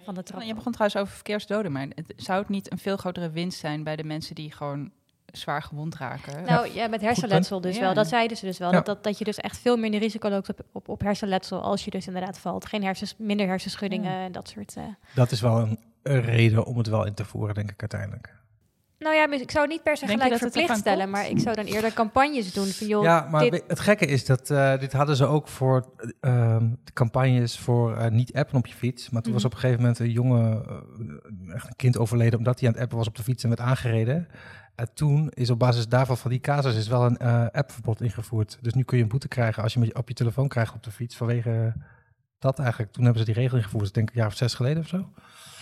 van 0.04 0.14
de 0.14 0.24
trap. 0.24 0.42
Je 0.42 0.54
begon 0.54 0.72
trouwens 0.72 1.02
over 1.02 1.14
verkeersdoden, 1.16 1.72
maar 1.72 1.88
het, 1.96 2.14
zou 2.16 2.40
het 2.40 2.50
niet 2.50 2.72
een 2.72 2.78
veel 2.78 2.98
grotere 2.98 3.30
winst 3.30 3.60
zijn 3.60 3.84
bij 3.84 3.96
de 3.96 4.04
mensen 4.04 4.36
die 4.36 4.52
gewoon 4.52 4.92
zwaar 5.26 5.64
gewond 5.64 5.96
raken. 5.96 6.44
Nou 6.44 6.74
ja, 6.74 6.88
met 6.88 7.02
hersenletsel 7.02 7.62
dus 7.62 7.76
Ja. 7.76 7.82
wel. 7.82 7.94
Dat 7.94 8.08
zeiden 8.08 8.38
ze 8.38 8.46
dus 8.46 8.58
wel. 8.58 8.70
Ja. 8.70 8.76
Dat, 8.76 8.86
dat, 8.86 9.04
dat 9.04 9.18
je 9.18 9.24
dus 9.24 9.38
echt 9.38 9.58
veel 9.58 9.78
minder 9.78 10.00
risico 10.00 10.30
loopt 10.30 10.50
op, 10.50 10.60
op, 10.72 10.90
op 10.90 11.02
hersenletsel 11.02 11.62
als 11.62 11.86
je 11.86 11.92
dus 11.92 12.08
inderdaad 12.08 12.40
valt. 12.40 12.66
Geen 12.66 12.84
hersens, 12.84 13.16
minder 13.18 13.48
hersenschuddingen 13.48 14.14
en 14.20 14.32
dat 14.32 14.50
soort... 14.50 14.76
eh. 14.76 14.84
Dat 15.16 15.32
is 15.32 15.42
wel 15.42 15.60
een, 15.60 15.80
een 16.04 16.22
reden 16.22 16.66
om 16.66 16.78
het 16.78 16.88
wel 16.88 17.06
in 17.06 17.14
te 17.14 17.26
voeren, 17.26 17.56
denk 17.56 17.72
ik 17.72 17.80
uiteindelijk. 17.80 18.40
Nou 19.02 19.16
ja, 19.16 19.32
ik 19.32 19.52
zou 19.52 19.64
het 19.64 19.74
niet 19.74 19.84
per 19.84 19.98
se 19.98 20.06
Denk 20.06 20.22
gelijk 20.22 20.42
verplicht 20.42 20.78
stellen, 20.78 21.00
komt? 21.00 21.12
maar 21.12 21.30
ik 21.30 21.40
zou 21.40 21.56
dan 21.56 21.66
eerder 21.66 21.94
campagnes 21.94 22.54
doen 22.54 22.66
van 22.68 22.88
joh, 22.88 23.04
ja, 23.04 23.28
maar 23.32 23.50
dit- 23.50 23.64
het 23.68 23.80
gekke 23.80 24.06
is 24.06 24.26
dat 24.26 24.50
eh, 24.50 24.80
dit 24.80 24.94
hadden 24.94 25.16
ze 25.16 25.26
ook 25.26 25.48
voor 25.48 25.86
ehm, 26.20 26.70
de 26.84 26.94
campagnes 26.94 27.60
voor 27.60 27.96
eh, 27.98 28.12
niet 28.12 28.34
appen 28.34 28.56
op 28.58 28.66
je 28.68 28.74
fiets. 28.74 29.10
Maar 29.10 29.22
toen 29.22 29.34
was 29.34 29.44
Mhm. 29.44 29.52
op 29.52 29.56
een 29.58 29.62
gegeven 29.64 29.82
moment 29.82 30.00
een 30.00 30.12
jongen, 30.12 30.66
eh, 30.66 31.56
echt 31.56 31.68
een 31.68 31.76
kind 31.76 31.98
overleden 31.98 32.38
omdat 32.38 32.60
hij 32.60 32.68
aan 32.70 32.74
het 32.74 32.84
appen 32.84 32.98
was 32.98 33.08
op 33.08 33.16
de 33.16 33.24
fiets 33.24 33.44
en 33.44 33.50
werd 33.50 33.62
aangereden. 33.62 34.28
En 34.76 34.90
toen 34.94 35.30
is 35.34 35.50
op 35.50 35.60
basis 35.60 35.88
daarvan 35.88 36.18
van 36.18 36.32
die 36.32 36.40
casus 36.40 36.76
is 36.76 36.88
wel 36.88 37.06
een 37.06 37.18
eh, 37.18 37.46
appverbod 37.52 38.02
ingevoerd. 38.02 38.58
Dus 38.62 38.74
nu 38.74 38.84
kun 38.84 38.98
je 38.98 39.04
een 39.04 39.10
boete 39.10 39.28
krijgen 39.28 39.64
als 39.64 39.74
je 39.74 39.80
met, 39.80 39.96
op 39.96 40.08
je 40.08 40.14
telefoon 40.14 40.48
krijgt 40.48 40.74
op 40.76 40.84
de 40.84 40.92
fiets 40.92 41.16
vanwege 41.16 41.74
dat 42.40 42.60
eigenlijk. 42.60 42.92
Toen 42.92 43.04
hebben 43.04 43.26
ze 43.26 43.32
die 43.32 43.42
regel 43.42 43.58
ingevoerd, 43.58 43.88
ik 43.88 43.94
denk 43.94 44.10
een 44.10 44.16
jaar 44.16 44.28
of 44.28 44.36
zes 44.36 44.54
geleden 44.54 44.82
of 44.82 44.88
zo. 44.88 45.10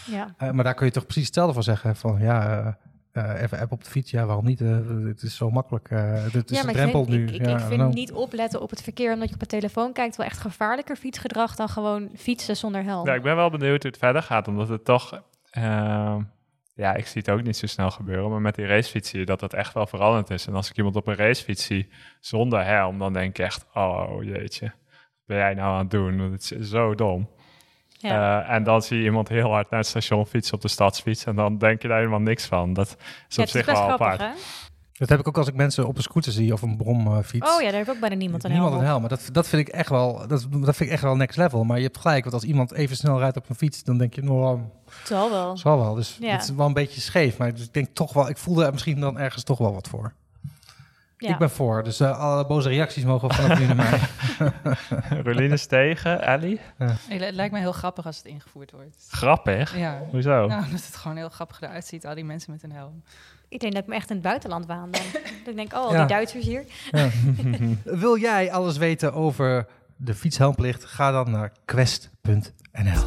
ja. 0.06 0.34
Eh, 0.38 0.52
maar 0.52 0.64
daar 0.64 0.74
kun 0.74 0.86
je 0.86 0.92
toch 0.92 1.04
precies 1.04 1.26
hetzelfde 1.26 1.54
van 1.54 1.64
zeggen. 1.64 1.96
Van 1.96 2.20
ja, 2.22 2.78
eh, 3.12 3.32
eh, 3.32 3.42
even 3.42 3.60
app 3.60 3.72
op 3.72 3.84
de 3.84 3.90
fiets. 3.90 4.12
Ja, 4.12 4.26
waarom 4.26 4.46
niet? 4.46 4.62
Eh, 4.62 4.78
het 5.06 5.22
is 5.22 5.36
zo 5.36 5.50
makkelijk. 5.50 5.90
eh 5.92 6.24
het 6.24 6.52
is 6.52 6.56
ja, 6.56 6.60
een 6.60 6.66
maar 6.66 6.74
drempel 6.76 7.02
ik 7.02 7.10
vind, 7.10 7.20
nu. 7.20 7.28
ik, 7.28 7.40
ik, 7.40 7.46
ja, 7.46 7.54
ik 7.54 7.60
vind 7.60 7.82
know. 7.82 7.94
niet 7.94 8.12
opletten 8.12 8.62
op 8.62 8.70
het 8.70 8.82
verkeer 8.82 9.14
omdat 9.14 9.28
je 9.28 9.34
op 9.34 9.40
de 9.40 9.46
telefoon 9.46 9.94
kijkt 9.94 10.16
wel 10.16 10.26
echt 10.26 10.38
gevaarlijker 10.40 10.96
fietsgedrag 10.96 11.56
dan 11.56 11.70
gewoon 11.70 12.10
fietsen 12.16 12.58
zonder 12.58 12.84
helm. 12.84 13.06
Ja, 13.08 13.14
ik 13.14 13.22
ben 13.22 13.36
wel 13.36 13.50
benieuwd 13.50 13.82
hoe 13.82 13.92
het 13.92 14.00
verder 14.00 14.22
gaat, 14.24 14.48
omdat 14.48 14.70
het 14.70 14.86
toch... 14.86 15.24
ehm, 15.50 16.22
ja, 16.74 16.94
ik 16.94 17.08
zie 17.08 17.22
het 17.26 17.30
ook 17.30 17.44
niet 17.44 17.58
zo 17.58 17.68
snel 17.68 17.92
gebeuren, 17.92 18.30
maar 18.30 18.42
met 18.42 18.56
die 18.56 18.66
racefiets 18.66 19.10
zie 19.10 19.20
je 19.20 19.26
dat 19.26 19.40
dat 19.40 19.54
echt 19.54 19.74
wel 19.74 19.88
veranderd 19.88 20.30
is. 20.30 20.48
En 20.48 20.56
als 20.56 20.70
ik 20.70 20.78
iemand 20.78 20.96
op 20.96 21.08
een 21.08 21.16
racefiets 21.16 21.66
zie 21.66 21.90
zonder 22.20 22.66
helm, 22.66 23.00
dan 23.00 23.14
denk 23.14 23.30
ik 23.38 23.46
echt, 23.46 23.66
oh 23.74 24.24
jeetje, 24.24 24.66
wat 24.66 25.26
ben 25.26 25.38
jij 25.38 25.54
nou 25.54 25.74
aan 25.74 25.80
het 25.80 25.92
doen? 25.92 26.20
Het 26.20 26.52
is 26.60 26.70
zo 26.70 26.96
dom. 26.96 27.30
Ja. 28.02 28.44
Eh, 28.44 28.54
en 28.56 28.64
dan 28.64 28.82
zie 28.82 28.98
je 28.98 29.04
iemand 29.04 29.30
heel 29.30 29.50
hard 29.52 29.70
naar 29.70 29.80
het 29.80 29.90
station 29.90 30.26
fietsen 30.26 30.54
op 30.54 30.62
de 30.62 30.68
stadsfiets 30.68 31.26
en 31.26 31.36
dan 31.36 31.58
denk 31.58 31.82
je 31.82 31.88
daar 31.88 31.98
helemaal 31.98 32.20
niks 32.20 32.46
van. 32.46 32.74
Dat 32.74 32.88
is 32.88 33.36
Ja, 33.36 33.42
op 33.42 33.48
is 33.48 33.52
zich 33.52 33.66
best 33.66 33.78
wel 33.80 33.90
apart. 33.90 34.24
Dat 34.94 35.10
heb 35.10 35.20
ik 35.20 35.28
ook 35.28 35.38
als 35.38 35.48
ik 35.48 35.54
mensen 35.54 35.88
op 35.88 35.96
een 35.96 36.02
scooter 36.02 36.32
zie 36.32 36.54
of 36.54 36.62
een 36.62 36.78
bromfiets. 36.78 37.50
Oh 37.56 37.62
ja, 37.62 37.68
daar 37.68 37.76
heeft 37.78 37.90
ook 37.90 38.00
bijna 38.00 38.16
niemand 38.16 38.44
een 38.44 38.52
Niemand 38.52 38.74
een 38.74 38.84
helm. 38.84 39.00
Maar 39.00 39.10
dat, 39.10 39.30
dat 39.32 39.48
vind 39.48 39.68
ik 39.68 39.74
echt 39.74 39.90
wel, 39.90 40.28
dat, 40.28 40.48
dat 40.50 40.76
vind 40.76 40.80
ik 40.80 40.90
echt 40.90 41.02
wel 41.02 41.16
next 41.16 41.38
level. 41.38 41.64
Maar 41.64 41.78
je 41.78 41.84
hebt 41.84 41.98
gelijk, 41.98 42.22
want 42.24 42.36
als 42.36 42.44
iemand 42.44 42.74
even 42.74 42.96
snel 42.96 43.20
rijdt 43.20 43.38
op 43.38 43.50
een 43.50 43.56
fiets, 43.56 43.84
dan 43.84 43.98
denk 43.98 44.14
je, 44.14 44.22
nou, 44.24 44.60
Het 44.86 45.08
zal 45.08 45.30
wel. 45.30 45.58
zal 45.58 45.78
wel. 45.78 45.94
Dus 45.94 46.18
Ja. 46.22 46.32
het 46.32 46.44
is 46.44 46.50
wel 46.52 46.66
een 46.66 46.74
beetje 46.74 47.02
scheef. 47.02 47.38
Maar 47.38 47.54
dus 47.54 47.64
ik 47.66 47.74
denk 47.74 47.88
toch 47.94 48.14
wel, 48.14 48.30
ik 48.30 48.38
voelde 48.38 48.66
er 48.66 48.72
misschien 48.72 49.00
dan 49.00 49.18
ergens 49.20 49.44
toch 49.44 49.58
wel 49.58 49.74
wat 49.74 49.88
voor. 49.88 50.14
Ja. 51.22 51.30
Ik 51.30 51.38
ben 51.38 51.50
voor. 51.50 51.84
Dus 51.84 52.00
eh, 52.00 52.20
alle 52.20 52.46
boze 52.46 52.70
reacties 52.70 53.04
mogen 53.04 53.34
vanaf 53.34 53.60
nu 53.60 53.66
naar 53.66 53.76
mij. 53.76 54.00
Rolien 55.24 55.52
is 55.52 55.66
tegen, 55.66 56.22
Ellie? 56.22 56.60
Het 56.78 57.34
lijkt 57.34 57.54
me 57.54 57.60
heel 57.60 57.72
grappig 57.72 58.06
als 58.06 58.18
het 58.18 58.26
ingevoerd 58.26 58.72
wordt. 58.72 59.08
Grappig. 59.10 59.78
Ja. 59.78 60.02
Hoezo? 60.10 60.48
Nou, 60.48 60.62
dat 60.72 60.86
het 60.86 60.96
gewoon 60.96 61.18
heel 61.18 61.30
grappig 61.30 61.62
eruit 61.62 61.86
ziet, 61.86 62.06
al 62.06 62.16
die 62.16 62.24
mensen 62.24 62.52
met 62.52 62.64
een 62.64 62.72
helm. 62.72 63.04
Ik 63.50 63.60
denk 63.60 63.74
dat 63.74 63.82
ik 63.82 63.88
me 63.90 63.96
echt 63.96 64.10
in 64.10 64.16
het 64.16 64.26
buitenland 64.26 64.66
waan 64.66 64.92
dan. 64.92 65.02
ik 65.46 65.56
denk, 65.56 65.74
oh, 65.74 65.92
Ja. 65.92 65.98
die 65.98 66.08
Duitsers 66.08 66.46
hier. 66.46 66.64
Ja. 66.92 67.10
Wil 68.04 68.18
jij 68.18 68.52
alles 68.52 68.78
weten 68.78 69.14
over 69.14 69.68
de 69.96 70.14
fietshelmplicht? 70.14 70.86
Ga 70.86 71.12
dan 71.12 71.32
naar 71.32 71.52
quest.nl. 71.66 73.04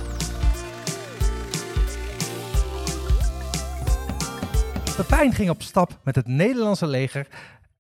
Pepijn 4.97 5.33
ging 5.35 5.51
op 5.51 5.63
stap 5.63 5.99
met 6.03 6.15
het 6.15 6.27
Nederlandse 6.27 6.87
leger 6.87 7.27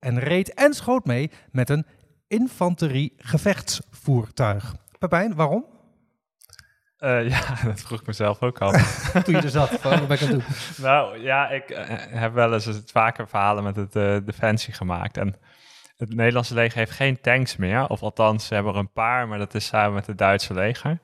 en 0.02 0.18
reed 0.18 0.54
en 0.54 0.74
schoot 0.74 1.04
mee 1.04 1.30
met 1.50 1.70
een 1.70 1.86
infanterie-gevechtsvoertuig. 2.28 4.74
Pepijn, 4.98 5.34
waarom? 5.34 5.64
Eh, 6.96 7.28
ja, 7.30 7.56
dat 7.64 7.80
vroeg 7.80 8.00
ik 8.00 8.06
mezelf 8.06 8.42
ook 8.42 8.60
al. 8.60 8.72
Toen 9.24 9.34
je 9.34 9.42
er 9.42 9.48
zat, 9.48 9.70
van, 9.70 9.98
wat 9.98 10.08
ben 10.08 10.16
ik 10.16 10.22
aan 10.22 10.28
het 10.28 10.46
doen? 10.46 10.56
nou 10.86 11.18
ja, 11.18 11.50
ik 11.50 11.70
eh, 11.70 12.20
heb 12.20 12.32
wel 12.32 12.52
eens 12.52 12.64
het 12.64 12.90
vaker 12.90 13.28
verhalen 13.28 13.64
met 13.64 13.76
het 13.76 13.96
eh, 13.96 14.16
Defensie 14.24 14.74
gemaakt. 14.74 15.16
En 15.16 15.36
het 15.96 16.14
Nederlandse 16.14 16.54
leger 16.54 16.78
heeft 16.78 16.92
geen 16.92 17.20
tanks 17.20 17.56
meer. 17.56 17.88
Of 17.88 18.02
althans, 18.02 18.46
ze 18.46 18.54
hebben 18.54 18.72
er 18.72 18.78
een 18.78 18.92
paar, 18.92 19.28
maar 19.28 19.38
dat 19.38 19.54
is 19.54 19.66
samen 19.66 19.94
met 19.94 20.06
het 20.06 20.18
Duitse 20.18 20.54
leger. 20.54 21.00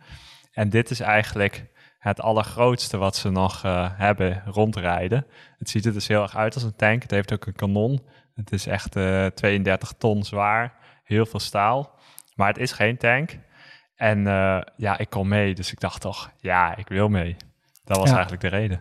En 0.53 0.69
dit 0.69 0.91
is 0.91 1.01
eigenlijk 1.01 1.67
het 1.99 2.21
allergrootste 2.21 2.97
wat 2.97 3.17
ze 3.17 3.31
nog 3.31 3.65
eh, 3.65 3.89
hebben 3.93 4.43
rondrijden. 4.47 5.27
Het 5.59 5.71
ziet 5.71 5.87
er 5.87 5.93
dus 5.93 6.09
heel 6.09 6.23
erg 6.23 6.37
uit 6.37 6.55
als 6.55 6.63
een 6.63 6.77
tank. 6.77 7.03
Het 7.03 7.11
heeft 7.11 7.33
ook 7.33 7.47
een 7.47 7.55
kanon. 7.55 8.07
Het 8.39 8.53
is 8.53 8.67
echt 8.67 8.97
eh 8.97 9.27
32 9.27 9.93
ton 9.99 10.23
zwaar. 10.25 10.73
Heel 11.05 11.27
veel 11.27 11.41
staal. 11.41 11.99
Maar 12.35 12.49
het 12.49 12.59
is 12.59 12.73
geen 12.73 12.97
tank. 12.97 13.39
En 13.97 14.27
eh, 14.27 14.61
ja, 14.77 14.99
ik 14.99 15.11
kon 15.11 15.29
mee. 15.29 15.55
Dus 15.55 15.73
ik 15.73 15.81
dacht 15.81 16.01
toch, 16.01 16.31
ja, 16.41 16.77
ik 16.77 16.89
wil 16.89 17.09
mee. 17.09 17.37
Dat 17.85 17.97
was 17.97 18.09
Ja. 18.09 18.13
eigenlijk 18.13 18.43
de 18.43 18.49
reden. 18.49 18.81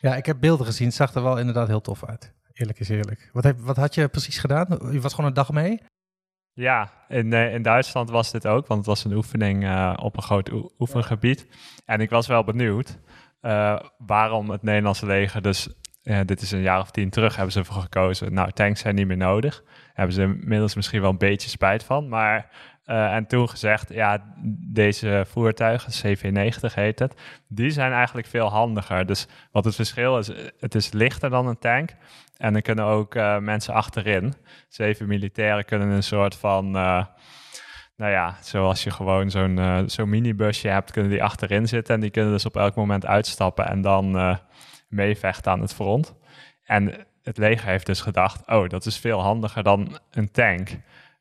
Ja, 0.00 0.16
ik 0.16 0.26
heb 0.26 0.40
beelden 0.40 0.66
gezien. 0.66 0.86
Het 0.86 0.96
zag 0.96 1.14
er 1.14 1.22
wel 1.22 1.38
inderdaad 1.38 1.68
heel 1.68 1.80
tof 1.80 2.04
uit. 2.04 2.32
Eerlijk 2.52 2.80
is 2.80 2.88
eerlijk. 2.88 3.30
Wat, 3.32 3.44
heb, 3.44 3.58
wat 3.60 3.76
had 3.76 3.94
je 3.94 4.08
precies 4.08 4.38
gedaan? 4.38 4.66
Je 4.92 5.00
was 5.00 5.14
gewoon 5.14 5.28
een 5.30 5.34
dag 5.36 5.52
mee? 5.52 5.80
Ja, 6.52 6.92
in, 7.08 7.32
eh, 7.32 7.54
in 7.54 7.62
Duitsland 7.62 8.10
was 8.10 8.30
dit 8.30 8.46
ook, 8.46 8.66
want 8.66 8.78
het 8.80 8.88
was 8.88 9.04
een 9.04 9.12
oefening 9.12 9.64
eh, 9.64 9.94
op 10.02 10.16
een 10.16 10.22
groot 10.22 10.52
oe- 10.52 10.70
oefengebied. 10.78 11.46
En 11.84 12.00
ik 12.00 12.10
was 12.10 12.26
wel 12.26 12.44
benieuwd 12.44 12.98
eh, 13.40 13.80
waarom 13.98 14.50
het 14.50 14.62
Nederlandse 14.62 15.06
leger 15.06 15.42
dus, 15.42 15.68
dit 16.24 16.40
is 16.40 16.50
een 16.50 16.60
jaar 16.60 16.80
of 16.80 16.90
tien 16.90 17.10
terug, 17.10 17.34
hebben 17.34 17.52
ze 17.52 17.58
ervoor 17.58 17.82
gekozen. 17.82 18.32
Nou, 18.34 18.52
tanks 18.52 18.80
zijn 18.80 18.94
niet 18.94 19.06
meer 19.06 19.16
nodig. 19.16 19.62
Hebben 19.94 20.14
ze 20.14 20.22
inmiddels 20.22 20.74
misschien 20.74 21.00
wel 21.00 21.10
een 21.10 21.18
beetje 21.18 21.48
spijt 21.48 21.84
van, 21.84 22.08
maar... 22.08 22.50
eh, 22.84 23.14
en 23.14 23.26
toen 23.26 23.48
gezegd, 23.48 23.92
ja, 23.92 24.24
deze 24.72 25.24
voertuigen, 25.28 25.92
CV90 25.92 26.74
heet 26.74 26.98
het, 26.98 27.20
die 27.48 27.70
zijn 27.70 27.92
eigenlijk 27.92 28.26
veel 28.26 28.48
handiger. 28.48 29.06
Dus 29.06 29.26
wat 29.52 29.64
het 29.64 29.74
verschil 29.74 30.18
is, 30.18 30.30
het 30.58 30.74
is 30.74 30.92
lichter 30.92 31.30
dan 31.30 31.46
een 31.46 31.58
tank. 31.58 31.90
En 32.36 32.54
er 32.54 32.62
kunnen 32.62 32.84
ook 32.84 33.14
eh, 33.14 33.38
mensen 33.38 33.74
achterin. 33.74 34.34
Zeven 34.68 35.06
militairen 35.06 35.64
kunnen 35.64 35.88
een 35.88 36.02
soort 36.02 36.36
van, 36.36 36.76
eh, 36.76 37.04
nou 37.96 38.12
ja, 38.12 38.36
zoals 38.40 38.84
je 38.84 38.90
gewoon 38.90 39.30
zo'n 39.30 39.84
zo'n 39.86 40.08
minibusje 40.08 40.68
hebt, 40.68 40.90
kunnen 40.90 41.10
die 41.10 41.22
achterin 41.22 41.68
zitten. 41.68 41.94
En 41.94 42.00
die 42.00 42.10
kunnen 42.10 42.32
dus 42.32 42.46
op 42.46 42.56
elk 42.56 42.74
moment 42.74 43.06
uitstappen 43.06 43.66
en 43.68 43.80
dan 43.80 44.38
meevechten 44.88 45.52
aan 45.52 45.60
het 45.60 45.74
front. 45.74 46.14
En 46.64 47.06
het 47.22 47.38
leger 47.38 47.68
heeft 47.68 47.86
dus 47.86 48.00
gedacht, 48.00 48.46
oh, 48.46 48.68
dat 48.68 48.86
is 48.86 48.98
veel 48.98 49.20
handiger 49.20 49.62
dan 49.62 49.98
een 50.10 50.30
tank. 50.30 50.70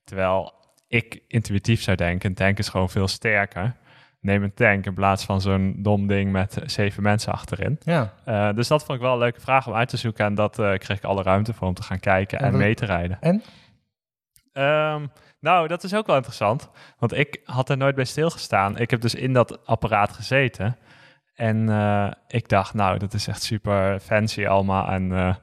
Terwijl 0.03 0.53
ik 0.88 1.21
intuïtief 1.27 1.82
zou 1.82 1.97
denken, 1.97 2.30
een 2.30 2.36
tank 2.36 2.58
is 2.58 2.69
gewoon 2.69 2.89
veel 2.89 3.08
sterker. 3.08 3.75
Neem 4.19 4.43
een 4.43 4.53
tank 4.53 4.86
in 4.86 4.93
plaats 4.93 5.25
van 5.25 5.41
zo'n 5.41 5.75
dom 5.77 6.08
ding 6.08 6.32
met 6.32 6.58
zeven 6.65 7.03
mensen 7.03 7.32
achterin. 7.32 7.80
Ja. 7.84 8.13
Eh, 8.25 8.53
dus 8.53 8.67
dat 8.67 8.86
vond 8.86 8.97
ik 8.97 9.03
wel 9.03 9.13
een 9.13 9.19
leuke 9.19 9.41
vraag 9.41 9.67
om 9.67 9.73
uit 9.73 9.89
te 9.89 9.97
zoeken. 9.97 10.25
En 10.25 10.36
dat 10.36 10.60
eh, 10.60 10.73
kreeg 10.77 10.97
ik 10.97 11.03
alle 11.03 11.23
ruimte 11.23 11.53
voor 11.53 11.67
om 11.67 11.73
te 11.73 11.84
gaan 11.84 11.99
kijken 11.99 12.39
En 12.39 12.58
mee 12.58 12.75
te 12.75 12.86
rijden. 12.86 13.17
En? 13.21 13.43
Ehm, 14.53 15.06
nou, 15.39 15.67
dat 15.67 15.84
is 15.84 15.95
ook 15.95 16.08
wel 16.08 16.15
interessant. 16.15 16.69
Want 16.97 17.13
ik 17.13 17.41
had 17.43 17.69
er 17.69 17.77
nooit 17.77 17.95
bij 17.95 18.06
stilgestaan. 18.06 18.77
Ik 18.77 18.89
heb 18.89 19.01
dus 19.01 19.15
in 19.15 19.34
dat 19.34 19.65
apparaat 19.65 20.12
gezeten. 20.12 20.77
En 21.38 21.69
eh, 21.69 22.12
ik 22.28 22.50
dacht, 22.50 22.73
nou, 22.73 22.97
dat 22.97 23.13
is 23.13 23.28
echt 23.28 23.43
super 23.43 24.00
fancy 24.00 24.45
allemaal. 24.45 24.88
En 24.88 25.12
eh 25.12 25.36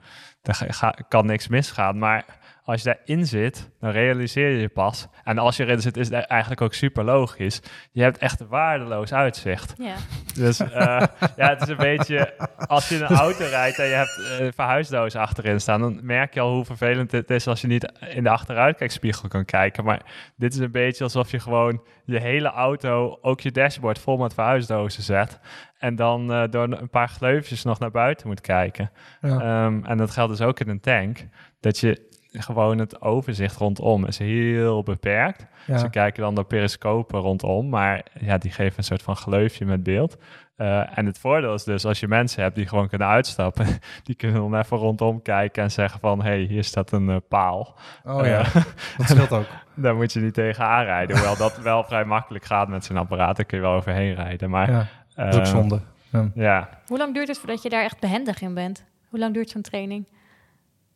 daar 0.42 0.64
ga- 0.68 0.94
kan 1.09 1.26
niks 1.26 1.48
misgaan. 1.48 1.98
Maar 1.98 2.24
als 2.64 2.83
je 2.83 2.94
daarin 2.94 3.26
zit, 3.26 3.70
dan 3.80 3.90
realiseer 3.90 4.48
je 4.50 4.59
je 4.61 4.68
pas. 4.68 5.07
En 5.24 5.38
als 5.38 5.57
je 5.57 5.64
erin 5.64 5.80
zit, 5.80 5.96
is 5.96 6.09
het 6.11 6.24
eigenlijk 6.26 6.61
ook 6.61 6.74
super 6.74 7.04
logisch. 7.04 7.61
Je 7.92 8.02
hebt 8.02 8.18
echt 8.18 8.40
een 8.40 8.48
waardeloos 8.48 9.12
uitzicht. 9.12 9.74
Ja. 9.78 9.94
Dus 10.35 10.61
eh, 10.61 11.02
ja, 11.37 11.48
het 11.48 11.62
is 11.62 11.68
een 11.68 11.76
beetje... 11.76 12.35
Als 12.66 12.88
je 12.88 12.94
in 12.94 13.02
een 13.02 13.16
auto 13.26 13.44
rijdt 13.44 13.78
en 13.78 13.87
je 13.87 13.94
hebt 13.94 14.38
een 14.40 14.52
verhuisdoos 14.52 15.16
achterin 15.16 15.61
staan... 15.61 15.80
dan 15.80 15.98
merk 16.02 16.35
je 16.35 16.40
al 16.40 16.52
hoe 16.54 16.64
vervelend 16.64 17.12
het 17.12 17.30
is 17.30 17.46
als 17.46 17.61
je 17.61 17.66
niet 17.66 17.92
in 18.09 18.22
de 18.22 18.30
achteruitkijkspiegel 18.30 19.28
kan 19.28 19.44
kijken. 19.44 19.85
Maar 19.85 20.00
dit 20.37 20.52
is 20.52 20.59
een 20.59 20.72
beetje 20.72 21.04
alsof 21.04 21.30
je 21.30 21.40
gewoon 21.40 21.83
je 22.04 22.20
hele 22.20 22.48
auto... 22.48 23.18
ook 23.22 23.40
je 23.40 23.50
dashboard 23.50 23.98
vol 23.98 24.16
met 24.16 24.35
verhuisdozen 24.35 25.02
zet... 25.02 25.38
en 25.84 25.96
dan 25.96 26.32
eh, 26.32 26.42
door 26.50 26.62
een 26.62 26.90
paar 26.90 27.08
gleufjes 27.08 27.64
nog 27.64 27.78
naar 27.78 27.90
buiten 27.90 28.26
moet 28.26 28.40
kijken. 28.40 28.90
Ja. 29.20 29.40
Ehm, 29.40 29.84
en 29.84 29.96
dat 29.96 30.10
geldt 30.10 30.30
dus 30.30 30.46
ook 30.46 30.60
in 30.60 30.68
een 30.68 30.80
tank. 30.80 31.26
Dat 31.60 31.78
je 31.78 32.08
gewoon 32.32 32.78
het 32.78 33.00
overzicht 33.02 33.56
rondom 33.56 34.06
is 34.06 34.18
heel 34.18 34.82
beperkt. 34.82 35.46
ja. 35.66 35.78
Ze 35.78 35.90
kijken 35.90 36.22
dan 36.22 36.34
door 36.34 36.44
periscopen 36.44 37.20
rondom, 37.20 37.68
maar 37.68 38.02
ja, 38.20 38.38
die 38.38 38.50
geven 38.50 38.78
een 38.78 38.84
soort 38.84 39.02
van 39.02 39.16
gleufje 39.16 39.64
met 39.64 39.82
beeld. 39.82 40.16
Eh, 40.56 40.98
en 40.98 41.06
het 41.06 41.18
voordeel 41.18 41.54
is 41.54 41.64
dus, 41.64 41.84
als 41.84 42.00
je 42.00 42.08
mensen 42.08 42.42
hebt 42.42 42.54
die 42.54 42.66
gewoon 42.66 42.88
kunnen 42.88 43.08
uitstappen, 43.08 43.66
die 44.04 44.14
kunnen 44.14 44.40
dan 44.40 44.58
even 44.58 44.76
rondom 44.76 45.22
kijken 45.22 45.62
en 45.62 45.70
zeggen 45.70 46.00
van, 46.00 46.22
hé, 46.22 46.28
hey, 46.28 46.40
hier 46.40 46.64
staat 46.64 46.92
een 46.92 47.10
eh, 47.10 47.16
paal. 47.28 47.76
Oh 48.04 48.26
ja, 48.26 48.42
dat 48.96 49.08
scheelt 49.08 49.32
ook. 49.32 49.46
daar 49.74 49.94
moet 49.94 50.12
je 50.12 50.20
niet 50.20 50.34
tegen 50.34 50.64
aanrijden. 50.64 51.16
Hoewel 51.16 51.36
dat 51.36 51.58
wel 51.58 51.84
vrij 51.84 52.04
makkelijk 52.04 52.44
gaat 52.44 52.68
met 52.68 52.84
zo'n 52.84 52.96
apparaat, 52.96 53.36
daar 53.36 53.44
kun 53.44 53.58
je 53.58 53.64
wel 53.64 53.74
overheen 53.74 54.14
rijden. 54.14 54.50
Maar 54.50 54.70
Ja, 54.70 54.86
dat 55.14 55.27
is 55.29 55.37
ook 55.37 55.44
eh, 55.44 55.50
zonde. 55.50 55.81
Ja. 56.12 56.31
Ja, 56.35 56.68
Hoe 56.87 56.98
lang 56.98 57.14
duurt 57.14 57.29
het 57.29 57.38
voordat 57.38 57.62
je 57.62 57.68
daar 57.68 57.83
echt 57.83 58.00
behendig 58.00 58.40
in 58.40 58.55
bent? 58.55 58.85
Hoe 59.09 59.18
lang 59.18 59.35
duurt 59.35 59.50
zo'n 59.50 59.62
training? 59.62 60.07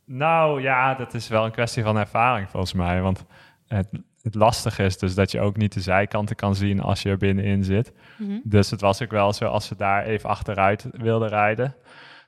Nou 0.04 0.62
ja, 0.62 0.94
dat 0.94 1.14
is 1.14 1.28
wel 1.28 1.44
een 1.44 1.50
kwestie 1.50 1.82
van 1.82 1.96
ervaring 1.96 2.48
volgens 2.48 2.72
mij. 2.72 3.00
Want 3.00 3.24
het, 3.66 3.88
het 4.22 4.34
lastige 4.34 4.84
is 4.84 4.98
dus 4.98 5.14
dat 5.14 5.30
je 5.30 5.40
ook 5.40 5.56
niet 5.56 5.72
de 5.72 5.80
zijkanten 5.80 6.36
kan 6.36 6.54
zien 6.54 6.80
als 6.80 7.02
je 7.02 7.08
er 7.08 7.16
binnenin 7.16 7.64
zit. 7.64 7.92
Mhm. 8.18 8.38
Dus 8.44 8.70
het 8.70 8.80
was 8.80 9.02
ook 9.02 9.10
wel 9.10 9.32
zo, 9.32 9.44
als 9.44 9.66
ze 9.66 9.76
daar 9.76 10.04
even 10.04 10.28
achteruit 10.28 10.86
wilden 10.92 11.28
rijden, 11.28 11.74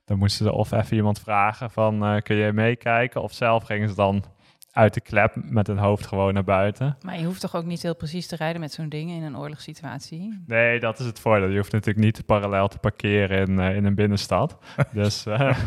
dan 0.05 0.19
moesten 0.19 0.47
ze 0.47 0.53
of 0.53 0.73
even 0.73 0.97
iemand 0.97 1.21
vragen 1.21 1.71
van, 1.71 2.05
eh, 2.05 2.23
kun 2.23 2.37
je 2.37 2.53
meekijken? 2.53 3.23
Of 3.23 3.33
zelf 3.33 3.65
gingen 3.65 3.89
ze 3.89 3.95
dan 3.95 4.25
uit 4.73 4.95
de 4.95 5.01
klep 5.01 5.35
met 5.35 5.67
hun 5.67 5.79
hoofd 5.79 6.07
gewoon 6.07 6.35
naar 6.35 6.45
buiten. 6.45 6.97
Maar 7.01 7.19
je 7.19 7.25
hoeft 7.25 7.41
toch 7.41 7.57
ook 7.57 7.65
niet 7.65 7.83
heel 7.83 7.97
precies 7.97 8.27
te 8.27 8.37
rijden 8.37 8.61
met 8.61 8.73
zo'n 8.73 8.89
ding 8.89 9.11
in 9.11 9.23
een 9.23 9.37
oorlogssituatie? 9.37 10.43
Nee, 10.47 10.81
dat 10.81 10.99
is 10.99 11.07
het 11.07 11.21
voordeel. 11.21 11.49
Je 11.49 11.57
hoeft 11.57 11.73
natuurlijk 11.73 12.05
niet 12.05 12.27
parallel 12.27 12.69
te 12.69 12.79
parkeren 12.79 13.49
in, 13.49 13.59
eh, 13.59 13.77
in 13.77 13.85
een 13.85 13.95
binnenstad. 13.95 14.59
dus 14.93 15.27
eh, 15.27 15.59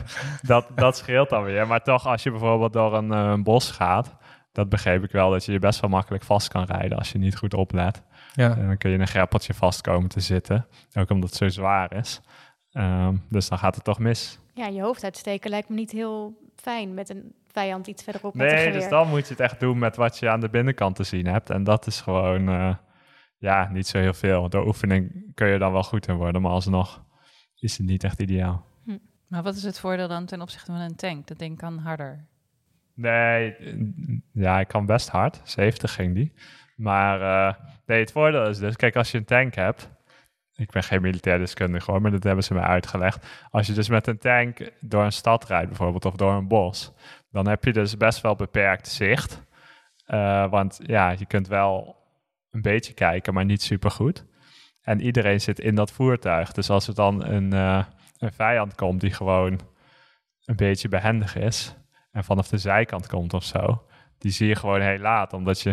dat, 0.41 0.67
dat 0.75 0.97
scheelt 0.97 1.29
dan 1.29 1.43
weer. 1.43 1.67
Maar 1.67 1.83
toch, 1.83 2.07
als 2.07 2.23
je 2.23 2.31
bijvoorbeeld 2.31 2.73
door 2.73 2.93
een, 2.95 3.11
eh, 3.11 3.29
een 3.31 3.43
bos 3.43 3.71
gaat, 3.71 4.15
dat 4.51 4.69
begreep 4.69 5.03
ik 5.03 5.11
wel, 5.11 5.31
dat 5.31 5.45
je 5.45 5.51
je 5.51 5.59
best 5.59 5.79
wel 5.79 5.89
makkelijk 5.89 6.23
vast 6.23 6.47
kan 6.47 6.63
rijden 6.63 6.97
als 6.97 7.11
je 7.11 7.17
niet 7.17 7.37
goed 7.37 7.53
oplet. 7.53 8.03
Ja. 8.33 8.57
En 8.57 8.67
dan 8.67 8.77
kun 8.77 8.89
je 8.89 8.95
in 8.95 9.01
een 9.01 9.07
greppeltje 9.07 9.53
vast 9.53 9.81
komen 9.81 10.09
te 10.09 10.19
zitten, 10.19 10.67
ook 10.93 11.09
omdat 11.09 11.29
het 11.29 11.37
zo 11.37 11.47
zwaar 11.47 11.93
is. 11.93 12.21
Ehm, 12.71 13.15
dus 13.29 13.49
dan 13.49 13.57
gaat 13.57 13.75
het 13.75 13.83
toch 13.83 13.99
mis. 13.99 14.39
Ja, 14.53 14.67
je 14.67 14.81
hoofd 14.81 15.03
uitsteken 15.03 15.49
lijkt 15.49 15.69
me 15.69 15.75
niet 15.75 15.91
heel 15.91 16.37
fijn 16.55 16.93
met 16.93 17.09
een 17.09 17.33
vijand 17.53 17.87
iets 17.87 18.03
verderop 18.03 18.33
Nee, 18.33 18.71
dus 18.71 18.89
dan 18.89 19.09
moet 19.09 19.27
je 19.27 19.33
het 19.33 19.39
echt 19.39 19.59
doen 19.59 19.77
met 19.77 19.95
wat 19.95 20.19
je 20.19 20.29
aan 20.29 20.39
de 20.39 20.49
binnenkant 20.49 20.95
te 20.95 21.03
zien 21.03 21.27
hebt. 21.27 21.49
En 21.49 21.63
dat 21.63 21.87
is 21.87 22.01
gewoon, 22.01 22.49
eh, 22.49 22.75
ja, 23.37 23.69
niet 23.71 23.87
zo 23.87 23.97
heel 23.97 24.13
veel. 24.13 24.49
Door 24.49 24.65
oefening 24.65 25.31
kun 25.33 25.47
je 25.47 25.57
dan 25.57 25.71
wel 25.71 25.83
goed 25.83 26.07
in 26.07 26.15
worden, 26.15 26.41
maar 26.41 26.51
alsnog 26.51 27.03
is 27.59 27.77
het 27.77 27.87
niet 27.87 28.03
echt 28.03 28.21
ideaal. 28.21 28.65
Maar 29.33 29.43
wat 29.43 29.55
is 29.55 29.63
het 29.63 29.79
voordeel 29.79 30.07
dan 30.07 30.25
ten 30.25 30.41
opzichte 30.41 30.71
van 30.71 30.81
een 30.81 30.95
tank? 30.95 31.27
Dat 31.27 31.39
ding 31.39 31.57
kan 31.57 31.77
harder. 31.77 32.27
Nee, 32.93 33.55
ja, 34.33 34.59
ik 34.59 34.67
kan 34.67 34.85
best 34.85 35.09
hard. 35.09 35.41
70 35.43 35.93
ging 35.93 36.15
die. 36.15 36.33
Maar 36.75 37.21
eh, 37.21 37.55
nee, 37.85 37.99
het 37.99 38.11
voordeel 38.11 38.47
is 38.47 38.57
dus, 38.57 38.75
kijk, 38.75 38.95
als 38.95 39.11
je 39.11 39.17
een 39.17 39.25
tank 39.25 39.55
hebt. 39.55 39.89
Ik 40.55 40.71
ben 40.71 40.83
geen 40.83 41.01
militair 41.01 41.39
deskundige 41.39 41.91
hoor, 41.91 42.01
maar 42.01 42.11
dat 42.11 42.23
hebben 42.23 42.43
ze 42.43 42.53
mij 42.53 42.63
uitgelegd. 42.63 43.27
Als 43.49 43.67
je 43.67 43.73
dus 43.73 43.89
met 43.89 44.07
een 44.07 44.17
tank 44.17 44.71
door 44.79 45.03
een 45.03 45.11
stad 45.11 45.45
rijdt 45.45 45.67
bijvoorbeeld, 45.67 46.05
of 46.05 46.15
door 46.15 46.31
een 46.33 46.47
bos, 46.47 46.93
dan 47.31 47.47
heb 47.47 47.63
je 47.63 47.73
dus 47.73 47.97
best 47.97 48.21
wel 48.21 48.35
beperkt 48.35 48.87
zicht. 48.87 49.43
Eh, 50.05 50.49
want 50.49 50.79
ja, 50.83 51.09
je 51.09 51.25
kunt 51.25 51.47
wel 51.47 51.95
een 52.51 52.61
beetje 52.61 52.93
kijken, 52.93 53.33
maar 53.33 53.45
niet 53.45 53.61
super 53.61 53.91
goed. 53.91 54.25
En 54.81 55.01
iedereen 55.01 55.41
zit 55.41 55.59
in 55.59 55.75
dat 55.75 55.91
voertuig. 55.91 56.51
Dus 56.51 56.69
als 56.69 56.87
er 56.87 56.95
dan 56.95 57.25
een, 57.25 57.53
eh, 57.53 57.85
een 58.17 58.33
vijand 58.33 58.75
komt 58.75 59.01
die 59.01 59.13
gewoon 59.13 59.59
een 60.45 60.55
beetje 60.55 60.87
behendig 60.87 61.35
is, 61.35 61.75
en 62.11 62.23
vanaf 62.23 62.47
de 62.47 62.57
zijkant 62.57 63.07
komt 63.07 63.33
of 63.33 63.43
zo, 63.43 63.85
die 64.17 64.31
zie 64.31 64.47
je 64.47 64.55
gewoon 64.55 64.81
heel 64.81 64.97
laat. 64.97 65.33
Omdat 65.33 65.61
je, 65.61 65.69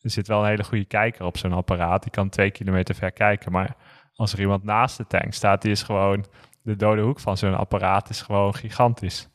er 0.00 0.10
zit 0.10 0.28
wel 0.28 0.40
een 0.40 0.48
hele 0.48 0.64
goede 0.64 0.84
kijker 0.84 1.24
op 1.24 1.36
zo'n 1.36 1.52
apparaat. 1.52 2.02
Die 2.02 2.10
kan 2.10 2.28
twee 2.28 2.50
kilometer 2.50 2.94
ver 2.94 3.12
kijken. 3.12 3.52
Maar 3.52 3.76
als 4.14 4.32
er 4.32 4.40
iemand 4.40 4.64
naast 4.64 4.96
de 4.96 5.06
tank 5.06 5.32
staat, 5.32 5.62
die 5.62 5.70
is 5.70 5.82
gewoon, 5.82 6.24
de 6.62 6.76
dode 6.76 7.02
hoek 7.02 7.20
van 7.20 7.36
zo'n 7.36 7.56
apparaat 7.56 8.08
is 8.10 8.22
gewoon 8.22 8.54
gigantisch. 8.54 9.30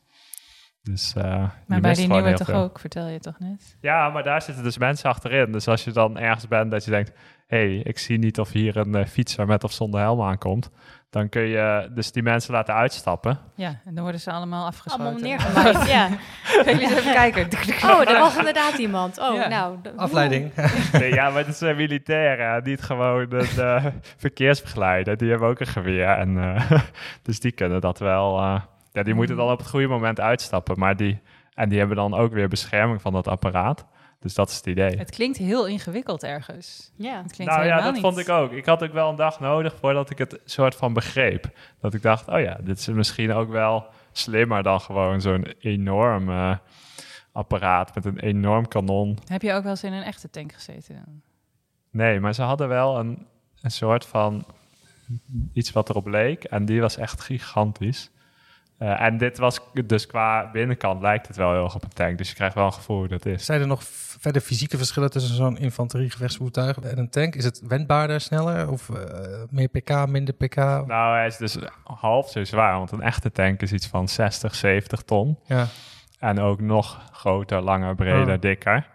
Dus, 0.82 1.14
eh, 1.14 1.50
Maar 1.66 1.80
bij 1.80 1.94
die 1.94 2.08
nieuwe 2.08 2.32
toch 2.32 2.46
veel. 2.46 2.62
ook, 2.62 2.78
vertel 2.78 3.06
je 3.06 3.18
toch 3.18 3.38
net? 3.38 3.76
Ja, 3.80 4.08
maar 4.08 4.22
daar 4.22 4.42
zitten 4.42 4.64
dus 4.64 4.78
mensen 4.78 5.10
achterin. 5.10 5.52
Dus 5.52 5.68
als 5.68 5.84
je 5.84 5.90
dan 5.90 6.18
ergens 6.18 6.48
bent 6.48 6.70
dat 6.70 6.84
je 6.84 6.90
denkt... 6.90 7.12
hé, 7.46 7.56
hey, 7.56 7.76
ik 7.76 7.98
zie 7.98 8.18
niet 8.18 8.38
of 8.40 8.52
hier 8.52 8.76
een 8.76 8.94
eh, 8.94 9.06
fietser 9.06 9.46
met 9.46 9.64
of 9.64 9.72
zonder 9.72 10.00
helm 10.00 10.22
aankomt. 10.22 10.70
Dan 11.10 11.28
kun 11.28 11.42
je 11.42 11.90
dus 11.94 12.12
die 12.12 12.22
mensen 12.22 12.52
laten 12.52 12.74
uitstappen. 12.74 13.38
Ja, 13.54 13.68
en 13.84 13.94
dan 13.94 14.02
worden 14.02 14.20
ze 14.20 14.30
allemaal 14.32 14.66
afgeschoten. 14.66 15.04
Allemaal 15.06 15.22
neergemaaid, 15.28 15.88
ja. 15.88 16.08
Jullie 16.64 16.96
even 16.96 17.12
kijken. 17.12 17.48
Oh, 17.84 18.10
er 18.10 18.18
was 18.18 18.36
inderdaad 18.36 18.78
iemand. 18.78 19.18
Oh, 19.18 19.34
Ja. 19.34 19.48
nou. 19.48 19.76
de- 19.82 19.92
Afleiding. 20.06 20.52
Nee, 20.92 21.12
ja, 21.14 21.30
maar 21.30 21.46
het 21.46 21.56
zijn 21.56 21.76
militairen, 21.76 22.50
hè, 22.52 22.60
niet 22.60 22.82
gewoon 22.82 23.26
een 23.32 23.46
eh, 23.58 23.84
verkeersbegeleider. 24.16 25.16
Die 25.16 25.30
hebben 25.30 25.48
ook 25.48 25.60
een 25.60 25.66
geweer. 25.66 26.08
En, 26.08 26.38
eh, 26.54 26.80
dus 27.22 27.40
die 27.40 27.52
kunnen 27.52 27.80
dat 27.80 27.98
wel... 27.98 28.38
eh, 28.38 28.60
ja, 28.92 29.02
die 29.02 29.14
moeten 29.14 29.36
dan 29.36 29.50
op 29.50 29.58
het 29.58 29.68
goede 29.68 29.86
moment 29.86 30.20
uitstappen. 30.20 30.78
Maar 30.78 30.96
die, 30.96 31.20
en 31.54 31.68
die 31.68 31.78
hebben 31.78 31.96
dan 31.96 32.14
ook 32.14 32.32
weer 32.32 32.48
bescherming 32.48 33.02
van 33.02 33.12
dat 33.12 33.28
apparaat. 33.28 33.86
Dus 34.18 34.34
dat 34.34 34.48
is 34.48 34.56
het 34.56 34.66
idee. 34.66 34.96
Het 34.96 35.10
klinkt 35.10 35.38
heel 35.38 35.66
ingewikkeld 35.66 36.22
ergens. 36.22 36.92
Ja. 36.96 37.22
Het 37.22 37.32
klinkt 37.32 37.54
nou 37.54 37.66
ja, 37.66 37.80
dat 37.80 37.92
niet. 37.92 38.02
vond 38.02 38.18
ik 38.18 38.28
ook. 38.28 38.52
Ik 38.52 38.66
had 38.66 38.82
ook 38.82 38.92
wel 38.92 39.10
een 39.10 39.16
dag 39.16 39.40
nodig 39.40 39.76
voordat 39.80 40.10
ik 40.10 40.18
het 40.18 40.40
soort 40.44 40.74
van 40.74 40.92
begreep. 40.92 41.50
Dat 41.80 41.94
ik 41.94 42.02
dacht, 42.02 42.28
oh 42.28 42.40
ja, 42.40 42.58
dit 42.62 42.78
is 42.78 42.86
misschien 42.86 43.32
ook 43.32 43.50
wel 43.50 43.86
slimmer 44.12 44.62
dan 44.62 44.80
gewoon 44.80 45.20
zo'n 45.20 45.44
enorm 45.58 46.28
eh, 46.30 46.56
apparaat 47.32 47.94
met 47.94 48.04
een 48.04 48.18
enorm 48.18 48.68
kanon. 48.68 49.18
Heb 49.26 49.42
je 49.42 49.52
ook 49.52 49.62
wel 49.62 49.70
eens 49.70 49.84
in 49.84 49.92
een 49.92 50.02
echte 50.02 50.30
tank 50.30 50.52
gezeten? 50.52 51.22
Nee, 51.90 52.20
maar 52.20 52.34
ze 52.34 52.42
hadden 52.42 52.68
wel 52.68 52.98
een, 52.98 53.26
een 53.60 53.70
soort 53.70 54.06
van 54.06 54.46
iets 55.52 55.72
wat 55.72 55.88
erop 55.88 56.06
leek. 56.06 56.44
En 56.44 56.64
die 56.64 56.80
was 56.80 56.96
echt 56.96 57.20
gigantisch. 57.20 58.10
Eh, 58.78 59.00
en 59.00 59.18
dit 59.18 59.38
was 59.38 59.60
dus 59.86 60.06
qua 60.06 60.50
binnenkant 60.50 61.00
lijkt 61.02 61.26
het 61.26 61.36
wel 61.36 61.52
heel 61.52 61.64
erg 61.64 61.74
op 61.74 61.82
een 61.82 61.92
tank. 61.94 62.18
Dus 62.18 62.28
je 62.28 62.34
krijgt 62.34 62.54
wel 62.54 62.64
een 62.66 62.72
gevoel 62.72 62.98
hoe 62.98 63.08
dat 63.08 63.26
is. 63.26 63.44
Zijn 63.44 63.60
er 63.60 63.66
nog 63.66 63.82
verder 64.20 64.42
fysieke 64.42 64.76
verschillen 64.76 65.10
tussen 65.10 65.34
zo'n 65.36 65.58
infanteriegevechtsvoertuig 65.58 66.78
en 66.80 66.98
een 66.98 67.10
tank? 67.10 67.34
Is 67.34 67.44
het 67.44 67.60
wendbaarder, 67.68 68.20
sneller 68.20 68.70
of 68.70 68.88
eh, 68.90 68.96
meer 69.50 69.68
pk, 69.68 70.06
minder 70.06 70.34
pk? 70.34 70.56
Nou, 70.56 71.14
hij 71.16 71.26
is 71.26 71.36
dus 71.36 71.56
half 71.84 72.30
zo 72.30 72.44
zwaar. 72.44 72.76
Want 72.78 72.90
een 72.92 73.02
echte 73.02 73.32
tank 73.32 73.60
is 73.62 73.72
iets 73.72 73.86
van 73.86 74.08
60, 74.08 74.54
70 74.54 75.02
ton. 75.02 75.38
Ja. 75.46 75.66
En 76.18 76.40
ook 76.40 76.60
nog 76.60 77.00
groter, 77.12 77.60
langer, 77.60 77.94
breder, 77.94 78.34
Oh. 78.34 78.40
dikker. 78.40 78.86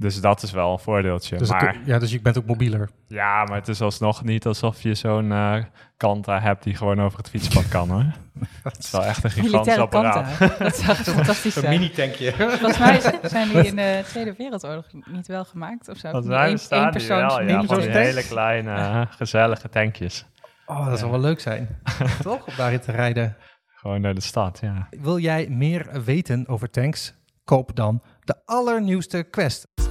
Dus 0.00 0.20
dat 0.20 0.42
is 0.42 0.50
wel 0.50 0.72
een 0.72 0.78
voordeeltje. 0.78 1.36
Dus, 1.36 1.48
maar 1.48 1.76
ja, 1.84 1.98
dus 1.98 2.10
je 2.10 2.20
bent 2.20 2.38
ook 2.38 2.46
mobieler. 2.46 2.90
ja, 3.08 3.44
maar 3.44 3.56
het 3.56 3.68
is 3.68 3.80
alsnog 3.80 4.24
niet 4.24 4.46
alsof 4.46 4.82
je 4.82 4.94
zo'n 4.94 5.32
eh 5.32 5.64
Kanta 5.96 6.40
hebt 6.40 6.62
die 6.62 6.74
gewoon 6.74 7.00
over 7.00 7.18
het 7.18 7.28
fietspad 7.28 7.68
kan 7.68 7.90
hoor. 7.90 8.04
Het 8.62 8.78
is 8.78 8.90
wel 8.90 9.04
echt 9.04 9.24
een 9.24 9.30
gigantisch 9.30 9.52
Militaire 9.52 9.82
apparaat. 9.82 10.36
Kanta. 10.38 10.54
Dat 10.64 10.76
zou 10.76 10.96
fantastisch 10.96 11.54
zijn. 11.54 11.90
tankje. 11.92 12.32
Volgens 12.32 12.78
mij 12.78 13.00
zijn 13.22 13.48
die 13.48 13.66
in 13.66 13.76
de 13.76 14.02
Tweede 14.06 14.34
Wereldoorlog 14.38 14.86
niet 15.04 15.26
wel 15.26 15.44
gemaakt 15.44 15.88
of 15.88 15.96
zo. 15.96 16.20
Die 16.20 16.30
mij 16.30 16.44
één- 16.44 16.52
bestaan 16.52 16.92
die 16.92 17.08
wel, 17.08 17.42
ja. 17.42 17.62
Van 17.64 17.80
die 17.80 17.90
hele 17.90 18.22
kleine, 18.22 18.74
eh, 18.74 19.02
gezellige 19.10 19.68
tankjes. 19.68 20.26
Oh, 20.66 20.86
dat 20.86 20.98
zou 20.98 21.10
wel 21.10 21.20
leuk 21.20 21.40
zijn. 21.40 21.80
Toch? 22.22 22.46
Om 22.46 22.54
daarin 22.56 22.80
te 22.80 22.92
rijden. 22.92 23.36
Gewoon 23.66 24.00
naar 24.00 24.14
de 24.14 24.20
stad, 24.20 24.58
ja. 24.62 24.86
Wil 24.90 25.18
jij 25.18 25.48
meer 25.48 26.02
weten 26.04 26.48
over 26.48 26.70
tanks? 26.70 27.14
Koop 27.44 27.76
dan 27.76 28.02
de 28.20 28.34
allernieuwste 28.44 29.22
Quest. 29.22 29.89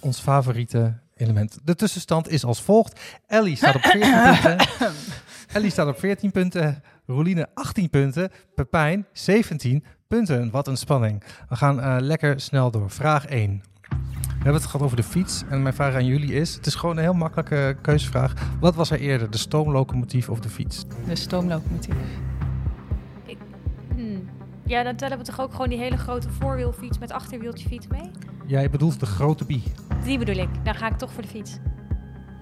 Ons 0.00 0.20
favoriete 0.20 0.94
element. 1.16 1.58
De 1.64 1.74
tussenstand 1.74 2.28
is 2.28 2.44
als 2.44 2.62
volgt. 2.62 3.00
Ellie 3.26 3.56
staat 3.56 3.74
op 3.74 3.82
14 3.82 4.00
punten. 4.42 4.66
Ellie 5.52 5.70
staat 5.70 5.88
op 5.88 5.98
14 5.98 6.30
punten. 6.30 6.82
Roeline 7.06 7.48
18 7.54 7.90
punten. 7.90 8.30
Pepijn 8.54 9.06
17 9.12 9.84
punten. 10.08 10.50
Wat 10.50 10.68
een 10.68 10.76
spanning. 10.76 11.22
We 11.48 11.56
gaan 11.56 11.80
eh, 11.80 11.96
lekker 12.00 12.40
snel 12.40 12.70
door. 12.70 12.90
Vraag 12.90 13.26
1. 13.26 13.62
We 14.44 14.50
hebben 14.50 14.62
het 14.62 14.70
gehad 14.70 14.86
over 14.86 14.96
de 14.96 15.02
fiets. 15.02 15.42
En 15.48 15.62
mijn 15.62 15.74
vraag 15.74 15.94
aan 15.94 16.06
jullie 16.06 16.32
is: 16.32 16.54
het 16.54 16.66
is 16.66 16.74
gewoon 16.74 16.96
een 16.96 17.02
heel 17.02 17.12
makkelijke 17.12 17.76
keuzevraag. 17.80 18.32
Wat 18.60 18.74
was 18.74 18.90
er 18.90 19.00
eerder, 19.00 19.30
de 19.30 19.38
stoomlocomotief 19.38 20.28
of 20.28 20.40
de 20.40 20.48
fiets? 20.48 20.84
De 21.06 21.16
stoomlocomotief. 21.16 21.94
Hmm. 23.94 24.28
Ja, 24.66 24.82
dan 24.82 24.96
tellen 24.96 25.18
we 25.18 25.24
toch 25.24 25.40
ook 25.40 25.50
gewoon 25.50 25.68
die 25.68 25.78
hele 25.78 25.96
grote 25.96 26.30
voorwielfiets 26.30 26.98
met 26.98 27.10
achterwieltje 27.12 27.68
fiets 27.68 27.86
mee? 27.86 28.10
Jij 28.46 28.70
bedoelt 28.70 29.00
de 29.00 29.06
grote 29.06 29.44
bie. 29.44 29.62
Die 30.04 30.18
bedoel 30.18 30.36
ik. 30.36 30.48
Dan 30.62 30.74
ga 30.74 30.90
ik 30.90 30.98
toch 30.98 31.12
voor 31.12 31.22
de 31.22 31.28
fiets. 31.28 31.58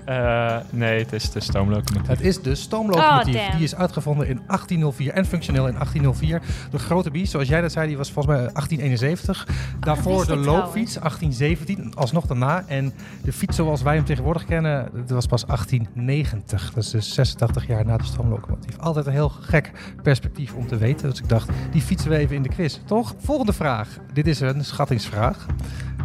Eh, 0.05 0.57
nee, 0.71 0.99
het 0.99 1.13
is 1.13 1.31
de 1.31 1.41
stoomlocomotief. 1.41 2.07
Het 2.07 2.21
is 2.21 2.43
de 2.43 2.55
stoomlocomotief. 2.55 3.37
Oh, 3.37 3.55
die 3.55 3.65
is 3.65 3.75
uitgevonden 3.75 4.29
in 4.29 4.41
1804 4.47 5.13
en 5.13 5.27
functioneel 5.27 5.67
in 5.67 5.75
1804. 5.75 6.43
De 6.71 6.79
grote 6.79 7.11
bie, 7.11 7.27
zoals 7.27 7.49
jij 7.49 7.61
dat 7.61 7.73
zei, 7.73 7.87
die 7.87 7.97
was 7.97 8.13
volgens 8.13 8.35
mij 8.35 8.45
1871. 8.53 9.49
Daarvoor 9.81 10.17
wist 10.17 10.29
de 10.29 10.37
loopfiets, 10.37 10.95
1817, 10.95 11.95
alsnog 11.95 12.27
daarna. 12.27 12.65
En 12.67 12.93
de 13.23 13.33
fiets 13.33 13.57
zoals 13.57 13.83
wij 13.83 13.95
hem 13.95 14.05
tegenwoordig 14.05 14.45
kennen, 14.45 14.91
dat 14.93 15.11
was 15.11 15.27
pas 15.27 15.45
1890. 15.47 16.73
Dat 16.75 16.85
is 16.85 16.91
dus 16.91 17.15
86 17.15 17.67
jaar 17.67 17.85
na 17.85 17.97
de 17.97 18.05
stoomlocomotief. 18.05 18.79
Altijd 18.79 19.07
een 19.07 19.13
heel 19.13 19.29
gek 19.29 19.71
perspectief 20.03 20.55
om 20.55 20.67
te 20.67 20.77
weten. 20.77 21.11
Dus 21.11 21.19
ik 21.19 21.29
dacht, 21.29 21.51
die 21.71 21.83
fietsen 21.83 22.11
we 22.11 22.17
even 22.17 22.37
in 22.37 22.43
de 22.43 22.49
quiz, 22.49 22.79
toch? 22.85 23.15
Volgende 23.19 23.53
vraag. 23.53 23.89
Dit 24.13 24.27
is 24.27 24.41
een 24.41 24.65
schattingsvraag. 24.65 25.47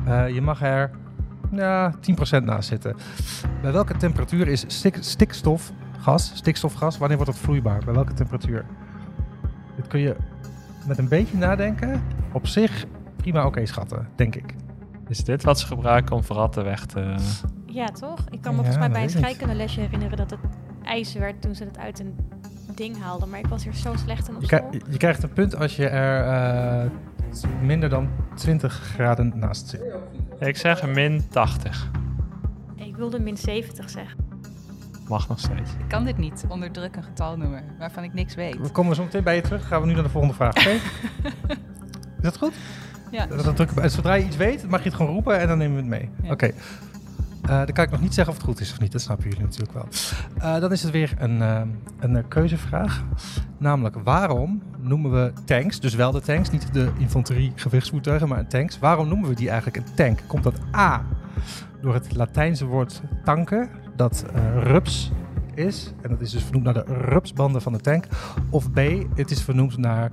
Eh, 0.08 0.30
je 0.30 0.42
mag 0.42 0.62
er 0.62 0.92
ja, 1.52 1.94
10% 2.40 2.44
naast 2.44 2.70
zitten. 2.70 2.96
Bij 3.62 3.72
welke 3.72 3.98
temperatuur 3.98 4.48
is 4.48 4.64
stik, 4.68 4.98
stikstofgas, 5.00 6.32
stikstofgas, 6.34 6.98
wanneer 6.98 7.18
wordt 7.18 7.32
het 7.32 7.42
vloeibaar? 7.42 7.82
Bij 7.86 7.94
welke 7.94 8.14
temperatuur? 8.14 8.66
Dit 9.76 9.88
kun 9.88 10.00
je 10.00 10.16
met 10.86 10.98
een 10.98 11.08
beetje 11.08 11.38
nadenken 11.38 12.04
op 12.32 12.48
zich 12.48 12.86
prima 13.16 13.46
oké 13.46 13.66
schatten, 13.66 14.08
denk 14.16 14.36
ik. 14.36 14.54
Is 15.08 15.24
dit 15.24 15.44
wat 15.44 15.60
ze 15.60 15.66
gebruiken 15.66 16.16
om 16.16 16.24
verratten 16.24 16.64
weg 16.64 16.86
te... 16.86 17.16
Ja, 17.66 17.86
toch? 17.86 18.20
Ik 18.30 18.42
kan 18.42 18.56
me 18.56 18.62
Ja, 18.62 18.72
volgens 18.72 18.78
mij 18.78 18.90
bij 18.90 19.04
een 19.04 19.10
scheikundelesje 19.10 19.80
herinneren 19.80 20.18
dat 20.18 20.30
het 20.30 20.40
ijs 20.84 21.14
werd 21.14 21.42
toen 21.42 21.56
ze 21.56 21.64
het 21.64 21.78
uit 21.78 22.00
een 22.00 22.16
ding 22.76 23.02
haalde. 23.02 23.26
Maar 23.26 23.40
ik 23.40 23.48
was 23.48 23.64
hier 23.64 23.74
zo 23.74 23.94
slecht 23.96 24.28
in 24.28 24.36
op 24.36 24.42
Je, 24.42 24.82
je 24.90 24.98
krijgt 24.98 25.24
een 25.24 25.34
punt 25.34 25.56
als 25.56 25.76
je 25.76 25.88
er 25.88 26.92
minder 27.62 27.90
dan 27.90 28.10
20 28.36 28.74
graden 28.74 29.34
naast 29.36 29.68
zit. 29.70 29.82
Ik 30.40 30.58
zeg 30.58 30.88
min 30.88 31.28
80. 31.30 31.92
Ik 32.76 32.96
wilde 32.96 33.20
min 33.20 33.38
70 33.38 33.90
zeggen. 33.90 34.26
Mag 35.08 35.28
nog 35.28 35.40
steeds. 35.40 35.72
Ik 35.80 35.88
kan 35.88 36.06
dit 36.06 36.18
niet 36.18 36.46
onder 36.48 36.72
druk 36.72 36.96
een 36.96 37.04
getal 37.04 37.38
noemen 37.38 37.64
waarvan 37.80 38.04
ik 38.04 38.14
niks 38.14 38.36
weet. 38.36 38.58
We 38.62 38.70
komen 38.70 38.96
zo 38.96 39.04
meteen 39.04 39.24
bij 39.24 39.36
je 39.36 39.42
terug. 39.42 39.68
Gaan 39.68 39.82
we 39.82 39.88
nu 39.88 39.94
naar 39.94 40.04
de 40.04 40.10
volgende 40.10 40.36
vraag. 40.36 40.58
Oké? 40.58 40.70
Is 42.18 42.24
dat 42.24 42.38
goed? 42.38 42.54
Ja. 43.12 43.26
Dat, 43.26 43.44
dat 43.44 43.56
druk, 43.56 43.72
zodra 43.90 44.14
je 44.14 44.26
iets 44.26 44.36
weet, 44.36 44.70
mag 44.70 44.80
je 44.80 44.88
het 44.88 44.98
gewoon 44.98 45.14
roepen 45.14 45.40
en 45.40 45.48
dan 45.48 45.58
nemen 45.58 45.76
we 45.76 45.82
het 45.82 45.90
mee. 45.90 46.10
Ja. 46.22 46.32
Oké. 46.32 46.52
Eh, 47.48 47.58
dan 47.58 47.74
kan 47.74 47.84
ik 47.84 47.92
nog 47.92 48.02
niet 48.02 48.14
zeggen 48.14 48.34
of 48.34 48.40
het 48.40 48.50
goed 48.50 48.60
is 48.60 48.72
of 48.72 48.80
niet. 48.80 48.92
Dat 48.92 49.02
snappen 49.02 49.30
jullie 49.30 49.44
natuurlijk 49.44 49.74
wel. 49.74 49.88
Eh, 50.38 50.60
dan 50.60 50.72
is 50.72 50.84
het 50.84 50.92
weer 50.92 51.14
een, 51.18 51.42
eh, 51.42 51.62
een 52.00 52.28
keuzevraag. 52.28 53.04
Namelijk, 53.58 53.96
waarom 54.04 54.62
noemen 54.80 55.12
we 55.12 55.32
tanks, 55.46 55.80
dus 55.80 55.96
wel 55.96 56.12
de 56.12 56.22
tanks, 56.22 56.50
niet 56.50 56.74
de 56.74 56.92
infanterie 56.98 57.52
gevechtsvoertuigen, 57.56 58.28
maar 58.28 58.48
tanks. 58.48 58.80
Waarom 58.80 59.08
noemen 59.08 59.30
we 59.30 59.36
die 59.36 59.50
eigenlijk 59.50 59.78
een 59.78 59.94
tank? 59.96 60.20
Komt 60.28 60.44
dat 60.44 60.60
A, 60.76 61.06
door 61.82 61.94
het 61.94 62.16
Latijnse 62.16 62.66
woord 62.66 63.02
tanken, 63.24 63.70
dat 63.96 64.26
rups 64.56 65.12
is. 65.54 65.94
En 66.02 66.10
dat 66.10 66.22
is 66.22 66.32
dus 66.32 66.44
vernoemd 66.44 66.66
naar 66.66 66.74
de 66.74 66.86
rupsbanden 66.86 67.62
van 67.62 67.74
de 67.74 67.80
tank. 67.80 68.06
Of 68.50 68.72
B, 68.72 68.80
het 69.16 69.32
is 69.32 69.42
vernoemd 69.42 69.78
naar 69.78 70.12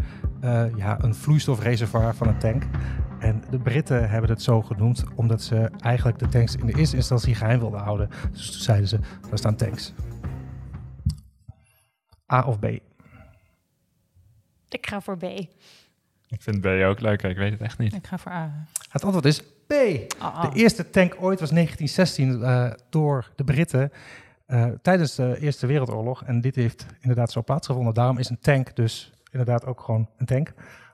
ja, 0.77 0.97
een 1.01 1.15
vloeistofreservoir 1.15 2.15
van 2.15 2.29
een 2.29 2.39
tank. 2.39 2.63
En 3.25 3.43
de 3.51 3.59
Britten 3.59 4.11
hebben 4.11 4.31
het 4.31 4.43
zo 4.43 4.63
genoemd 4.63 5.05
omdat 5.15 5.43
ze 5.43 5.71
eigenlijk 5.81 6.19
de 6.19 6.29
tanks 6.29 6.57
in 6.57 6.67
de 6.67 6.79
eerste 6.79 6.97
instantie 6.97 7.35
geheim 7.35 7.59
wilden 7.59 7.81
houden. 7.81 8.11
Dus 8.33 8.51
toen 8.51 8.61
zeiden 8.61 8.89
ze, 8.89 8.99
daar 9.29 9.39
staan 9.39 9.57
tanks. 9.57 9.93
A 12.33 12.43
of 12.43 12.59
B? 12.59 12.65
Ik 14.69 14.87
ga 14.87 15.01
voor 15.01 15.17
B. 15.17 15.23
Ik 15.23 16.43
vind 16.43 16.61
B 16.61 16.67
ook 16.67 17.01
leuker, 17.01 17.31
ik 17.31 17.37
weet 17.37 17.53
het 17.53 17.61
echt 17.61 17.79
niet. 17.79 17.95
Ik 17.95 18.07
ga 18.07 18.19
voor 18.19 18.33
A. 18.33 18.67
Het 18.89 19.05
antwoord 19.05 19.25
is 19.25 19.43
B. 19.67 19.73
Ah, 20.19 20.43
De 20.43 20.59
eerste 20.59 20.91
tank 20.91 21.17
ooit 21.21 21.41
was 21.41 21.51
1916 21.51 22.43
eh, 22.43 22.71
door 22.91 23.31
de 23.37 23.45
Britten 23.45 23.93
eh, 24.47 24.67
tijdens 24.83 25.15
de 25.15 25.37
Eerste 25.41 25.67
Wereldoorlog. 25.67 26.25
En 26.25 26.41
dit 26.41 26.55
heeft 26.55 26.87
inderdaad 27.01 27.33
zo 27.33 27.43
plaatsgevonden. 27.43 27.95
Daarom 27.95 28.19
is 28.19 28.29
een 28.29 28.41
tank 28.41 28.77
dus 28.77 29.13
inderdaad 29.31 29.67
ook 29.67 29.81
gewoon 29.81 30.09
een 30.17 30.27
tank. 30.27 30.53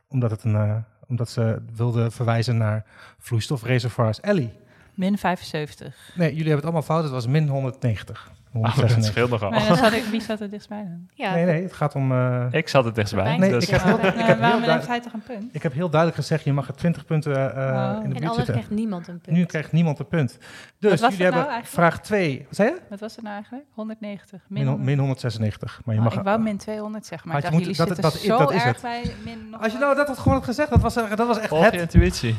Omdat, 0.08 0.30
het 0.30 0.44
een, 0.44 0.54
eh, 0.54 0.76
omdat 1.10 1.30
ze 1.30 1.62
wilden 1.74 2.12
verwijzen 2.12 2.56
naar 2.56 2.84
vloeistofreservoirs. 3.18 4.20
Ellie? 4.20 4.52
Min 4.94 5.18
75. 5.18 6.12
Nee, 6.14 6.28
jullie 6.28 6.36
hebben 6.36 6.54
het 6.54 6.64
allemaal 6.64 6.82
fout. 6.82 7.02
Het 7.02 7.12
was 7.12 7.26
min 7.26 7.48
190. 7.48 8.30
Oh, 8.52 8.62
dat 8.62 8.72
196. 8.72 9.12
scheelt 9.12 9.30
nogal. 9.30 9.50
Maar 9.50 9.66
dan 9.68 9.76
zat 9.76 9.92
ik, 9.92 10.04
wie 10.04 10.20
zat 10.22 10.40
er 10.40 10.50
dichtstbij 10.50 10.82
dan? 10.82 11.08
Ja, 11.14 11.34
Nee, 11.34 11.44
nee, 11.44 11.62
het 11.62 11.72
gaat 11.72 11.94
om... 11.94 12.12
eh, 12.12 12.46
Ik 12.50 12.68
zat 12.68 12.84
het 12.84 12.94
dichtstbij. 12.94 13.36
Nee, 13.36 13.50
dus 13.50 13.64
ik 13.64 13.70
heb 13.70 13.82
heel- 13.82 13.98
ik 13.98 14.26
heb 14.26 14.38
waarom 14.40 14.62
heeft 14.62 14.86
hij 14.86 15.00
toch 15.00 15.12
een 15.12 15.22
punt? 15.22 15.44
ik 15.54 15.62
heb 15.62 15.72
heel 15.72 15.88
duidelijk 15.90 16.20
gezegd, 16.20 16.44
je 16.44 16.52
mag 16.52 16.68
er 16.68 16.74
20 16.74 17.04
punten 17.04 17.32
eh, 17.34 17.40
Oh. 17.46 17.54
in 17.54 17.54
de 17.54 17.66
en 17.66 18.00
buurt 18.02 18.14
anders 18.14 18.34
zitten. 18.34 18.54
krijgt 18.54 18.70
niemand 18.70 19.08
een 19.08 19.20
punt. 19.20 19.36
Nu 19.36 19.44
krijgt 19.44 19.72
niemand 19.72 19.98
een 19.98 20.06
punt. 20.08 20.38
Dus 20.78 20.90
was 20.90 21.00
jullie 21.00 21.24
hebben 21.24 21.40
nou 21.42 21.52
eigenlijk? 21.52 21.66
vraag 21.90 22.00
2. 22.00 22.44
Wat 22.46 22.56
zei 22.56 22.68
je? 22.68 22.80
Wat 22.88 23.00
was 23.00 23.14
het 23.14 23.22
nou 23.24 23.34
eigenlijk? 23.34 23.64
190. 23.74 24.40
Min, 24.48 24.84
min 24.84 24.98
196. 24.98 25.80
Maar 25.84 25.94
je 25.94 26.00
Oh, 26.00 26.06
mag 26.06 26.16
ik 26.16 26.22
wou 26.22 26.40
min 26.40 26.56
200 26.56 27.06
zeggen, 27.06 27.28
maar 27.28 27.36
Had 27.42 27.44
ik 27.52 27.58
je 27.58 27.64
dacht, 27.64 27.76
jullie 27.76 27.88
dat- 27.88 27.96
zitten 27.96 28.28
dat- 28.28 28.38
dat 28.38 28.48
zo 28.48 28.54
is 28.56 28.62
erg 28.64 28.72
het. 28.72 28.82
bij 28.82 29.14
min 29.24 29.50
nog 29.50 29.62
Als 29.62 29.72
je 29.72 29.78
nou 29.78 29.94
dat 29.94 30.06
had 30.06 30.18
gewoon 30.18 30.34
had 30.34 30.44
gezegd, 30.44 30.70
dat 30.70 30.80
was, 30.80 30.96
er- 30.96 31.16
dat 31.16 31.26
was 31.26 31.38
echt 31.38 31.48
Volg 31.48 31.70
je 31.70 31.78
het. 31.78 31.94
intuïtie. 31.94 32.36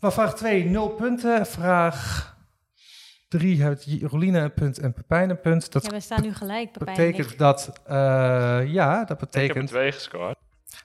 Maar 0.00 0.12
vraag 0.12 0.34
2, 0.34 0.64
0 0.64 0.88
punten. 0.88 1.46
Vraag 1.46 2.28
3 3.30 3.62
heeft 3.62 3.86
Roline 4.02 4.38
een 4.38 4.54
punt 4.54 4.78
en 4.78 4.92
Pepijn 4.92 5.30
een 5.30 5.40
punt. 5.40 5.72
Dat 5.72 5.84
Ja, 5.84 5.90
we 5.90 6.00
staan 6.00 6.22
nu 6.22 6.34
gelijk. 6.34 6.72
Pepijn 6.72 6.96
en 6.96 7.04
betekent 7.04 7.32
ik. 7.32 7.38
dat, 7.38 7.80
eh, 7.86 7.94
ja, 8.66 8.98
dat 8.98 9.02
Ik 9.02 9.08
heb 9.08 9.18
betekent, 9.18 9.68
twee 9.68 9.92
gescoord. 9.92 10.36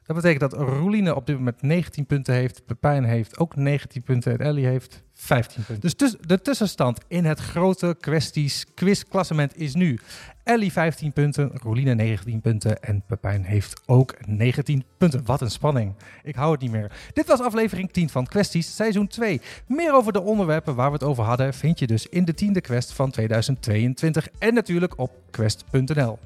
Dat 0.03 0.15
betekent 0.15 0.39
dat 0.39 0.53
Roline 0.53 1.15
op 1.15 1.25
dit 1.25 1.37
moment 1.37 1.61
19 1.61 2.05
punten 2.05 2.33
heeft. 2.33 2.65
Pepijn 2.65 3.03
heeft 3.03 3.37
ook 3.37 3.55
19 3.55 4.03
punten 4.03 4.31
en 4.31 4.45
Ellie 4.45 4.65
heeft 4.65 5.03
15 5.13 5.63
punten. 5.63 5.89
Dus 5.97 6.15
de 6.21 6.41
tussenstand 6.41 6.99
in 7.07 7.25
het 7.25 7.39
grote 7.39 7.95
kwesties 7.99 8.65
quizklassement 8.73 9.57
is 9.57 9.73
nu 9.73 9.99
Ellie 10.43 10.71
15 10.71 11.13
punten, 11.13 11.51
Roline 11.53 11.93
19 11.93 12.41
punten 12.41 12.81
en 12.81 13.03
Pepijn 13.07 13.43
heeft 13.43 13.81
ook 13.85 14.15
19 14.27 14.83
punten. 14.97 15.25
Wat 15.25 15.41
een 15.41 15.51
spanning. 15.51 15.95
Ik 16.23 16.35
hou 16.35 16.51
het 16.51 16.61
niet 16.61 16.71
meer. 16.71 16.91
Dit 17.13 17.27
was 17.27 17.41
aflevering 17.41 17.91
10 17.91 18.09
van 18.09 18.25
Kwesties, 18.25 18.75
seizoen 18.75 19.07
2. 19.07 19.41
Meer 19.67 19.93
over 19.93 20.13
de 20.13 20.21
onderwerpen 20.21 20.75
waar 20.75 20.87
we 20.87 20.93
het 20.93 21.03
over 21.03 21.23
hadden 21.23 21.53
vind 21.53 21.79
je 21.79 21.87
dus 21.87 22.07
in 22.07 22.25
de 22.25 22.33
tiende 22.33 22.61
quest 22.61 22.93
van 22.93 23.11
2022 23.11 24.27
en 24.39 24.53
natuurlijk 24.53 24.99
op 24.99 25.11
quest.nl. 25.31 26.19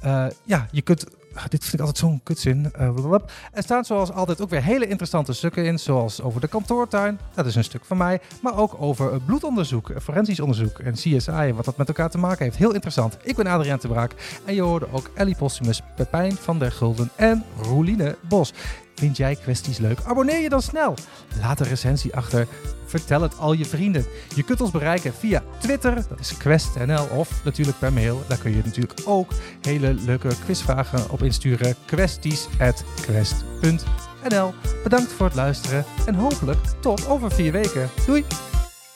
Eh, 0.00 0.26
ja, 0.44 0.66
je 0.70 0.82
kunt. 0.82 1.06
Ah, 1.34 1.44
Dit 1.48 1.60
vind 1.60 1.72
ik 1.72 1.80
altijd 1.80 1.98
zo'n 1.98 2.20
kutzin. 2.22 2.70
Blablabla. 2.72 3.28
er 3.52 3.62
staan 3.62 3.84
zoals 3.84 4.12
altijd 4.12 4.40
ook 4.40 4.50
weer 4.50 4.62
hele 4.62 4.86
interessante 4.86 5.32
stukken 5.32 5.64
in. 5.64 5.78
Zoals 5.78 6.22
over 6.22 6.40
de 6.40 6.48
kantoortuin. 6.48 7.18
Dat 7.34 7.46
is 7.46 7.54
een 7.54 7.64
stuk 7.64 7.84
van 7.84 7.96
mij. 7.96 8.20
Maar 8.42 8.56
ook 8.58 8.76
over 8.78 9.20
bloedonderzoek, 9.20 9.92
forensisch 10.02 10.40
onderzoek 10.40 10.78
en 10.78 10.92
CSI. 10.92 11.30
en 11.30 11.54
Wat 11.54 11.64
dat 11.64 11.76
met 11.76 11.88
elkaar 11.88 12.10
te 12.10 12.18
maken 12.18 12.44
heeft. 12.44 12.56
Heel 12.56 12.74
interessant. 12.74 13.16
Ik 13.22 13.36
ben 13.36 13.46
Adriaan 13.46 13.78
de 13.80 13.88
Braak. 13.88 14.40
En 14.44 14.54
je 14.54 14.62
hoorde 14.62 14.86
ook 14.92 15.10
Ellie 15.14 15.36
Postumus, 15.36 15.82
Pepijn 15.96 16.32
van 16.32 16.58
der 16.58 16.72
Gulden 16.72 17.10
en 17.16 17.44
Roeline 17.62 18.16
Bos. 18.28 18.52
Vind 18.94 19.16
jij 19.16 19.36
kwesties 19.36 19.78
leuk? 19.78 19.98
Abonneer 20.04 20.40
je 20.40 20.48
dan 20.48 20.62
snel. 20.62 20.94
Laat 21.40 21.60
een 21.60 21.66
recensie 21.66 22.16
achter. 22.16 22.46
Vertel 22.86 23.22
het 23.22 23.38
al 23.38 23.52
je 23.52 23.64
vrienden. 23.64 24.06
Je 24.34 24.42
kunt 24.42 24.60
ons 24.60 24.70
bereiken 24.70 25.14
via 25.14 25.42
Twitter, 25.58 25.94
dat 26.08 26.20
is 26.20 26.36
QuestNL, 26.36 27.04
of 27.04 27.44
natuurlijk 27.44 27.78
per 27.78 27.92
mail. 27.92 28.22
Daar 28.28 28.38
kun 28.38 28.56
je 28.56 28.62
natuurlijk 28.64 29.00
ook 29.04 29.30
hele 29.60 29.94
leuke 29.94 30.28
quizvragen 30.44 31.10
op 31.10 31.22
insturen. 31.22 31.74
Kwesties@quest.nl. 31.84 34.54
Bedankt 34.82 35.12
voor 35.12 35.26
het 35.26 35.34
luisteren 35.34 35.84
en 36.06 36.14
hopelijk 36.14 36.60
tot 36.80 37.06
over 37.06 37.32
vier 37.32 37.52
weken. 37.52 37.90
Doei! 38.06 38.24